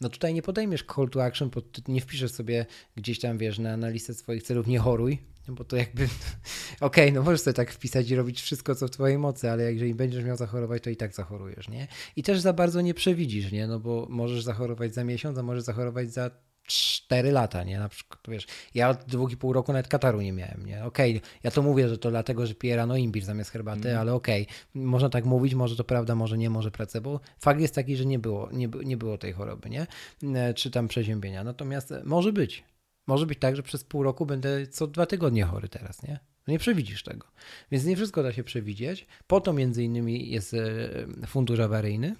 No 0.00 0.08
tutaj 0.08 0.34
nie 0.34 0.42
podejmiesz 0.42 0.84
call 0.94 1.08
to 1.08 1.24
action, 1.24 1.50
nie 1.88 2.00
wpiszesz 2.00 2.32
sobie 2.32 2.66
gdzieś 2.96 3.20
tam, 3.20 3.38
wiesz, 3.38 3.58
na, 3.58 3.76
na 3.76 3.88
listę 3.88 4.14
swoich 4.14 4.42
celów 4.42 4.66
nie 4.66 4.78
choruj, 4.78 5.18
bo 5.48 5.64
to 5.64 5.76
jakby, 5.76 6.08
okej, 6.80 7.12
no 7.12 7.22
możesz 7.22 7.40
sobie 7.40 7.54
tak 7.54 7.70
wpisać 7.70 8.10
i 8.10 8.16
robić 8.16 8.42
wszystko, 8.42 8.74
co 8.74 8.86
w 8.86 8.90
twojej 8.90 9.18
mocy, 9.18 9.50
ale 9.50 9.72
jeżeli 9.72 9.94
będziesz 9.94 10.24
miał 10.24 10.36
zachorować, 10.36 10.82
to 10.82 10.90
i 10.90 10.96
tak 10.96 11.14
zachorujesz, 11.14 11.68
nie? 11.68 11.88
I 12.16 12.22
też 12.22 12.40
za 12.40 12.52
bardzo 12.52 12.80
nie 12.80 12.94
przewidzisz, 12.94 13.52
nie? 13.52 13.66
No 13.66 13.80
bo 13.80 14.06
możesz 14.10 14.42
zachorować 14.42 14.94
za 14.94 15.04
miesiąc, 15.04 15.38
a 15.38 15.42
możesz 15.42 15.62
zachorować 15.62 16.12
za 16.12 16.30
4 16.66 17.32
lata, 17.32 17.64
nie? 17.64 17.78
Na 17.78 17.88
przykład, 17.88 18.20
wiesz, 18.28 18.46
ja 18.74 18.88
od 18.88 19.04
dwóch 19.04 19.32
i 19.32 19.36
pół 19.36 19.52
roku 19.52 19.72
nawet 19.72 19.88
kataru 19.88 20.20
nie 20.20 20.32
miałem, 20.32 20.66
nie? 20.66 20.84
Okej, 20.84 21.20
ja 21.42 21.50
to 21.50 21.62
mówię, 21.62 21.88
że 21.88 21.98
to 21.98 22.10
dlatego, 22.10 22.46
że 22.46 22.54
piję 22.54 22.76
rano 22.76 22.96
imbir 22.96 23.24
zamiast 23.24 23.50
herbaty, 23.50 23.98
ale 23.98 24.14
okej, 24.14 24.46
można 24.74 25.08
tak 25.08 25.24
mówić, 25.24 25.54
może 25.54 25.76
to 25.76 25.84
prawda, 25.84 26.14
może 26.14 26.38
nie, 26.38 26.50
może 26.50 26.70
placebo. 26.70 27.20
Fakt 27.38 27.60
jest 27.60 27.74
taki, 27.74 27.96
że 27.96 28.06
nie 28.06 28.18
było, 28.18 28.48
nie, 28.52 28.68
nie 28.84 28.96
było 28.96 29.18
tej 29.18 29.32
choroby, 29.32 29.70
nie? 29.70 29.86
E, 30.34 30.54
Czy 30.54 30.70
tam 30.70 30.88
przeziębienia. 30.88 31.44
Natomiast 31.44 31.92
e, 31.92 32.02
może 32.04 32.32
być. 32.32 32.64
Może 33.06 33.26
być 33.26 33.38
tak, 33.38 33.56
że 33.56 33.62
przez 33.62 33.84
pół 33.84 34.02
roku 34.02 34.26
będę 34.26 34.66
co 34.66 34.86
dwa 34.86 35.06
tygodnie 35.06 35.44
chory 35.44 35.68
teraz, 35.68 36.02
nie? 36.02 36.20
Nie 36.48 36.58
przewidzisz 36.58 37.02
tego. 37.02 37.26
Więc 37.70 37.84
nie 37.84 37.96
wszystko 37.96 38.22
da 38.22 38.32
się 38.32 38.44
przewidzieć. 38.44 39.06
Po 39.26 39.40
to 39.40 39.52
między 39.52 39.84
innymi 39.84 40.30
jest 40.30 40.54
e, 40.54 41.26
fundusz 41.26 41.60
awaryjny 41.60 42.16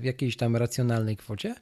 w 0.00 0.04
jakiejś 0.04 0.36
tam 0.36 0.56
racjonalnej 0.56 1.16
kwocie. 1.16 1.54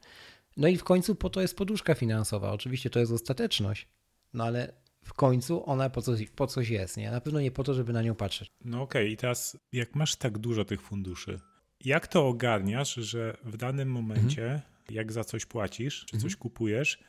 No 0.56 0.68
i 0.68 0.76
w 0.76 0.84
końcu 0.84 1.14
po 1.14 1.30
to 1.30 1.40
jest 1.40 1.56
poduszka 1.56 1.94
finansowa. 1.94 2.52
Oczywiście 2.52 2.90
to 2.90 2.98
jest 3.00 3.12
ostateczność, 3.12 3.88
no 4.34 4.44
ale 4.44 4.72
w 5.04 5.12
końcu 5.12 5.70
ona 5.70 5.90
po 5.90 6.02
coś, 6.02 6.30
po 6.30 6.46
coś 6.46 6.68
jest, 6.68 6.96
nie? 6.96 7.10
Na 7.10 7.20
pewno 7.20 7.40
nie 7.40 7.50
po 7.50 7.64
to, 7.64 7.74
żeby 7.74 7.92
na 7.92 8.02
nią 8.02 8.14
patrzeć. 8.14 8.48
No 8.64 8.82
okej, 8.82 9.12
i 9.12 9.16
teraz 9.16 9.58
jak 9.72 9.94
masz 9.94 10.16
tak 10.16 10.38
dużo 10.38 10.64
tych 10.64 10.82
funduszy, 10.82 11.40
jak 11.84 12.06
to 12.06 12.28
ogarniasz, 12.28 12.94
że 12.94 13.36
w 13.44 13.56
danym 13.56 13.90
momencie, 13.90 14.62
jak 14.90 15.12
za 15.12 15.24
coś 15.24 15.46
płacisz, 15.46 16.04
czy 16.06 16.18
coś 16.18 16.36
kupujesz, 16.36 17.04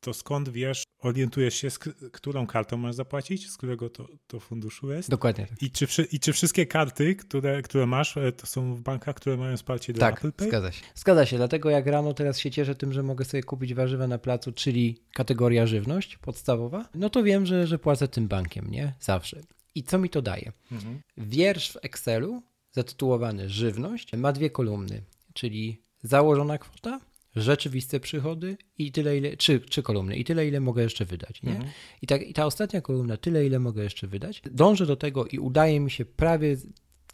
to 0.00 0.14
skąd 0.14 0.48
wiesz, 0.48 0.84
orientujesz 1.02 1.54
się, 1.54 1.70
z 1.70 1.78
którą 2.12 2.46
kartą 2.46 2.76
masz 2.76 2.94
zapłacić, 2.94 3.50
z 3.50 3.56
którego 3.56 3.90
to, 3.90 4.08
to 4.26 4.40
funduszu 4.40 4.92
jest? 4.92 5.10
Dokładnie 5.10 5.46
tak. 5.46 5.62
I 5.62 5.70
czy, 5.70 5.86
I 6.12 6.20
czy 6.20 6.32
wszystkie 6.32 6.66
karty, 6.66 7.16
które, 7.16 7.62
które 7.62 7.86
masz, 7.86 8.16
e, 8.16 8.32
to 8.32 8.46
są 8.46 8.74
w 8.74 8.80
bankach, 8.80 9.16
które 9.16 9.36
mają 9.36 9.56
wsparcie 9.56 9.92
dla 9.92 10.10
Tak, 10.10 10.18
Apple 10.18 10.32
Pay? 10.32 10.48
zgadza 10.48 10.72
się. 10.72 10.84
Zgadza 10.94 11.26
się, 11.26 11.36
dlatego 11.36 11.70
jak 11.70 11.86
rano 11.86 12.14
teraz 12.14 12.38
się 12.38 12.50
cieszę 12.50 12.74
tym, 12.74 12.92
że 12.92 13.02
mogę 13.02 13.24
sobie 13.24 13.42
kupić 13.42 13.74
warzywa 13.74 14.06
na 14.06 14.18
placu, 14.18 14.52
czyli 14.52 15.02
kategoria 15.14 15.66
żywność 15.66 16.16
podstawowa, 16.18 16.88
no 16.94 17.10
to 17.10 17.22
wiem, 17.22 17.46
że, 17.46 17.66
że 17.66 17.78
płacę 17.78 18.08
tym 18.08 18.28
bankiem, 18.28 18.70
nie? 18.70 18.94
Zawsze. 19.00 19.40
I 19.74 19.82
co 19.82 19.98
mi 19.98 20.10
to 20.10 20.22
daje? 20.22 20.52
Mhm. 20.72 21.00
Wiersz 21.16 21.72
w 21.72 21.76
Excelu 21.82 22.42
zatytułowany 22.70 23.48
Żywność 23.48 24.12
ma 24.12 24.32
dwie 24.32 24.50
kolumny, 24.50 25.02
czyli 25.34 25.82
założona 26.02 26.58
kwota, 26.58 27.00
rzeczywiste 27.36 28.00
przychody 28.00 28.56
i 28.78 28.92
tyle, 28.92 29.16
ile, 29.16 29.36
trzy, 29.36 29.60
trzy 29.60 29.82
kolumny 29.82 30.16
i 30.16 30.24
tyle, 30.24 30.48
ile 30.48 30.60
mogę 30.60 30.82
jeszcze 30.82 31.04
wydać. 31.04 31.42
Nie? 31.42 31.60
I, 32.02 32.06
tak, 32.06 32.22
I 32.22 32.32
ta 32.32 32.46
ostatnia 32.46 32.80
kolumna, 32.80 33.16
tyle, 33.16 33.46
ile 33.46 33.58
mogę 33.58 33.82
jeszcze 33.82 34.06
wydać, 34.06 34.42
dążę 34.50 34.86
do 34.86 34.96
tego 34.96 35.26
i 35.26 35.38
udaje 35.38 35.80
mi 35.80 35.90
się 35.90 36.04
prawie 36.04 36.56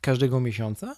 każdego 0.01 0.41
miesiąca, 0.41 0.97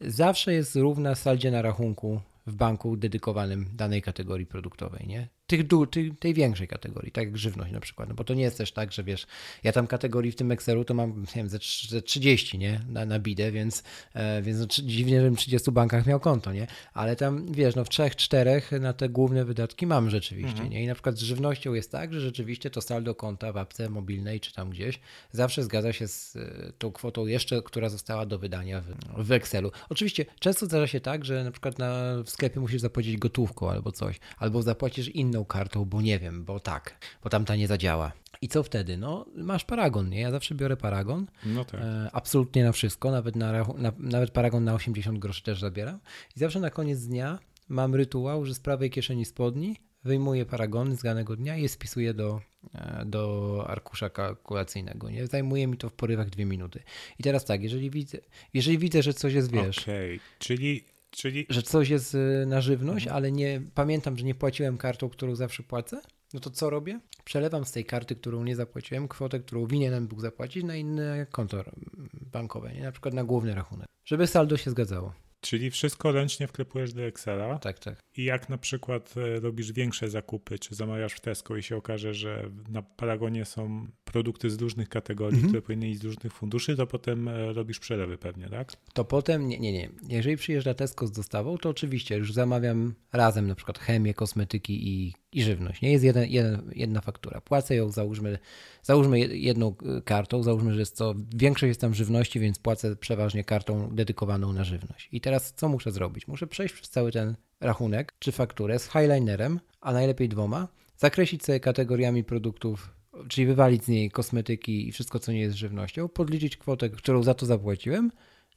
zawsze 0.00 0.52
jest 0.52 0.76
równa 0.76 1.14
saldzie 1.14 1.50
na 1.50 1.62
rachunku 1.62 2.20
w 2.46 2.54
banku 2.54 2.96
dedykowanym 2.96 3.66
danej 3.74 4.02
kategorii 4.02 4.46
produktowej, 4.46 5.06
nie? 5.06 5.28
Tych, 5.46 5.60
tych, 5.90 6.18
tej 6.18 6.34
większej 6.34 6.68
kategorii, 6.68 7.12
tak 7.12 7.24
jak 7.24 7.38
żywność 7.38 7.72
na 7.72 7.80
przykład, 7.80 8.08
no 8.08 8.14
bo 8.14 8.24
to 8.24 8.34
nie 8.34 8.42
jest 8.42 8.58
też 8.58 8.72
tak, 8.72 8.92
że 8.92 9.04
wiesz, 9.04 9.26
ja 9.62 9.72
tam 9.72 9.86
kategorii 9.86 10.32
w 10.32 10.36
tym 10.36 10.52
Excelu 10.52 10.84
to 10.84 10.94
mam, 10.94 11.20
nie 11.20 11.26
wiem, 11.34 11.48
ze, 11.48 11.58
trz- 11.58 11.90
ze 11.90 12.02
30, 12.02 12.58
nie, 12.58 12.80
na, 12.88 13.06
na 13.06 13.18
bidę, 13.18 13.52
więc, 13.52 13.82
e, 14.14 14.42
więc 14.42 14.58
no, 14.58 14.66
dziwnie, 14.68 15.20
żebym 15.20 15.36
w 15.36 15.38
30 15.38 15.72
bankach 15.72 16.06
miał 16.06 16.20
konto, 16.20 16.52
nie, 16.52 16.66
ale 16.92 17.16
tam, 17.16 17.52
wiesz, 17.52 17.74
no 17.74 17.84
w 17.84 17.88
trzech, 17.88 18.16
czterech 18.16 18.72
na 18.72 18.92
te 18.92 19.08
główne 19.08 19.44
wydatki 19.44 19.86
mam 19.86 20.10
rzeczywiście, 20.10 20.68
nie, 20.68 20.82
i 20.84 20.86
na 20.86 20.94
przykład 20.94 21.18
z 21.18 21.22
żywnością 21.22 21.74
jest 21.74 21.92
tak, 21.92 22.12
że 22.14 22.20
rzeczywiście 22.20 22.70
to 22.70 22.80
saldo 22.80 23.14
konta 23.14 23.52
w 23.52 23.56
apce 23.56 23.90
mobilnej 23.90 24.40
czy 24.40 24.54
tam 24.54 24.70
gdzieś 24.70 25.00
zawsze 25.32 25.62
zgadza 25.62 25.92
się 25.92 26.08
z 26.08 26.36
e, 26.36 26.72
tą 26.78 26.92
kwotą 26.92 27.26
jeszcze, 27.26 27.62
która 27.62 27.88
została 27.88 28.26
do 28.26 28.38
wydania 28.38 28.80
w, 28.80 29.26
w 29.26 29.32
Excelu. 29.32 29.70
Oczywiście 29.88 30.26
często 30.40 30.66
zdarza 30.66 30.86
się 30.86 31.00
tak, 31.00 31.24
że 31.24 31.44
na 31.44 31.50
przykład 31.50 31.78
na, 31.78 32.22
w 32.24 32.30
sklepie 32.30 32.60
musisz 32.60 32.80
zapłacić 32.80 33.16
gotówką 33.16 33.70
albo 33.70 33.92
coś, 33.92 34.20
albo 34.38 34.62
zapłacisz 34.62 35.08
inną 35.34 35.44
kartą, 35.44 35.84
bo 35.84 36.02
nie 36.02 36.18
wiem, 36.18 36.44
bo 36.44 36.60
tak, 36.60 36.98
bo 37.22 37.30
tamta 37.30 37.56
nie 37.56 37.68
zadziała. 37.68 38.12
I 38.42 38.48
co 38.48 38.62
wtedy? 38.62 38.96
No, 38.96 39.26
masz 39.36 39.64
paragon, 39.64 40.08
nie? 40.08 40.20
Ja 40.20 40.30
zawsze 40.30 40.54
biorę 40.54 40.76
paragon. 40.76 41.26
No 41.46 41.64
tak. 41.64 41.80
E, 41.80 42.10
absolutnie 42.12 42.64
na 42.64 42.72
wszystko, 42.72 43.10
nawet, 43.10 43.36
na, 43.36 43.52
na, 43.78 43.92
nawet 43.98 44.30
paragon 44.30 44.64
na 44.64 44.74
80 44.74 45.18
groszy 45.18 45.42
też 45.42 45.60
zabieram. 45.60 45.98
I 46.36 46.40
zawsze 46.40 46.60
na 46.60 46.70
koniec 46.70 47.06
dnia 47.06 47.38
mam 47.68 47.94
rytuał, 47.94 48.44
że 48.44 48.54
z 48.54 48.60
prawej 48.60 48.90
kieszeni 48.90 49.24
spodni 49.24 49.76
wyjmuję 50.04 50.46
paragony 50.46 50.96
z 50.96 51.02
danego 51.02 51.36
dnia 51.36 51.56
i 51.56 51.62
je 51.62 51.68
spisuję 51.68 52.14
do, 52.14 52.40
e, 52.74 53.04
do 53.06 53.64
arkusza 53.68 54.10
kalkulacyjnego. 54.10 55.10
Nie? 55.10 55.26
Zajmuje 55.26 55.66
mi 55.66 55.76
to 55.76 55.88
w 55.88 55.92
porywach 55.92 56.30
dwie 56.30 56.44
minuty. 56.44 56.82
I 57.18 57.22
teraz 57.22 57.44
tak, 57.44 57.62
jeżeli 57.62 57.90
widzę, 57.90 58.18
jeżeli 58.54 58.78
widzę, 58.78 59.02
że 59.02 59.14
coś 59.14 59.34
jest, 59.34 59.52
wiesz, 59.52 59.78
Okej, 59.78 60.20
czyli, 60.38 60.84
czyli 61.16 61.46
że 61.48 61.62
coś 61.62 61.88
jest 61.88 62.14
y, 62.14 62.44
na 62.46 62.60
żywność, 62.60 63.06
ale 63.06 63.32
nie 63.32 63.62
pamiętam, 63.74 64.18
że 64.18 64.24
nie 64.24 64.34
płaciłem 64.34 64.78
kartą, 64.78 65.08
którą 65.08 65.34
zawsze 65.34 65.62
płacę, 65.62 66.00
no 66.34 66.40
to 66.40 66.50
co 66.50 66.70
robię? 66.70 67.00
Przelewam 67.24 67.64
z 67.64 67.72
tej 67.72 67.84
karty, 67.84 68.16
którą 68.16 68.44
nie 68.44 68.56
zapłaciłem, 68.56 69.08
kwotę, 69.08 69.40
którą 69.40 69.66
winienem 69.66 70.08
był 70.08 70.20
zapłacić 70.20 70.64
na 70.64 70.76
inne 70.76 71.26
konto 71.30 71.64
bankowe, 72.12 72.74
nie? 72.74 72.82
na 72.82 72.92
przykład 72.92 73.14
na 73.14 73.24
główny 73.24 73.54
rachunek, 73.54 73.86
żeby 74.04 74.26
saldo 74.26 74.56
się 74.56 74.70
zgadzało. 74.70 75.23
Czyli 75.44 75.70
wszystko 75.70 76.12
ręcznie 76.12 76.46
wklepujesz 76.46 76.92
do 76.92 77.02
Excela 77.02 77.58
Tak, 77.58 77.78
tak. 77.78 77.98
i 78.16 78.24
jak 78.24 78.48
na 78.48 78.58
przykład 78.58 79.14
e, 79.16 79.40
robisz 79.40 79.72
większe 79.72 80.10
zakupy, 80.10 80.58
czy 80.58 80.74
zamawiasz 80.74 81.12
w 81.12 81.20
Tesco 81.20 81.56
i 81.56 81.62
się 81.62 81.76
okaże, 81.76 82.14
że 82.14 82.50
na 82.68 82.82
Paragonie 82.82 83.44
są 83.44 83.86
produkty 84.04 84.50
z 84.50 84.60
różnych 84.60 84.88
kategorii, 84.88 85.42
które 85.42 85.62
powinny 85.62 85.88
iść 85.88 86.00
z 86.00 86.04
różnych 86.04 86.32
funduszy, 86.32 86.76
to 86.76 86.86
potem 86.86 87.28
e, 87.28 87.52
robisz 87.52 87.78
przelewy 87.78 88.18
pewnie, 88.18 88.48
tak? 88.48 88.72
To 88.92 89.04
potem, 89.04 89.48
nie, 89.48 89.58
nie, 89.58 89.72
nie. 89.72 89.90
Jeżeli 90.08 90.36
przyjeżdża 90.36 90.74
Tesco 90.74 91.06
z 91.06 91.12
dostawą, 91.12 91.58
to 91.58 91.68
oczywiście 91.68 92.16
już 92.16 92.32
zamawiam 92.32 92.94
razem 93.12 93.46
na 93.46 93.54
przykład 93.54 93.78
chemię, 93.78 94.14
kosmetyki 94.14 94.88
i, 94.88 95.14
i 95.34 95.42
żywność. 95.42 95.82
Nie 95.82 95.92
jest 95.92 96.04
jeden, 96.04 96.30
jeden, 96.30 96.70
jedna 96.74 97.00
faktura. 97.00 97.40
Płacę 97.40 97.74
ją, 97.74 97.90
załóżmy, 97.90 98.38
załóżmy 98.82 99.18
jedną 99.20 99.74
y, 99.98 100.02
kartą, 100.02 100.42
załóżmy, 100.42 100.74
że 100.74 100.80
jest 100.80 100.98
to, 100.98 101.14
większość 101.36 101.68
jest 101.68 101.80
tam 101.80 101.94
żywności, 101.94 102.40
więc 102.40 102.58
płacę 102.58 102.96
przeważnie 102.96 103.44
kartą 103.44 103.94
dedykowaną 103.94 104.52
na 104.52 104.64
żywność. 104.64 105.08
I 105.12 105.20
teraz 105.20 105.52
co 105.56 105.68
muszę 105.68 105.92
zrobić? 105.92 106.28
Muszę 106.28 106.46
przejść 106.46 106.74
przez 106.74 106.90
cały 106.90 107.12
ten 107.12 107.34
rachunek 107.60 108.14
czy 108.18 108.32
fakturę 108.32 108.78
z 108.78 108.88
highlinerem, 108.88 109.60
a 109.80 109.92
najlepiej 109.92 110.28
dwoma, 110.28 110.68
zakreślić 110.96 111.44
sobie 111.44 111.60
kategoriami 111.60 112.24
produktów, 112.24 112.94
czyli 113.28 113.46
wywalić 113.46 113.84
z 113.84 113.88
niej 113.88 114.10
kosmetyki 114.10 114.88
i 114.88 114.92
wszystko, 114.92 115.18
co 115.18 115.32
nie 115.32 115.40
jest 115.40 115.56
żywnością, 115.56 116.08
podliczyć 116.08 116.56
kwotę, 116.56 116.90
którą 116.90 117.22
za 117.22 117.34
to 117.34 117.46
zapłaciłem, 117.46 118.10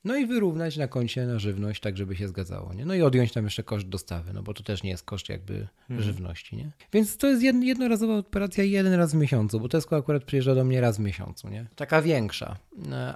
no 0.04 0.16
i 0.16 0.26
wyrównać 0.26 0.78
na 0.78 0.88
koncie 0.88 1.26
na 1.26 1.40
żywność, 1.40 1.82
tak 1.82 1.98
żeby 1.98 2.16
się 2.16 2.28
zgadzało. 2.28 2.74
Nie? 2.74 2.86
No 2.86 2.96
i 2.96 3.02
odjąć 3.02 3.32
tam 3.32 3.44
jeszcze 3.44 3.64
koszt 3.64 3.88
dostawy, 3.88 4.34
no 4.34 4.44
bo 4.44 4.54
to 4.54 4.64
też 4.64 4.84
nie 4.84 4.90
jest 4.90 5.04
koszt 5.04 5.30
jakby 5.30 5.68
mhm. 5.90 6.02
żywności. 6.02 6.58
Nie? 6.58 6.72
Więc 6.94 7.18
to 7.18 7.28
jest 7.28 7.42
jednorazowa 7.44 8.18
operacja 8.18 8.64
jeden 8.64 8.94
raz 8.94 9.12
w 9.12 9.16
miesiącu, 9.16 9.60
bo 9.60 9.70
Tesco 9.70 9.96
akurat 9.96 10.24
przyjeżdża 10.24 10.56
do 10.56 10.64
mnie 10.64 10.82
raz 10.82 10.98
w 10.98 11.00
miesiącu. 11.00 11.50
Nie? 11.50 11.66
Taka 11.76 12.02
większa. 12.02 12.58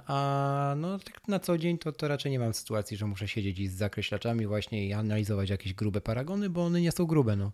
A 0.06 0.74
no 0.76 0.98
tak 0.98 1.28
na 1.28 1.38
co 1.38 1.58
dzień 1.58 1.78
to, 1.78 1.92
to 1.92 2.08
raczej 2.08 2.32
nie 2.32 2.38
mam 2.38 2.54
sytuacji, 2.54 2.96
że 2.96 3.06
muszę 3.06 3.28
siedzieć 3.28 3.70
z 3.70 3.74
zakreślaczami 3.74 4.46
właśnie 4.46 4.86
i 4.86 4.92
analizować 4.92 5.50
jakieś 5.50 5.74
grube 5.74 6.00
paragony, 6.00 6.50
bo 6.50 6.64
one 6.64 6.80
nie 6.80 6.92
są 6.92 7.04
grube. 7.04 7.36
No. 7.36 7.52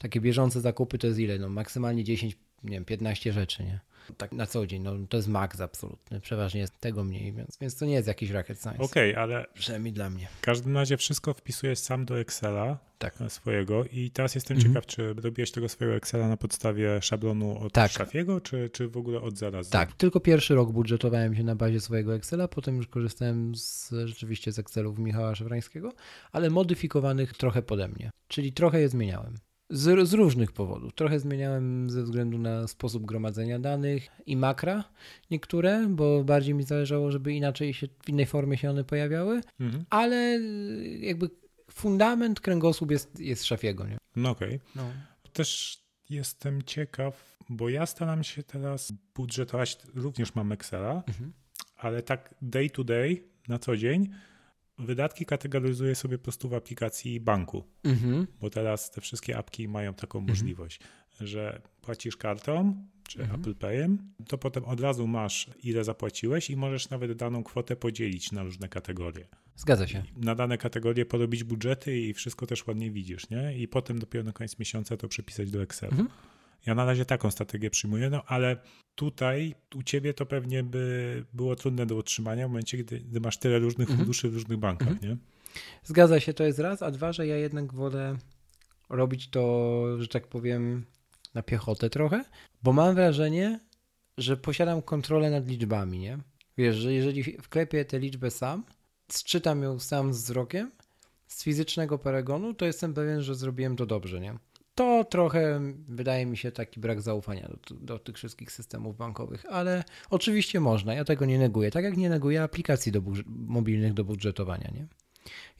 Takie 0.00 0.20
bieżące 0.20 0.60
zakupy 0.60 0.98
to 0.98 1.06
jest 1.06 1.18
ile? 1.18 1.38
No 1.38 1.48
maksymalnie 1.48 2.04
10, 2.04 2.36
nie 2.64 2.70
wiem, 2.70 2.84
15 2.84 3.32
rzeczy, 3.32 3.62
nie? 3.62 3.80
tak 4.16 4.32
na 4.32 4.46
co 4.46 4.66
dzień. 4.66 4.82
No, 4.82 4.92
to 5.08 5.16
jest 5.16 5.28
max 5.28 5.60
absolutny. 5.60 6.20
Przeważnie 6.20 6.60
jest 6.60 6.80
tego 6.80 7.04
mniej, 7.04 7.32
więc, 7.32 7.58
więc 7.60 7.76
to 7.76 7.86
nie 7.86 7.94
jest 7.94 8.08
jakiś 8.08 8.30
rocket 8.30 8.62
science. 8.62 8.82
Okej, 8.82 9.10
okay, 9.10 9.22
ale. 9.22 9.46
Przynajmniej 9.54 9.92
dla 9.92 10.10
mnie. 10.10 10.28
W 10.38 10.40
każdym 10.40 10.76
razie 10.76 10.96
wszystko 10.96 11.34
wpisujesz 11.34 11.78
sam 11.78 12.04
do 12.04 12.20
Excela 12.20 12.78
tak. 12.98 13.14
swojego 13.28 13.84
i 13.84 14.10
teraz 14.10 14.34
jestem 14.34 14.56
mhm. 14.56 14.74
ciekaw, 14.74 14.86
czy 14.86 15.14
robiłeś 15.14 15.50
tego 15.50 15.68
swojego 15.68 15.96
Excela 15.96 16.28
na 16.28 16.36
podstawie 16.36 17.02
szablonu 17.02 17.58
od 17.58 17.72
tak. 17.72 17.90
Szafiego, 17.90 18.40
czy, 18.40 18.70
czy 18.72 18.88
w 18.88 18.96
ogóle 18.96 19.20
od 19.20 19.38
zaraz? 19.38 19.68
Tak, 19.68 19.92
tylko 19.92 20.20
pierwszy 20.20 20.54
rok 20.54 20.72
budżetowałem 20.72 21.36
się 21.36 21.44
na 21.44 21.56
bazie 21.56 21.80
swojego 21.80 22.14
Excela, 22.14 22.48
potem 22.48 22.76
już 22.76 22.86
korzystałem 22.86 23.54
z, 23.54 23.90
rzeczywiście 24.04 24.52
z 24.52 24.58
Excelów 24.58 24.98
Michała 24.98 25.34
Szewrańskiego, 25.34 25.92
ale 26.32 26.50
modyfikowanych 26.50 27.36
trochę 27.36 27.62
pode 27.62 27.88
mnie, 27.88 28.10
czyli 28.28 28.52
trochę 28.52 28.80
je 28.80 28.88
zmieniałem. 28.88 29.34
Z, 29.70 30.08
z, 30.08 30.12
różnych 30.12 30.52
powodów. 30.52 30.94
Trochę 30.94 31.20
zmieniałem 31.20 31.90
ze 31.90 32.02
względu 32.02 32.38
na 32.38 32.68
sposób 32.68 33.06
gromadzenia 33.06 33.58
danych 33.58 34.08
i 34.26 34.36
makra 34.36 34.84
niektóre, 35.30 35.86
bo 35.88 36.24
bardziej 36.24 36.54
mi 36.54 36.62
zależało, 36.62 37.10
żeby 37.10 37.32
inaczej 37.32 37.74
się, 37.74 37.88
w 38.04 38.08
innej 38.08 38.26
formie 38.26 38.56
się 38.56 38.70
one 38.70 38.84
pojawiały, 38.84 39.40
mhm. 39.60 39.84
ale 39.90 40.40
jakby 41.00 41.30
fundament, 41.70 42.40
kręgosłup 42.40 42.90
jest, 42.90 43.20
jest 43.20 43.44
szafiego. 43.44 43.86
Nie? 43.86 43.98
No 44.16 44.30
okej. 44.30 44.48
Okay. 44.48 44.60
No. 44.76 44.82
Też 45.32 45.80
jestem 46.10 46.62
ciekaw, 46.62 47.38
bo 47.48 47.68
ja 47.68 47.86
staram 47.86 48.24
się 48.24 48.42
teraz 48.42 48.92
budżetować, 49.14 49.78
również 49.94 50.34
mam 50.34 50.52
Excela, 50.52 51.02
mhm. 51.08 51.32
ale 51.76 52.02
tak 52.02 52.34
day 52.42 52.70
to 52.70 52.84
day, 52.84 53.22
na 53.48 53.58
co 53.58 53.76
dzień, 53.76 54.08
wydatki 54.80 55.26
kategoryzuję 55.26 55.94
sobie 55.94 56.18
po 56.18 56.24
prostu 56.24 56.48
w 56.48 56.54
aplikacji 56.54 57.20
banku, 57.20 57.64
mhm. 57.84 58.26
bo 58.40 58.50
teraz 58.50 58.90
te 58.90 59.00
wszystkie 59.00 59.38
apki 59.38 59.68
mają 59.68 59.94
taką 59.94 60.18
mhm. 60.18 60.38
możliwość, 60.38 60.80
że 61.20 61.62
płacisz 61.82 62.16
kartą 62.16 62.86
czy 63.08 63.20
mhm. 63.20 63.40
Apple 63.40 63.54
Payem, 63.54 63.98
to 64.28 64.38
potem 64.38 64.64
od 64.64 64.80
razu 64.80 65.06
masz 65.06 65.50
ile 65.62 65.84
zapłaciłeś 65.84 66.50
i 66.50 66.56
możesz 66.56 66.90
nawet 66.90 67.12
daną 67.12 67.44
kwotę 67.44 67.76
podzielić 67.76 68.32
na 68.32 68.42
różne 68.42 68.68
kategorie. 68.68 69.28
Zgadza 69.56 69.86
się. 69.86 70.02
Na 70.16 70.34
dane 70.34 70.58
kategorie 70.58 71.06
porobić 71.06 71.44
budżety 71.44 71.98
i 71.98 72.14
wszystko 72.14 72.46
też 72.46 72.66
ładnie 72.66 72.90
widzisz, 72.90 73.30
nie? 73.30 73.58
I 73.58 73.68
potem 73.68 73.98
dopiero 73.98 74.24
na 74.24 74.32
koniec 74.32 74.58
miesiąca 74.58 74.96
to 74.96 75.08
przepisać 75.08 75.50
do 75.50 75.62
Excela. 75.62 75.90
Mhm. 75.90 76.08
Ja 76.66 76.74
na 76.74 76.84
razie 76.84 77.04
taką 77.04 77.30
strategię 77.30 77.70
przyjmuję, 77.70 78.10
no 78.10 78.22
ale 78.26 78.56
tutaj 78.94 79.54
u 79.74 79.82
ciebie 79.82 80.14
to 80.14 80.26
pewnie 80.26 80.62
by 80.62 81.24
było 81.32 81.56
trudne 81.56 81.86
do 81.86 81.96
utrzymania 81.96 82.46
w 82.48 82.50
momencie, 82.50 82.78
gdy, 82.78 83.00
gdy 83.00 83.20
masz 83.20 83.38
tyle 83.38 83.58
różnych 83.58 83.88
mhm. 83.88 83.98
funduszy 83.98 84.30
w 84.30 84.34
różnych 84.34 84.58
bankach, 84.58 84.88
mhm. 84.88 85.08
nie? 85.12 85.16
Zgadza 85.84 86.20
się, 86.20 86.34
to 86.34 86.44
jest 86.44 86.58
raz, 86.58 86.82
a 86.82 86.90
dwa, 86.90 87.12
że 87.12 87.26
ja 87.26 87.36
jednak 87.36 87.74
wolę 87.74 88.16
robić 88.88 89.30
to, 89.30 89.84
że 89.98 90.08
tak 90.08 90.26
powiem, 90.26 90.84
na 91.34 91.42
piechotę 91.42 91.90
trochę, 91.90 92.24
bo 92.62 92.72
mam 92.72 92.94
wrażenie, 92.94 93.60
że 94.18 94.36
posiadam 94.36 94.82
kontrolę 94.82 95.30
nad 95.30 95.48
liczbami, 95.48 95.98
nie? 95.98 96.18
Wiesz, 96.58 96.76
że 96.76 96.92
jeżeli 96.92 97.22
wklepię 97.22 97.84
tę 97.84 97.98
liczbę 97.98 98.30
sam, 98.30 98.64
sczytam 99.08 99.62
ją 99.62 99.78
sam 99.78 100.14
z 100.14 100.22
wzrokiem, 100.22 100.70
z 101.26 101.44
fizycznego 101.44 101.98
paragonu, 101.98 102.54
to 102.54 102.66
jestem 102.66 102.94
pewien, 102.94 103.22
że 103.22 103.34
zrobiłem 103.34 103.76
to 103.76 103.86
dobrze, 103.86 104.20
nie? 104.20 104.38
To 104.80 105.04
trochę 105.04 105.60
wydaje 105.88 106.26
mi 106.26 106.36
się 106.36 106.52
taki 106.52 106.80
brak 106.80 107.00
zaufania 107.00 107.48
do, 107.48 107.74
do, 107.74 107.98
tych 107.98 108.16
wszystkich 108.16 108.52
systemów 108.52 108.96
bankowych, 108.96 109.46
ale 109.50 109.84
oczywiście 110.10 110.60
można, 110.60 110.94
ja 110.94 111.04
tego 111.04 111.24
nie 111.24 111.38
neguję. 111.38 111.70
Tak 111.70 111.84
jak 111.84 111.96
nie 111.96 112.10
neguję 112.10 112.42
aplikacji 112.42 112.92
do 112.92 113.02
mobilnych 113.26 113.94
do 113.94 114.04
budżetowania, 114.04 114.70
nie? 114.74 114.86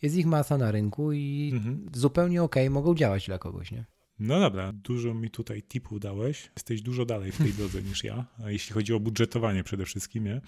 Jest 0.02 0.16
ich 0.16 0.26
masa 0.26 0.58
na 0.58 0.70
rynku 0.70 1.12
i 1.12 1.50
mhm. 1.54 1.86
zupełnie 1.94 2.42
ok, 2.42 2.56
mogą 2.70 2.94
działać 2.94 3.26
dla 3.26 3.38
kogoś, 3.38 3.72
nie? 3.72 3.84
No 4.20 4.40
dobra, 4.40 4.72
dużo 4.72 5.14
mi 5.14 5.30
tutaj 5.30 5.62
tipów 5.62 6.00
dałeś. 6.00 6.50
Jesteś 6.56 6.82
dużo 6.82 7.04
dalej 7.04 7.32
w 7.32 7.38
tej 7.38 7.52
drodze 7.52 7.82
niż 7.88 8.04
ja, 8.04 8.26
a 8.44 8.50
jeśli 8.50 8.74
chodzi 8.74 8.92
o 8.92 9.00
budżetowanie 9.00 9.64
przede 9.64 9.84
wszystkim. 9.84 10.24
Nie? 10.24 10.40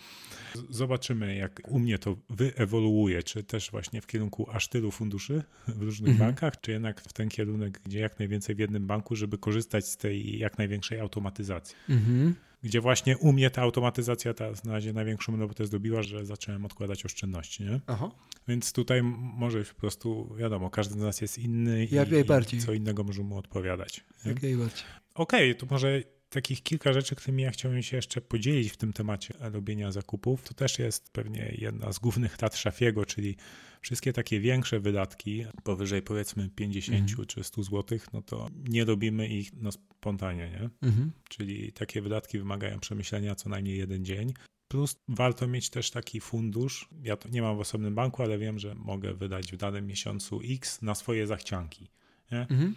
Zobaczymy, 0.71 1.37
jak 1.37 1.61
u 1.69 1.79
mnie 1.79 1.99
to 1.99 2.17
wyewoluuje, 2.31 3.23
czy 3.23 3.45
też 3.45 3.71
właśnie 3.71 4.01
w 4.01 4.07
kierunku 4.07 4.51
aż 4.51 4.69
tylu 4.69 4.91
funduszy 4.91 5.43
w 5.69 5.83
różnych 5.83 6.11
mhm. 6.11 6.31
bankach, 6.31 6.61
czy 6.61 6.71
jednak 6.71 7.01
w 7.01 7.13
ten 7.13 7.29
kierunek, 7.29 7.81
gdzie 7.85 7.99
jak 7.99 8.19
najwięcej 8.19 8.55
w 8.55 8.59
jednym 8.59 8.87
banku, 8.87 9.17
żeby 9.17 9.39
korzystać 9.39 9.87
z 9.87 9.97
tej 9.97 10.39
jak 10.39 10.59
największej 10.59 11.01
automatyzacji. 11.01 11.77
Mhm 11.89 12.35
gdzie 12.63 12.81
właśnie 12.81 13.19
u 13.19 13.33
mnie 13.33 13.51
ta 13.51 13.63
automatyzacja 13.63 14.35
teraz 14.35 14.65
na 14.65 14.73
razie 14.73 14.93
największą 14.93 15.37
robotę 15.37 15.67
zdobiła, 15.67 16.03
że 16.03 16.27
zacząłem 16.27 16.65
odkładać 16.65 17.05
oszczędności, 17.05 17.65
nie? 17.65 17.81
Aha. 17.87 18.11
Więc 18.49 18.73
tutaj 18.73 19.03
może 19.03 19.65
po 19.65 19.81
prostu, 19.81 20.35
wiadomo, 20.39 20.71
każdy 20.71 20.95
z 20.95 20.97
nas 20.97 21.21
jest 21.21 21.39
inny 21.39 21.87
jak 21.91 22.09
i, 22.53 22.57
i 22.57 22.61
co 22.61 22.73
innego 22.73 23.05
może 23.05 23.23
mu 23.23 23.39
odpowiadać. 23.39 24.05
Nie? 24.25 24.33
Jak 24.33 24.43
najbardziej. 24.43 24.85
Okej, 25.15 25.51
okay, 25.51 25.55
to 25.55 25.75
może 25.75 26.03
takich 26.33 26.63
kilka 26.63 26.93
rzeczy, 26.93 27.15
którymi 27.17 27.43
ja 27.43 27.51
chciałem 27.51 27.83
się 27.83 27.97
jeszcze 27.97 28.21
podzielić 28.21 28.73
w 28.73 28.77
tym 28.77 28.93
temacie 28.93 29.35
robienia 29.41 29.93
zakupów. 29.93 30.43
To 30.43 30.55
też 30.55 30.79
jest 30.79 31.13
pewnie 31.13 31.55
jedna 31.59 31.93
z 31.93 31.99
głównych 31.99 32.37
tat 32.37 32.57
Szafiego, 32.57 33.07
czyli 33.07 33.37
wszystkie 33.81 34.13
takie 34.13 34.41
większe 34.41 34.81
wydatki, 34.81 35.45
powyżej 35.63 36.03
powiedzmy 36.03 36.49
50 36.49 36.99
mhm. 37.01 37.27
czy 37.27 37.45
100 37.45 37.63
zł, 37.63 37.99
no 38.13 38.23
to 38.23 38.49
nie 38.69 38.85
robimy 38.85 39.29
ich 39.29 39.53
na 39.53 39.73
spontanie, 39.73 40.51
nie? 40.51 40.89
Mhm. 40.89 41.13
Czyli 41.29 41.73
takie 41.73 42.03
wydatki 42.03 42.39
wymagają 42.39 42.81
przemyślenia 42.81 43.35
co 43.35 43.49
najmniej 43.49 43.79
jeden 43.79 44.05
dzień. 44.05 44.33
Plus 44.69 44.97
warto 45.09 45.49
mieć 45.49 45.71
też 45.71 45.91
taki 45.91 46.21
fundusz. 46.21 46.89
Ja 47.03 47.17
to 47.17 47.29
nie 47.29 47.43
mam 47.43 47.57
w 47.57 47.61
osobnym 47.61 47.95
banku, 47.95 48.23
ale 48.23 48.39
wiem, 48.39 48.59
że 48.59 48.75
mogę 48.75 49.15
wydać 49.15 49.53
w 49.53 49.57
danym 49.57 49.87
miesiącu 49.87 50.41
X 50.45 50.83
na 50.83 50.95
swoje 50.95 51.27
zachcianki. 51.27 51.91
Nie? 52.33 52.41
Mhm. 52.41 52.75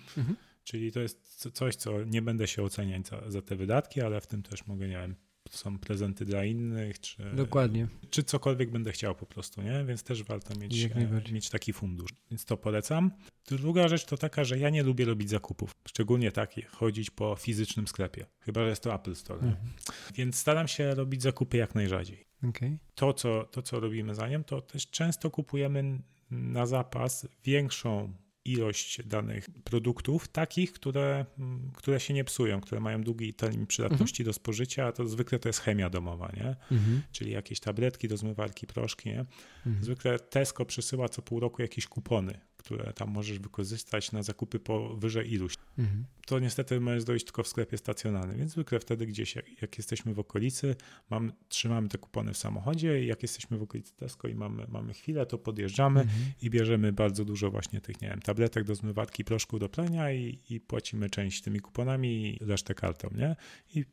Czyli 0.65 0.91
to 0.91 0.99
jest 0.99 1.49
coś, 1.53 1.75
co 1.75 2.03
nie 2.03 2.21
będę 2.21 2.47
się 2.47 2.63
oceniać 2.63 3.07
za, 3.07 3.31
za 3.31 3.41
te 3.41 3.55
wydatki, 3.55 4.01
ale 4.01 4.21
w 4.21 4.27
tym 4.27 4.43
też 4.43 4.67
mogę, 4.67 4.87
nie 4.87 4.97
wiem, 4.97 5.15
są 5.49 5.79
prezenty 5.79 6.25
dla 6.25 6.45
innych, 6.45 6.99
czy, 6.99 7.31
Dokładnie. 7.35 7.87
czy 8.09 8.23
cokolwiek 8.23 8.71
będę 8.71 8.91
chciał 8.91 9.15
po 9.15 9.25
prostu, 9.25 9.61
nie? 9.61 9.85
Więc 9.85 10.03
też 10.03 10.23
warto 10.23 10.59
mieć, 10.59 10.83
e, 10.83 11.31
mieć 11.31 11.49
taki 11.49 11.73
fundusz. 11.73 12.11
Więc 12.31 12.45
to 12.45 12.57
polecam. 12.57 13.11
Druga 13.47 13.87
rzecz 13.87 14.05
to 14.05 14.17
taka, 14.17 14.43
że 14.43 14.59
ja 14.59 14.69
nie 14.69 14.83
lubię 14.83 15.05
robić 15.05 15.29
zakupów. 15.29 15.71
Szczególnie 15.87 16.31
takich, 16.31 16.69
chodzić 16.69 17.09
po 17.09 17.35
fizycznym 17.35 17.87
sklepie. 17.87 18.25
Chyba, 18.39 18.63
że 18.63 18.69
jest 18.69 18.83
to 18.83 18.95
Apple 18.95 19.15
Store. 19.15 19.41
Mhm. 19.41 19.73
Więc 20.15 20.35
staram 20.35 20.67
się 20.67 20.95
robić 20.95 21.21
zakupy 21.21 21.57
jak 21.57 21.75
najrzadziej. 21.75 22.25
Okay. 22.49 22.77
To, 22.95 23.13
co, 23.13 23.43
to, 23.43 23.61
co 23.61 23.79
robimy 23.79 24.15
za 24.15 24.29
nim, 24.29 24.43
to 24.43 24.61
też 24.61 24.89
często 24.89 25.31
kupujemy 25.31 25.99
na 26.31 26.65
zapas 26.65 27.27
większą 27.43 28.13
ilość 28.45 29.03
danych 29.05 29.49
produktów, 29.63 30.27
takich, 30.27 30.73
które, 30.73 31.25
mm, 31.39 31.71
które 31.75 31.99
się 31.99 32.13
nie 32.13 32.23
psują, 32.23 32.61
które 32.61 32.81
mają 32.81 33.03
długi 33.03 33.33
termin 33.33 33.67
przydatności 33.67 34.23
mhm. 34.23 34.25
do 34.25 34.33
spożycia, 34.33 34.85
a 34.85 34.91
to 34.91 35.07
zwykle 35.07 35.39
to 35.39 35.49
jest 35.49 35.59
chemia 35.59 35.89
domowa, 35.89 36.31
nie? 36.37 36.55
Mhm. 36.71 37.01
Czyli 37.11 37.31
jakieś 37.31 37.59
tabletki 37.59 38.07
do 38.07 38.17
zmywarki, 38.17 38.67
proszki, 38.67 39.09
nie? 39.09 39.25
Mhm. 39.65 39.83
Zwykle 39.83 40.19
Tesco 40.19 40.65
przesyła 40.65 41.09
co 41.09 41.21
pół 41.21 41.39
roku 41.39 41.61
jakieś 41.61 41.87
kupony, 41.87 42.39
które 42.65 42.93
tam 42.93 43.09
możesz 43.09 43.39
wykorzystać 43.39 44.11
na 44.11 44.23
zakupy 44.23 44.59
powyżej 44.59 45.33
iluś. 45.33 45.53
Mhm. 45.77 46.05
To 46.25 46.39
niestety 46.39 46.79
możesz 46.79 47.03
dojść 47.03 47.25
tylko 47.25 47.43
w 47.43 47.47
sklepie 47.47 47.77
stacjonarnym, 47.77 48.37
więc 48.37 48.51
zwykle 48.51 48.79
wtedy 48.79 49.05
gdzieś, 49.05 49.35
jak, 49.35 49.61
jak 49.61 49.77
jesteśmy 49.77 50.13
w 50.13 50.19
okolicy, 50.19 50.75
mam, 51.09 51.31
trzymamy 51.49 51.89
te 51.89 51.97
kupony 51.97 52.33
w 52.33 52.37
samochodzie 52.37 53.03
i 53.03 53.07
jak 53.07 53.21
jesteśmy 53.21 53.57
w 53.57 53.61
okolicy 53.63 53.95
Tesco 53.95 54.27
i 54.27 54.35
mamy, 54.35 54.65
mamy 54.67 54.93
chwilę, 54.93 55.25
to 55.25 55.37
podjeżdżamy 55.37 56.01
Mhm. 56.01 56.19
i 56.41 56.49
bierzemy 56.49 56.93
bardzo 56.93 57.25
dużo 57.25 57.51
właśnie 57.51 57.81
tych, 57.81 58.01
nie 58.01 58.09
wiem, 58.09 58.19
tabletek 58.21 58.63
do 58.63 58.75
zmywarki, 58.75 59.23
proszku 59.23 59.59
do 59.59 59.69
prania 59.69 60.11
i, 60.11 60.39
i 60.49 60.59
płacimy 60.59 61.09
część 61.09 61.41
tymi 61.41 61.59
kuponami 61.59 62.37
i 62.41 62.45
resztę 62.45 62.75
kartą, 62.75 63.09
nie? 63.15 63.35
I 63.75 63.85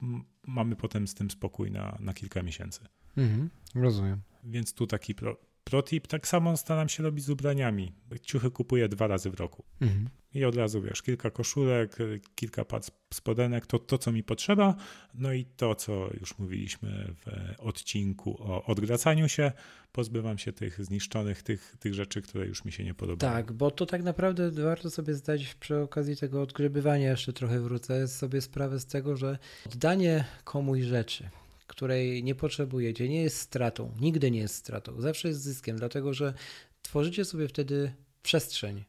mamy 0.47 0.77
potem 0.77 1.09
z 1.09 1.15
tym 1.15 1.31
spokój 1.31 1.71
na, 1.71 1.99
na 2.01 2.15
kilka 2.15 2.43
miesięcy. 2.43 2.81
Mhm. 3.17 3.51
Rozumiem. 3.75 4.21
Więc 4.45 4.75
tu 4.75 4.87
taki 4.87 5.15
pro, 5.15 5.37
pro 5.65 5.83
tip. 5.83 6.07
Tak 6.07 6.29
samo 6.29 6.57
staram 6.57 6.89
się 6.89 7.03
robić 7.03 7.25
z 7.25 7.31
ubraniami. 7.31 7.93
Ciuchy 8.23 8.51
kupuję 8.51 8.89
dwa 8.89 9.07
razy 9.07 9.31
w 9.31 9.35
roku. 9.35 9.65
Mhm. 9.81 10.09
I 10.35 10.45
od 10.45 10.57
razu 10.57 10.83
wiesz, 10.83 11.03
kilka 11.03 11.31
koszulek, 11.31 11.97
kilka 12.35 12.65
par 12.65 12.81
spodenek, 13.15 13.67
to, 13.67 13.79
to 13.79 13.99
co 13.99 14.13
mi 14.13 14.23
potrzeba, 14.23 14.75
no 15.15 15.33
i 15.33 15.45
to, 15.45 15.75
co 15.75 16.11
już 16.21 16.39
mówiliśmy 16.39 17.15
w 17.15 17.27
odcinku 17.61 18.43
o 18.43 18.65
odgracaniu 18.65 19.29
się, 19.29 19.53
pozbywam 19.93 20.39
się 20.39 20.53
tych 20.53 20.85
zniszczonych, 20.85 21.43
tych, 21.43 21.77
tych 21.81 21.95
rzeczy, 21.95 22.23
które 22.23 22.47
już 22.47 22.65
mi 22.65 22.73
się 22.73 22.85
nie 22.85 22.95
podobają. 22.95 23.33
Tak, 23.35 23.53
bo 23.53 23.71
to 23.71 23.87
tak 23.87 24.03
naprawdę 24.03 24.51
warto 24.51 24.91
sobie 24.91 25.15
zdać 25.15 25.55
przy 25.55 25.77
okazji 25.79 26.17
tego 26.17 26.43
odgrzebywania, 26.43 27.11
jeszcze 27.11 27.33
trochę 27.33 27.61
wrócę, 27.61 28.09
sobie 28.09 28.41
sprawę 28.41 28.81
z 28.81 28.87
tego, 28.87 29.17
że 29.17 29.39
oddanie 29.67 30.25
komuś 30.45 30.81
rzeczy, 30.81 31.29
której 31.73 32.25
nie 32.25 32.35
potrzebujecie, 32.35 33.09
nie 33.09 33.23
jest 33.23 33.39
stratą, 33.39 33.95
nigdy 34.01 34.31
nie 34.31 34.41
jest 34.41 34.55
stratą, 34.55 35.01
zawsze 35.01 35.29
jest 35.29 35.41
zyskiem, 35.41 35.77
dlatego 35.77 36.15
że 36.15 36.35
tworzycie 36.83 37.25
sobie 37.25 37.49
wtedy 37.49 37.93
przestrzeń. 38.23 38.85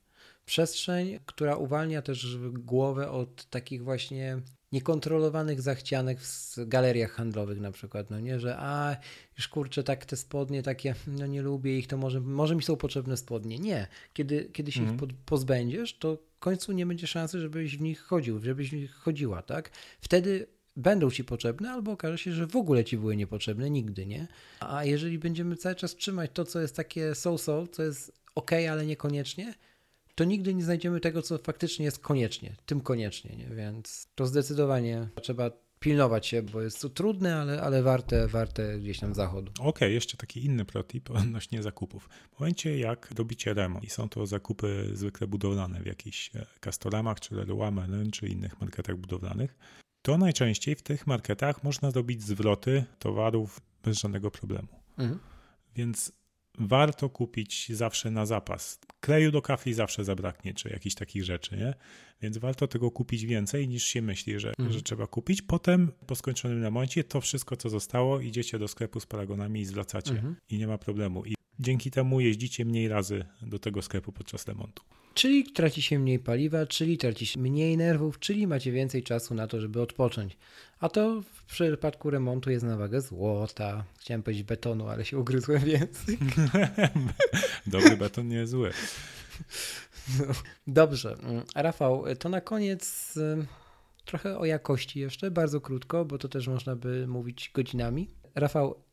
Przestrzeń, 0.46 1.20
która 1.26 1.56
uwalnia 1.56 2.02
też 2.02 2.38
głowę 2.52 3.12
od 3.12 3.46
takich 3.50 3.84
właśnie 3.84 4.42
niekontrolowanych 4.72 5.62
zachcianek 5.62 6.20
w 6.20 6.56
galeriach 6.68 7.12
handlowych 7.12 7.60
na 7.60 7.72
przykład, 7.72 8.10
no 8.10 8.20
nie, 8.20 8.40
że 8.40 8.58
a 8.58 8.98
już 9.38 9.48
kurczę, 9.48 9.84
tak 9.84 10.06
te 10.06 10.16
spodnie 10.18 10.64
takie, 10.64 10.96
no 11.08 11.28
nie 11.28 11.42
lubię 11.42 11.78
ich, 11.80 11.88
to 11.88 11.98
może, 11.98 12.22
może 12.22 12.56
mi 12.56 12.64
są 12.64 12.76
potrzebne 12.76 13.18
spodnie. 13.18 13.60
Nie, 13.60 13.88
kiedy, 14.14 14.50
kiedy 14.54 14.72
się 14.72 14.80
Mhm. 14.80 14.96
ich 14.96 15.00
pod, 15.00 15.14
pozbędziesz, 15.26 15.98
to 15.98 16.18
w 16.36 16.40
końcu 16.40 16.72
nie 16.72 16.86
będzie 16.86 17.08
szansy, 17.08 17.40
żebyś 17.40 17.78
w 17.78 17.82
nich 17.82 18.00
chodził, 18.02 18.40
żebyś 18.44 18.70
w 18.70 18.74
nich 18.74 18.94
chodziła, 18.94 19.42
tak? 19.42 19.72
Wtedy 20.02 20.48
będą 20.76 21.12
ci 21.12 21.24
potrzebne, 21.24 21.72
albo 21.72 21.92
okaże 21.92 22.18
się, 22.18 22.32
że 22.32 22.48
w 22.48 22.56
ogóle 22.56 22.84
ci 22.84 22.98
były 22.98 23.16
niepotrzebne, 23.16 23.70
nigdy, 23.70 24.06
nie? 24.06 24.28
A 24.60 24.86
jeżeli 24.86 25.20
będziemy 25.20 25.56
cały 25.56 25.76
czas 25.76 25.96
trzymać 25.96 26.32
to, 26.34 26.46
co 26.46 26.62
jest 26.62 26.76
takie 26.76 27.16
so-so, 27.16 27.68
co 27.68 27.84
jest 27.84 28.12
ok, 28.36 28.52
ale 28.72 28.86
niekoniecznie, 28.86 29.54
to 30.16 30.24
nigdy 30.24 30.54
nie 30.54 30.64
znajdziemy 30.64 31.00
tego, 31.00 31.22
co 31.22 31.38
faktycznie 31.38 31.86
jest 31.86 32.00
koniecznie, 32.00 32.56
tym 32.66 32.82
koniecznie, 32.82 33.36
nie? 33.36 33.56
Więc 33.56 34.08
to 34.16 34.28
zdecydowanie 34.28 35.10
trzeba 35.22 35.52
pilnować 35.84 36.28
się, 36.28 36.42
bo 36.42 36.62
jest 36.62 36.82
to 36.82 36.90
trudne, 36.90 37.36
ale, 37.36 37.62
ale 37.62 37.84
warte, 37.84 38.28
warte 38.28 38.80
gdzieś 38.80 39.00
tam 39.00 39.14
zachodu. 39.14 39.52
Okej, 39.60 39.94
jeszcze 39.94 40.18
taki 40.18 40.46
inny 40.46 40.66
protip 40.66 41.12
odnośnie 41.12 41.64
zakupów. 41.64 42.10
W 42.36 42.40
momencie 42.40 42.80
jak 42.80 43.12
robicie 43.18 43.54
remont 43.54 43.86
i 43.86 43.90
są 43.90 44.10
to 44.10 44.26
zakupy 44.26 44.90
zwykle 44.94 45.28
budowlane 45.28 45.82
w 45.82 45.86
jakichś 45.86 46.36
e, 46.36 46.46
Castoramach, 46.60 47.20
czy 47.20 47.36
Leroy 47.36 47.72
Merlin, 47.72 48.12
czy 48.12 48.28
innych 48.28 48.62
marketach 48.62 48.98
budowlanych, 48.98 49.56
to 50.04 50.18
najczęściej 50.18 50.76
w 50.76 50.82
tych 50.82 51.08
marketach 51.08 51.64
można 51.64 51.92
zrobić 51.92 52.24
zwroty 52.24 52.84
towarów 53.00 53.62
bez 53.84 53.98
żadnego 54.00 54.32
problemu. 54.32 54.68
Mhm. 54.98 55.20
Więc 55.76 56.12
warto 56.60 57.10
kupić 57.10 57.70
zawsze 57.70 58.12
na 58.12 58.26
zapas. 58.26 58.80
Kleju 59.00 59.32
do 59.32 59.42
kafli 59.42 59.74
zawsze 59.74 60.04
zabraknie, 60.04 60.54
czy 60.54 60.70
jakichś 60.70 60.96
takich 60.96 61.24
rzeczy, 61.24 61.58
nie? 61.58 61.74
Więc 62.22 62.38
warto 62.38 62.68
tego 62.68 62.92
kupić 62.92 63.26
więcej 63.26 63.68
niż 63.68 63.84
się 63.84 64.02
myśli, 64.02 64.40
że, 64.40 64.50
Mhm. 64.50 64.72
że 64.72 64.82
trzeba 64.82 65.08
kupić. 65.08 65.42
Potem 65.42 65.92
po 66.08 66.16
skończonym 66.16 66.64
remoncie 66.64 67.04
to 67.04 67.22
wszystko, 67.22 67.58
co 67.58 67.70
zostało, 67.70 68.20
idziecie 68.20 68.60
do 68.60 68.68
sklepu 68.68 69.00
z 69.00 69.06
paragonami 69.06 69.60
i 69.62 69.66
zwracacie 69.66 70.12
Mhm. 70.12 70.36
i 70.50 70.58
nie 70.58 70.68
ma 70.68 70.78
problemu. 70.78 71.26
I 71.26 71.36
dzięki 71.60 71.92
temu 71.92 72.20
jeździcie 72.20 72.66
mniej 72.66 72.88
razy 72.88 73.26
do 73.42 73.60
tego 73.60 73.82
sklepu 73.82 74.12
podczas 74.12 74.48
remontu. 74.48 74.84
Czyli 75.14 75.44
traci 75.44 75.82
się 75.82 76.00
mniej 76.00 76.20
paliwa, 76.20 76.66
czyli 76.66 76.98
traci 76.98 77.26
się 77.26 77.40
mniej 77.40 77.78
nerwów, 77.78 78.20
czyli 78.20 78.48
macie 78.48 78.72
więcej 78.72 79.04
czasu 79.04 79.36
na 79.36 79.48
to, 79.48 79.62
żeby 79.62 79.82
odpocząć. 79.82 80.38
A 80.80 80.90
to 80.90 81.22
w 81.22 81.46
przypadku 81.46 82.10
remontu 82.10 82.52
jest 82.52 82.66
na 82.66 82.78
wagę 82.78 83.02
złota. 83.02 83.84
Chciałem 84.00 84.24
powiedzieć 84.24 84.44
betonu, 84.44 84.88
ale 84.88 85.06
się 85.06 85.18
ugryzłem 85.18 85.62
w 85.62 85.68
język. 85.68 86.20
Dobry 87.68 87.98
beton 87.98 88.28
nie 88.28 88.36
jest 88.36 88.52
zły. 88.52 88.72
Dobrze. 90.68 91.16
Mm, 91.24 91.44
Rafał, 91.56 92.04
to 92.20 92.30
na 92.30 92.42
koniec 92.42 93.18
y, 93.18 93.46
trochę 94.06 94.38
o 94.38 94.46
jakości 94.46 95.00
jeszcze, 95.00 95.32
bardzo 95.32 95.62
krótko, 95.62 96.06
bo 96.06 96.18
to 96.18 96.28
też 96.28 96.48
można 96.48 96.76
by 96.76 97.08
mówić 97.08 97.52
godzinami. 97.54 98.10
Rafał, 98.36 98.84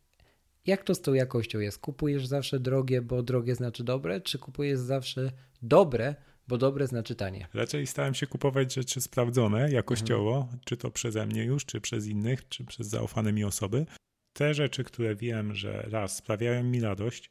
jak 0.67 0.85
to 0.85 0.95
z 0.95 1.01
tą 1.01 1.15
jakością 1.15 1.59
jest? 1.59 1.79
Kupujesz 1.79 2.27
zawsze 2.27 2.61
drogie, 2.61 3.03
bo 3.03 3.23
drogie 3.23 3.55
znaczy 3.55 3.85
dobre, 3.85 4.21
czy 4.21 4.39
kupujesz 4.39 4.79
zawsze 4.79 5.33
dobre, 5.63 6.15
bo 6.49 6.59
dobre 6.59 6.87
znaczy 6.87 7.15
tanie? 7.15 7.49
Raczej 7.55 7.87
starałem 7.87 8.15
się 8.15 8.27
kupować 8.27 8.75
rzeczy 8.75 9.01
sprawdzone 9.01 9.71
jakościowo, 9.71 10.49
czy 10.65 10.77
to 10.77 10.91
przeze 10.91 11.27
mnie 11.27 11.45
już, 11.45 11.65
czy 11.65 11.81
przez 11.81 12.07
innych, 12.07 12.49
czy 12.49 12.65
przez 12.65 12.87
zaufane 12.87 13.33
mi 13.33 13.45
osoby. 13.45 13.87
Te 14.33 14.55
rzeczy, 14.55 14.85
które 14.85 15.17
wiem, 15.17 15.55
że 15.55 15.87
raz 15.91 16.17
sprawiają 16.17 16.65
mi 16.65 16.81
radość 16.81 17.31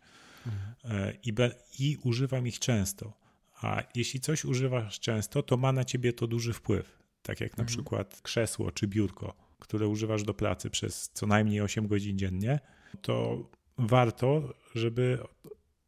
e, 0.84 1.14
i, 1.24 1.34
be, 1.34 1.56
i 1.80 1.98
używam 2.04 2.48
ich 2.48 2.60
często. 2.60 3.14
A 3.62 3.84
jeśli 3.96 4.20
coś 4.20 4.46
używasz 4.46 5.00
często, 5.00 5.44
to 5.44 5.58
ma 5.58 5.72
na 5.72 5.86
ciebie 5.86 6.14
to 6.14 6.28
duży 6.28 6.54
wpływ. 6.54 7.00
Tak 7.22 7.42
jak 7.42 7.58
na 7.58 7.66
przykład 7.66 8.22
krzesło 8.22 8.72
czy 8.72 8.88
biurko, 8.88 9.36
które 9.60 9.88
używasz 9.88 10.24
do 10.24 10.34
pracy 10.34 10.70
przez 10.70 11.10
co 11.14 11.28
najmniej 11.28 11.62
8 11.62 11.88
godzin 11.88 12.18
dziennie, 12.18 12.60
to 13.02 13.46
warto, 13.78 14.54
żeby 14.76 15.20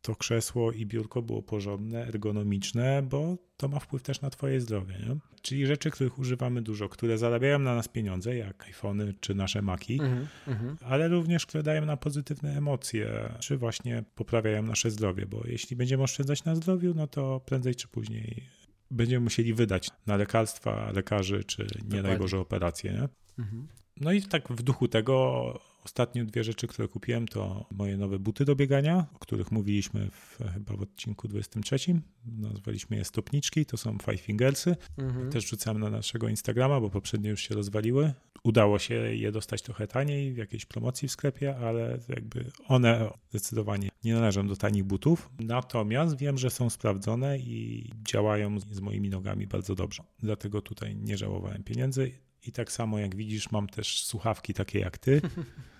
to 0.01 0.15
krzesło 0.15 0.71
i 0.71 0.85
biurko 0.85 1.21
było 1.21 1.41
porządne, 1.41 2.07
ergonomiczne, 2.07 3.01
bo 3.01 3.37
to 3.57 3.67
ma 3.67 3.79
wpływ 3.79 4.03
też 4.03 4.21
na 4.21 4.29
twoje 4.29 4.61
zdrowie. 4.61 4.95
Nie? 5.07 5.15
Czyli 5.41 5.65
rzeczy, 5.65 5.91
których 5.91 6.19
używamy 6.19 6.61
dużo, 6.61 6.89
które 6.89 7.17
zarabiają 7.17 7.59
na 7.59 7.75
nas 7.75 7.87
pieniądze, 7.87 8.35
jak 8.35 8.63
iPhony 8.65 9.13
czy 9.19 9.35
nasze 9.35 9.61
Maki, 9.61 10.01
Mhm, 10.01 10.27
mhm. 10.47 10.77
ale 10.81 11.07
również 11.07 11.45
które 11.45 11.63
dają 11.63 11.85
nam 11.85 11.97
pozytywne 11.97 12.57
emocje, 12.57 13.33
czy 13.39 13.57
właśnie 13.57 14.03
poprawiają 14.15 14.63
nasze 14.63 14.91
zdrowie, 14.91 15.25
bo 15.25 15.43
jeśli 15.47 15.75
będziemy 15.75 16.03
oszczędzać 16.03 16.43
na 16.43 16.55
zdrowiu, 16.55 16.93
no 16.95 17.07
to 17.07 17.39
prędzej 17.45 17.75
czy 17.75 17.87
później 17.87 18.43
będziemy 18.91 19.23
musieli 19.23 19.53
wydać 19.53 19.89
na 20.07 20.15
lekarstwa, 20.15 20.91
lekarzy, 20.91 21.43
czy 21.43 21.61
nie 21.61 21.67
daj 21.89 21.97
Dokładnie. 21.97 22.19
Boże 22.19 22.39
operacje. 22.39 22.91
Nie? 22.93 23.09
Mhm. 23.39 23.67
No 24.01 24.11
i 24.11 24.21
tak 24.21 24.47
w 24.49 24.61
duchu 24.61 24.87
tego 24.87 25.59
ostatnie 25.85 26.25
dwie 26.25 26.43
rzeczy, 26.43 26.67
które 26.67 26.87
kupiłem, 26.87 27.27
to 27.27 27.65
moje 27.71 27.97
nowe 27.97 28.19
buty 28.19 28.45
do 28.45 28.55
biegania, 28.55 29.05
o 29.15 29.19
których 29.19 29.51
mówiliśmy 29.51 30.09
w, 30.11 30.37
chyba 30.53 30.75
w 30.75 30.81
odcinku 30.81 31.27
23. 31.27 32.01
Nazwaliśmy 32.25 32.97
je 32.97 33.05
stopniczki, 33.05 33.65
to 33.65 33.77
są 33.77 33.97
Five 34.05 34.21
Fingersy. 34.21 34.75
Mhm. 34.97 35.31
Też 35.31 35.45
wrzucamy 35.45 35.79
na 35.79 35.89
naszego 35.89 36.27
Instagrama, 36.27 36.81
bo 36.81 36.89
poprzednio 36.89 37.29
już 37.29 37.41
się 37.41 37.55
rozwaliły. 37.55 38.13
Udało 38.43 38.79
się 38.79 38.93
je 38.93 39.31
dostać 39.31 39.61
trochę 39.61 39.87
taniej 39.87 40.33
w 40.33 40.37
jakiejś 40.37 40.65
promocji 40.65 41.07
w 41.07 41.11
sklepie, 41.11 41.57
ale 41.57 41.99
jakby 42.09 42.45
one 42.67 43.09
zdecydowanie 43.29 43.89
nie 44.03 44.13
należą 44.13 44.47
do 44.47 44.55
tanich 44.55 44.83
butów. 44.83 45.29
Natomiast 45.39 46.17
wiem, 46.17 46.37
że 46.37 46.49
są 46.49 46.69
sprawdzone 46.69 47.39
i 47.39 47.89
działają 48.11 48.59
z 48.59 48.79
moimi 48.79 49.09
nogami 49.09 49.47
bardzo 49.47 49.75
dobrze. 49.75 50.03
Dlatego 50.19 50.61
tutaj 50.61 50.95
nie 50.95 51.17
żałowałem 51.17 51.63
pieniędzy. 51.63 52.11
I 52.47 52.51
tak 52.51 52.71
samo 52.71 52.99
jak 52.99 53.15
widzisz, 53.15 53.51
mam 53.51 53.67
też 53.67 54.03
słuchawki 54.05 54.53
takie 54.53 54.79
jak 54.79 54.97
ty, 54.97 55.21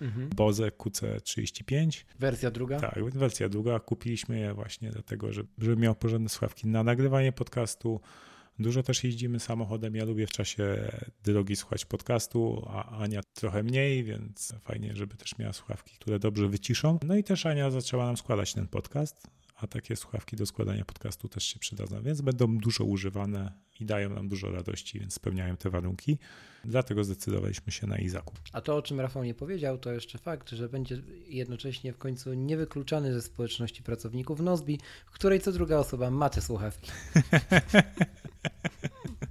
Mhm. 0.00 0.28
Boze 0.28 0.68
QC35. 0.68 2.04
Wersja 2.18 2.50
druga? 2.50 2.80
Tak, 2.80 3.04
wersja 3.04 3.48
druga. 3.48 3.80
Kupiliśmy 3.80 4.38
je 4.38 4.54
właśnie 4.54 4.90
dlatego, 4.90 5.32
żeby, 5.32 5.48
żeby 5.58 5.76
miał 5.76 5.94
porządne 5.94 6.28
słuchawki 6.28 6.66
na 6.66 6.82
nagrywanie 6.82 7.32
podcastu. 7.32 8.00
Dużo 8.58 8.82
też 8.82 9.04
jeździmy 9.04 9.40
samochodem. 9.40 9.96
Ja 9.96 10.04
lubię 10.04 10.26
w 10.26 10.30
czasie 10.30 10.90
drogi 11.24 11.56
słuchać 11.56 11.84
podcastu, 11.84 12.66
a 12.70 12.98
Ania 12.98 13.20
trochę 13.34 13.62
mniej, 13.62 14.04
więc 14.04 14.54
fajnie, 14.60 14.96
żeby 14.96 15.16
też 15.16 15.38
miała 15.38 15.52
słuchawki, 15.52 15.96
które 15.96 16.18
dobrze 16.18 16.48
wyciszą. 16.48 16.98
No 17.06 17.16
i 17.16 17.24
też 17.24 17.46
Ania 17.46 17.70
zaczęła 17.70 18.06
nam 18.06 18.16
składać 18.16 18.54
ten 18.54 18.68
podcast, 18.68 19.26
a 19.62 19.66
takie 19.66 19.96
słuchawki 19.96 20.36
do 20.36 20.46
składania 20.46 20.84
podcastu 20.84 21.28
też 21.28 21.44
się 21.44 21.58
przydadzą, 21.58 22.02
więc 22.02 22.20
będą 22.20 22.58
dużo 22.58 22.84
używane 22.84 23.52
i 23.80 23.84
dają 23.84 24.10
nam 24.10 24.28
dużo 24.28 24.50
radości, 24.50 25.00
więc 25.00 25.14
spełniają 25.14 25.56
te 25.56 25.70
warunki. 25.70 26.18
Dlatego 26.64 27.04
zdecydowaliśmy 27.04 27.72
się 27.72 27.86
na 27.86 27.98
ich 27.98 28.10
zakup. 28.10 28.40
A 28.52 28.60
to, 28.60 28.76
o 28.76 28.82
czym 28.82 29.00
Rafał 29.00 29.24
nie 29.24 29.34
powiedział, 29.34 29.78
to 29.78 29.92
jeszcze 29.92 30.18
fakt, 30.18 30.50
że 30.50 30.68
będzie 30.68 31.02
jednocześnie 31.26 31.92
w 31.92 31.98
końcu 31.98 32.34
niewykluczany 32.34 33.14
ze 33.14 33.22
społeczności 33.22 33.82
pracowników 33.82 34.40
Nozbi, 34.40 34.78
w 35.06 35.10
której 35.10 35.40
co 35.40 35.52
druga 35.52 35.78
osoba 35.78 36.10
ma 36.10 36.30
te 36.30 36.40
słuchawki. 36.40 36.90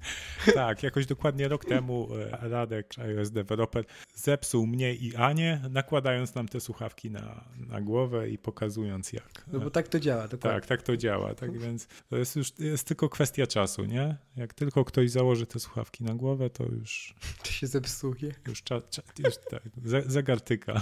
Tak, 0.54 0.84
jakoś 0.84 1.06
dokładnie 1.06 1.48
rok 1.48 1.66
temu 1.66 2.08
e, 2.16 2.50
Radek, 2.50 2.94
iOS 3.00 3.32
developer, 3.32 3.86
zepsuł 4.16 4.68
mnie 4.68 4.96
i 4.96 5.16
Anię, 5.16 5.62
nakładając 5.70 6.36
nam 6.36 6.48
te 6.48 6.60
słuchawki 6.60 7.12
na, 7.12 7.46
na 7.68 7.82
głowę 7.82 8.30
i 8.30 8.38
pokazując 8.38 9.14
jak. 9.14 9.44
No 9.48 9.60
bo 9.60 9.70
tak 9.70 9.88
to 9.88 10.00
działa, 10.00 10.28
dokładnie. 10.28 10.60
Tak, 10.62 10.66
tak 10.70 10.82
to 10.82 10.98
działa. 10.98 11.36
Tak 11.36 11.60
więc 11.60 11.88
to 12.10 12.18
jest 12.18 12.36
już 12.36 12.60
jest 12.60 12.88
tylko 12.88 13.10
kwestia 13.10 13.48
czasu, 13.48 13.86
nie? 13.86 14.18
Jak 14.36 14.54
tylko 14.54 14.86
ktoś 14.86 15.12
założy 15.12 15.46
te 15.46 15.60
słuchawki 15.60 16.04
na 16.04 16.14
głowę, 16.16 16.50
to 16.50 16.64
już, 16.64 17.16
To 17.44 17.52
się 17.52 17.68
zepsuje. 17.68 18.32
już, 18.48 18.64
cza, 18.64 18.82
cza, 18.82 19.02
już 19.20 19.34
tak, 19.50 19.64
ze- 19.86 20.02
zegar 20.10 20.42
tyka. 20.42 20.82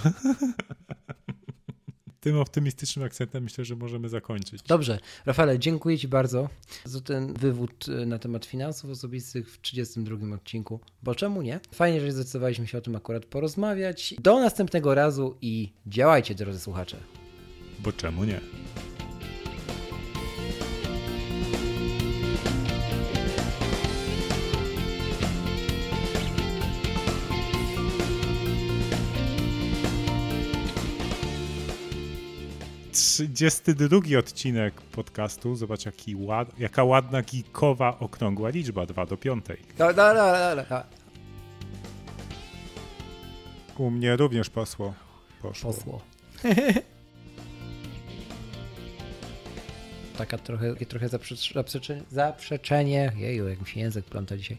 Tym 2.20 2.38
optymistycznym 2.38 3.04
akcentem 3.04 3.44
myślę, 3.44 3.64
że 3.64 3.76
możemy 3.76 4.08
zakończyć. 4.08 4.62
Dobrze, 4.62 4.98
Rafale, 5.26 5.58
dziękuję 5.58 5.98
Ci 5.98 6.08
bardzo 6.08 6.48
za 6.84 7.00
ten 7.00 7.34
wywód 7.34 7.88
y, 7.88 8.06
na 8.06 8.18
temat 8.18 8.46
finansów 8.46 8.90
osobistych 8.90 9.52
w 9.52 9.60
32 9.60 10.34
odcinku, 10.34 10.80
bo 11.02 11.14
czemu 11.14 11.42
nie? 11.42 11.60
Fajnie, 11.72 12.00
że 12.00 12.12
zdecydowaliśmy 12.12 12.66
się 12.66 12.78
o 12.78 12.80
tym 12.80 12.96
akurat 12.96 13.24
porozmawiać. 13.26 14.14
Do 14.18 14.40
następnego 14.40 14.94
razu 14.94 15.36
i 15.40 15.72
działajcie, 15.86 16.34
drodzy 16.34 16.60
słuchacze. 16.60 16.96
Bo 17.78 17.92
czemu 17.92 18.24
nie? 18.24 18.40
Trzydziesty 33.20 33.74
drugi 33.74 34.16
odcinek 34.16 34.80
podcastu. 34.80 35.56
Zobacz, 35.56 35.86
jaki 35.86 36.16
ład, 36.16 36.58
jaka 36.58 36.84
ładna, 36.84 37.22
geekowa, 37.22 37.98
okrągła 37.98 38.48
liczba 38.48 38.86
2 38.86 39.06
do 39.06 39.16
5. 39.16 39.44
No, 39.78 39.86
no, 39.86 40.14
no, 40.14 40.32
no, 40.56 40.62
no. 40.70 40.82
U 43.78 43.90
mnie 43.90 44.16
również 44.16 44.50
posło. 44.50 44.94
Poszło. 45.42 45.72
Posło. 45.72 46.02
Taka 50.18 50.38
trochę, 50.38 50.76
trochę 50.76 51.08
zaprzecz- 51.08 52.02
zaprzeczenie. 52.10 53.12
Jeju, 53.16 53.48
jak 53.48 53.60
mi 53.60 53.66
się 53.66 53.80
język 53.80 54.04
pląta 54.04 54.36
dzisiaj. 54.36 54.58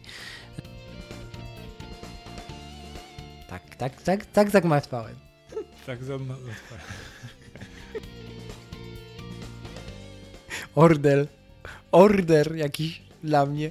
Tak, 3.48 3.76
tak, 3.76 4.02
tak, 4.02 4.26
tak 4.26 4.50
zagmatwałem. 4.50 5.16
Tak 5.86 6.04
za 6.04 6.18
Order. 10.74 11.26
Order 11.92 12.56
jakiś 12.56 13.02
dla 13.24 13.46
mnie. 13.46 13.70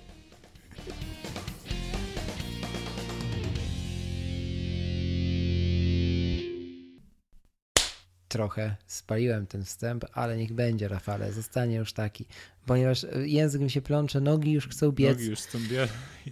Trochę 8.28 8.76
spaliłem 8.88 9.48
ten 9.48 9.64
wstęp, 9.64 10.06
ale 10.14 10.38
niech 10.38 10.54
będzie, 10.54 10.88
Rafale, 10.88 11.32
zostanie 11.32 11.76
już 11.76 11.94
taki. 11.94 12.26
Ponieważ 12.66 13.04
y, 13.04 13.28
język 13.28 13.62
mi 13.62 13.70
się 13.70 13.82
plącze, 13.82 14.22
nogi 14.22 14.52
już 14.52 14.68
chcą 14.68 14.92
biec. 14.92 15.18
Nogi 15.18 15.30
już 15.30 15.40
są 15.40 15.60
bie... 15.60 15.88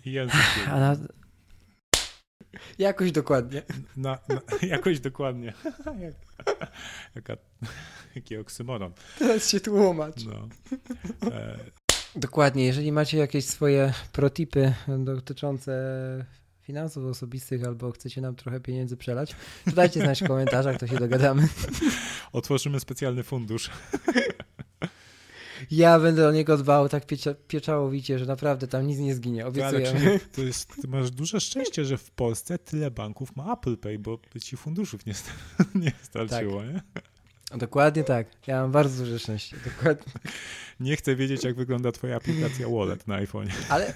i 0.05 0.11
język. 0.17 0.41
A 0.67 0.79
na... 0.79 0.97
Jakoś 2.77 3.11
dokładnie. 3.11 3.63
Na, 3.97 4.19
na, 4.29 4.41
jakoś 4.67 4.99
dokładnie. 4.99 5.53
Jak, 6.59 6.71
jaka, 7.15 7.37
jaki 8.15 8.37
oksymoron. 8.37 8.91
Teraz 9.19 9.49
się 9.49 9.59
tłumacz. 9.59 10.25
No. 10.25 10.47
E, 11.31 11.59
Dokładnie, 12.15 12.65
jeżeli 12.65 12.91
macie 12.91 13.17
jakieś 13.17 13.45
swoje 13.45 13.93
protipy 14.11 14.73
dotyczące 14.97 15.71
finansów 16.61 17.05
osobistych 17.05 17.63
albo 17.63 17.91
chcecie 17.91 18.21
nam 18.21 18.35
trochę 18.35 18.59
pieniędzy 18.59 18.97
przelać, 18.97 19.35
to 19.65 19.71
dajcie 19.71 19.99
znać 20.01 20.23
w 20.23 20.27
komentarzach, 20.27 20.77
to 20.77 20.87
się 20.87 20.95
dogadamy. 20.95 21.47
otworzymy 22.31 22.79
specjalny 22.79 23.23
fundusz. 23.23 23.69
Ja 25.71 25.99
będę 25.99 26.27
o 26.27 26.31
niego 26.31 26.57
dbał 26.57 26.89
tak 26.89 27.05
piecia, 27.05 27.33
pieczałowicie, 27.47 28.19
że 28.19 28.25
naprawdę 28.25 28.67
tam 28.67 28.87
nic 28.87 28.99
nie 28.99 29.15
zginie, 29.15 29.41
Ale 29.41 29.49
obiecuję. 29.49 29.85
czy, 29.85 30.19
to 30.35 30.41
jest, 30.41 30.81
ty 30.81 30.87
masz 30.87 31.11
duże 31.11 31.39
szczęście, 31.41 31.85
że 31.85 31.97
w 31.97 32.11
Polsce 32.11 32.57
tyle 32.59 32.91
banków 32.91 33.35
ma 33.35 33.53
Apple 33.53 33.77
Pay, 33.77 33.99
bo 33.99 34.19
by 34.33 34.39
ci 34.39 34.57
funduszów 34.57 35.05
nie, 35.05 35.13
sta- 35.13 35.31
nie 35.75 35.91
starczyło. 36.01 36.63
Nie? 36.65 36.81
Dokładnie 37.57 38.03
tak. 38.03 38.27
Ja 38.47 38.61
mam 38.61 38.71
bardzo 38.71 39.03
duże 39.03 39.19
szczęście. 39.19 39.57
Dokładnie. 39.77 40.13
nie 40.79 40.95
chcę 40.95 41.15
wiedzieć, 41.15 41.43
jak 41.43 41.55
wygląda 41.55 41.91
twoja 41.91 42.15
aplikacja 42.15 42.67
Wallet 42.69 43.07
na 43.07 43.15
iPhone. 43.15 43.47
Ale, 43.69 43.93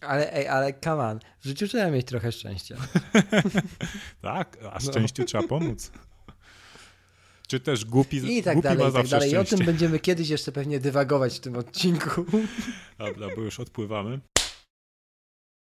ale, 0.00 0.32
ej, 0.34 0.48
ale 0.48 0.74
come 0.84 1.04
on. 1.04 1.18
W 1.40 1.44
życiu 1.44 1.68
trzeba 1.68 1.90
mieć 1.90 2.06
trochę 2.06 2.32
szczęścia. 2.32 2.76
Tak, 4.22 4.58
a 4.72 4.74
No. 4.74 4.80
szczęściu 4.80 5.24
trzeba 5.24 5.48
pomóc. 5.48 5.90
Czy 7.48 7.60
też 7.60 7.84
głupi, 7.84 8.16
I 8.38 8.42
tak 8.42 8.54
głupi 8.54 8.68
dalej, 8.68 8.84
ma 8.84 8.90
i 8.90 8.92
tak 8.92 9.08
dalej. 9.08 9.30
I 9.30 9.36
o 9.36 9.44
tym 9.44 9.58
będziemy 9.58 9.98
kiedyś 9.98 10.28
jeszcze 10.28 10.52
pewnie 10.52 10.80
dywagować 10.80 11.36
w 11.36 11.40
tym 11.40 11.56
odcinku. 11.56 12.24
Dobra, 12.98 13.28
bo 13.36 13.42
już 13.42 13.60
odpływamy. 13.60 14.20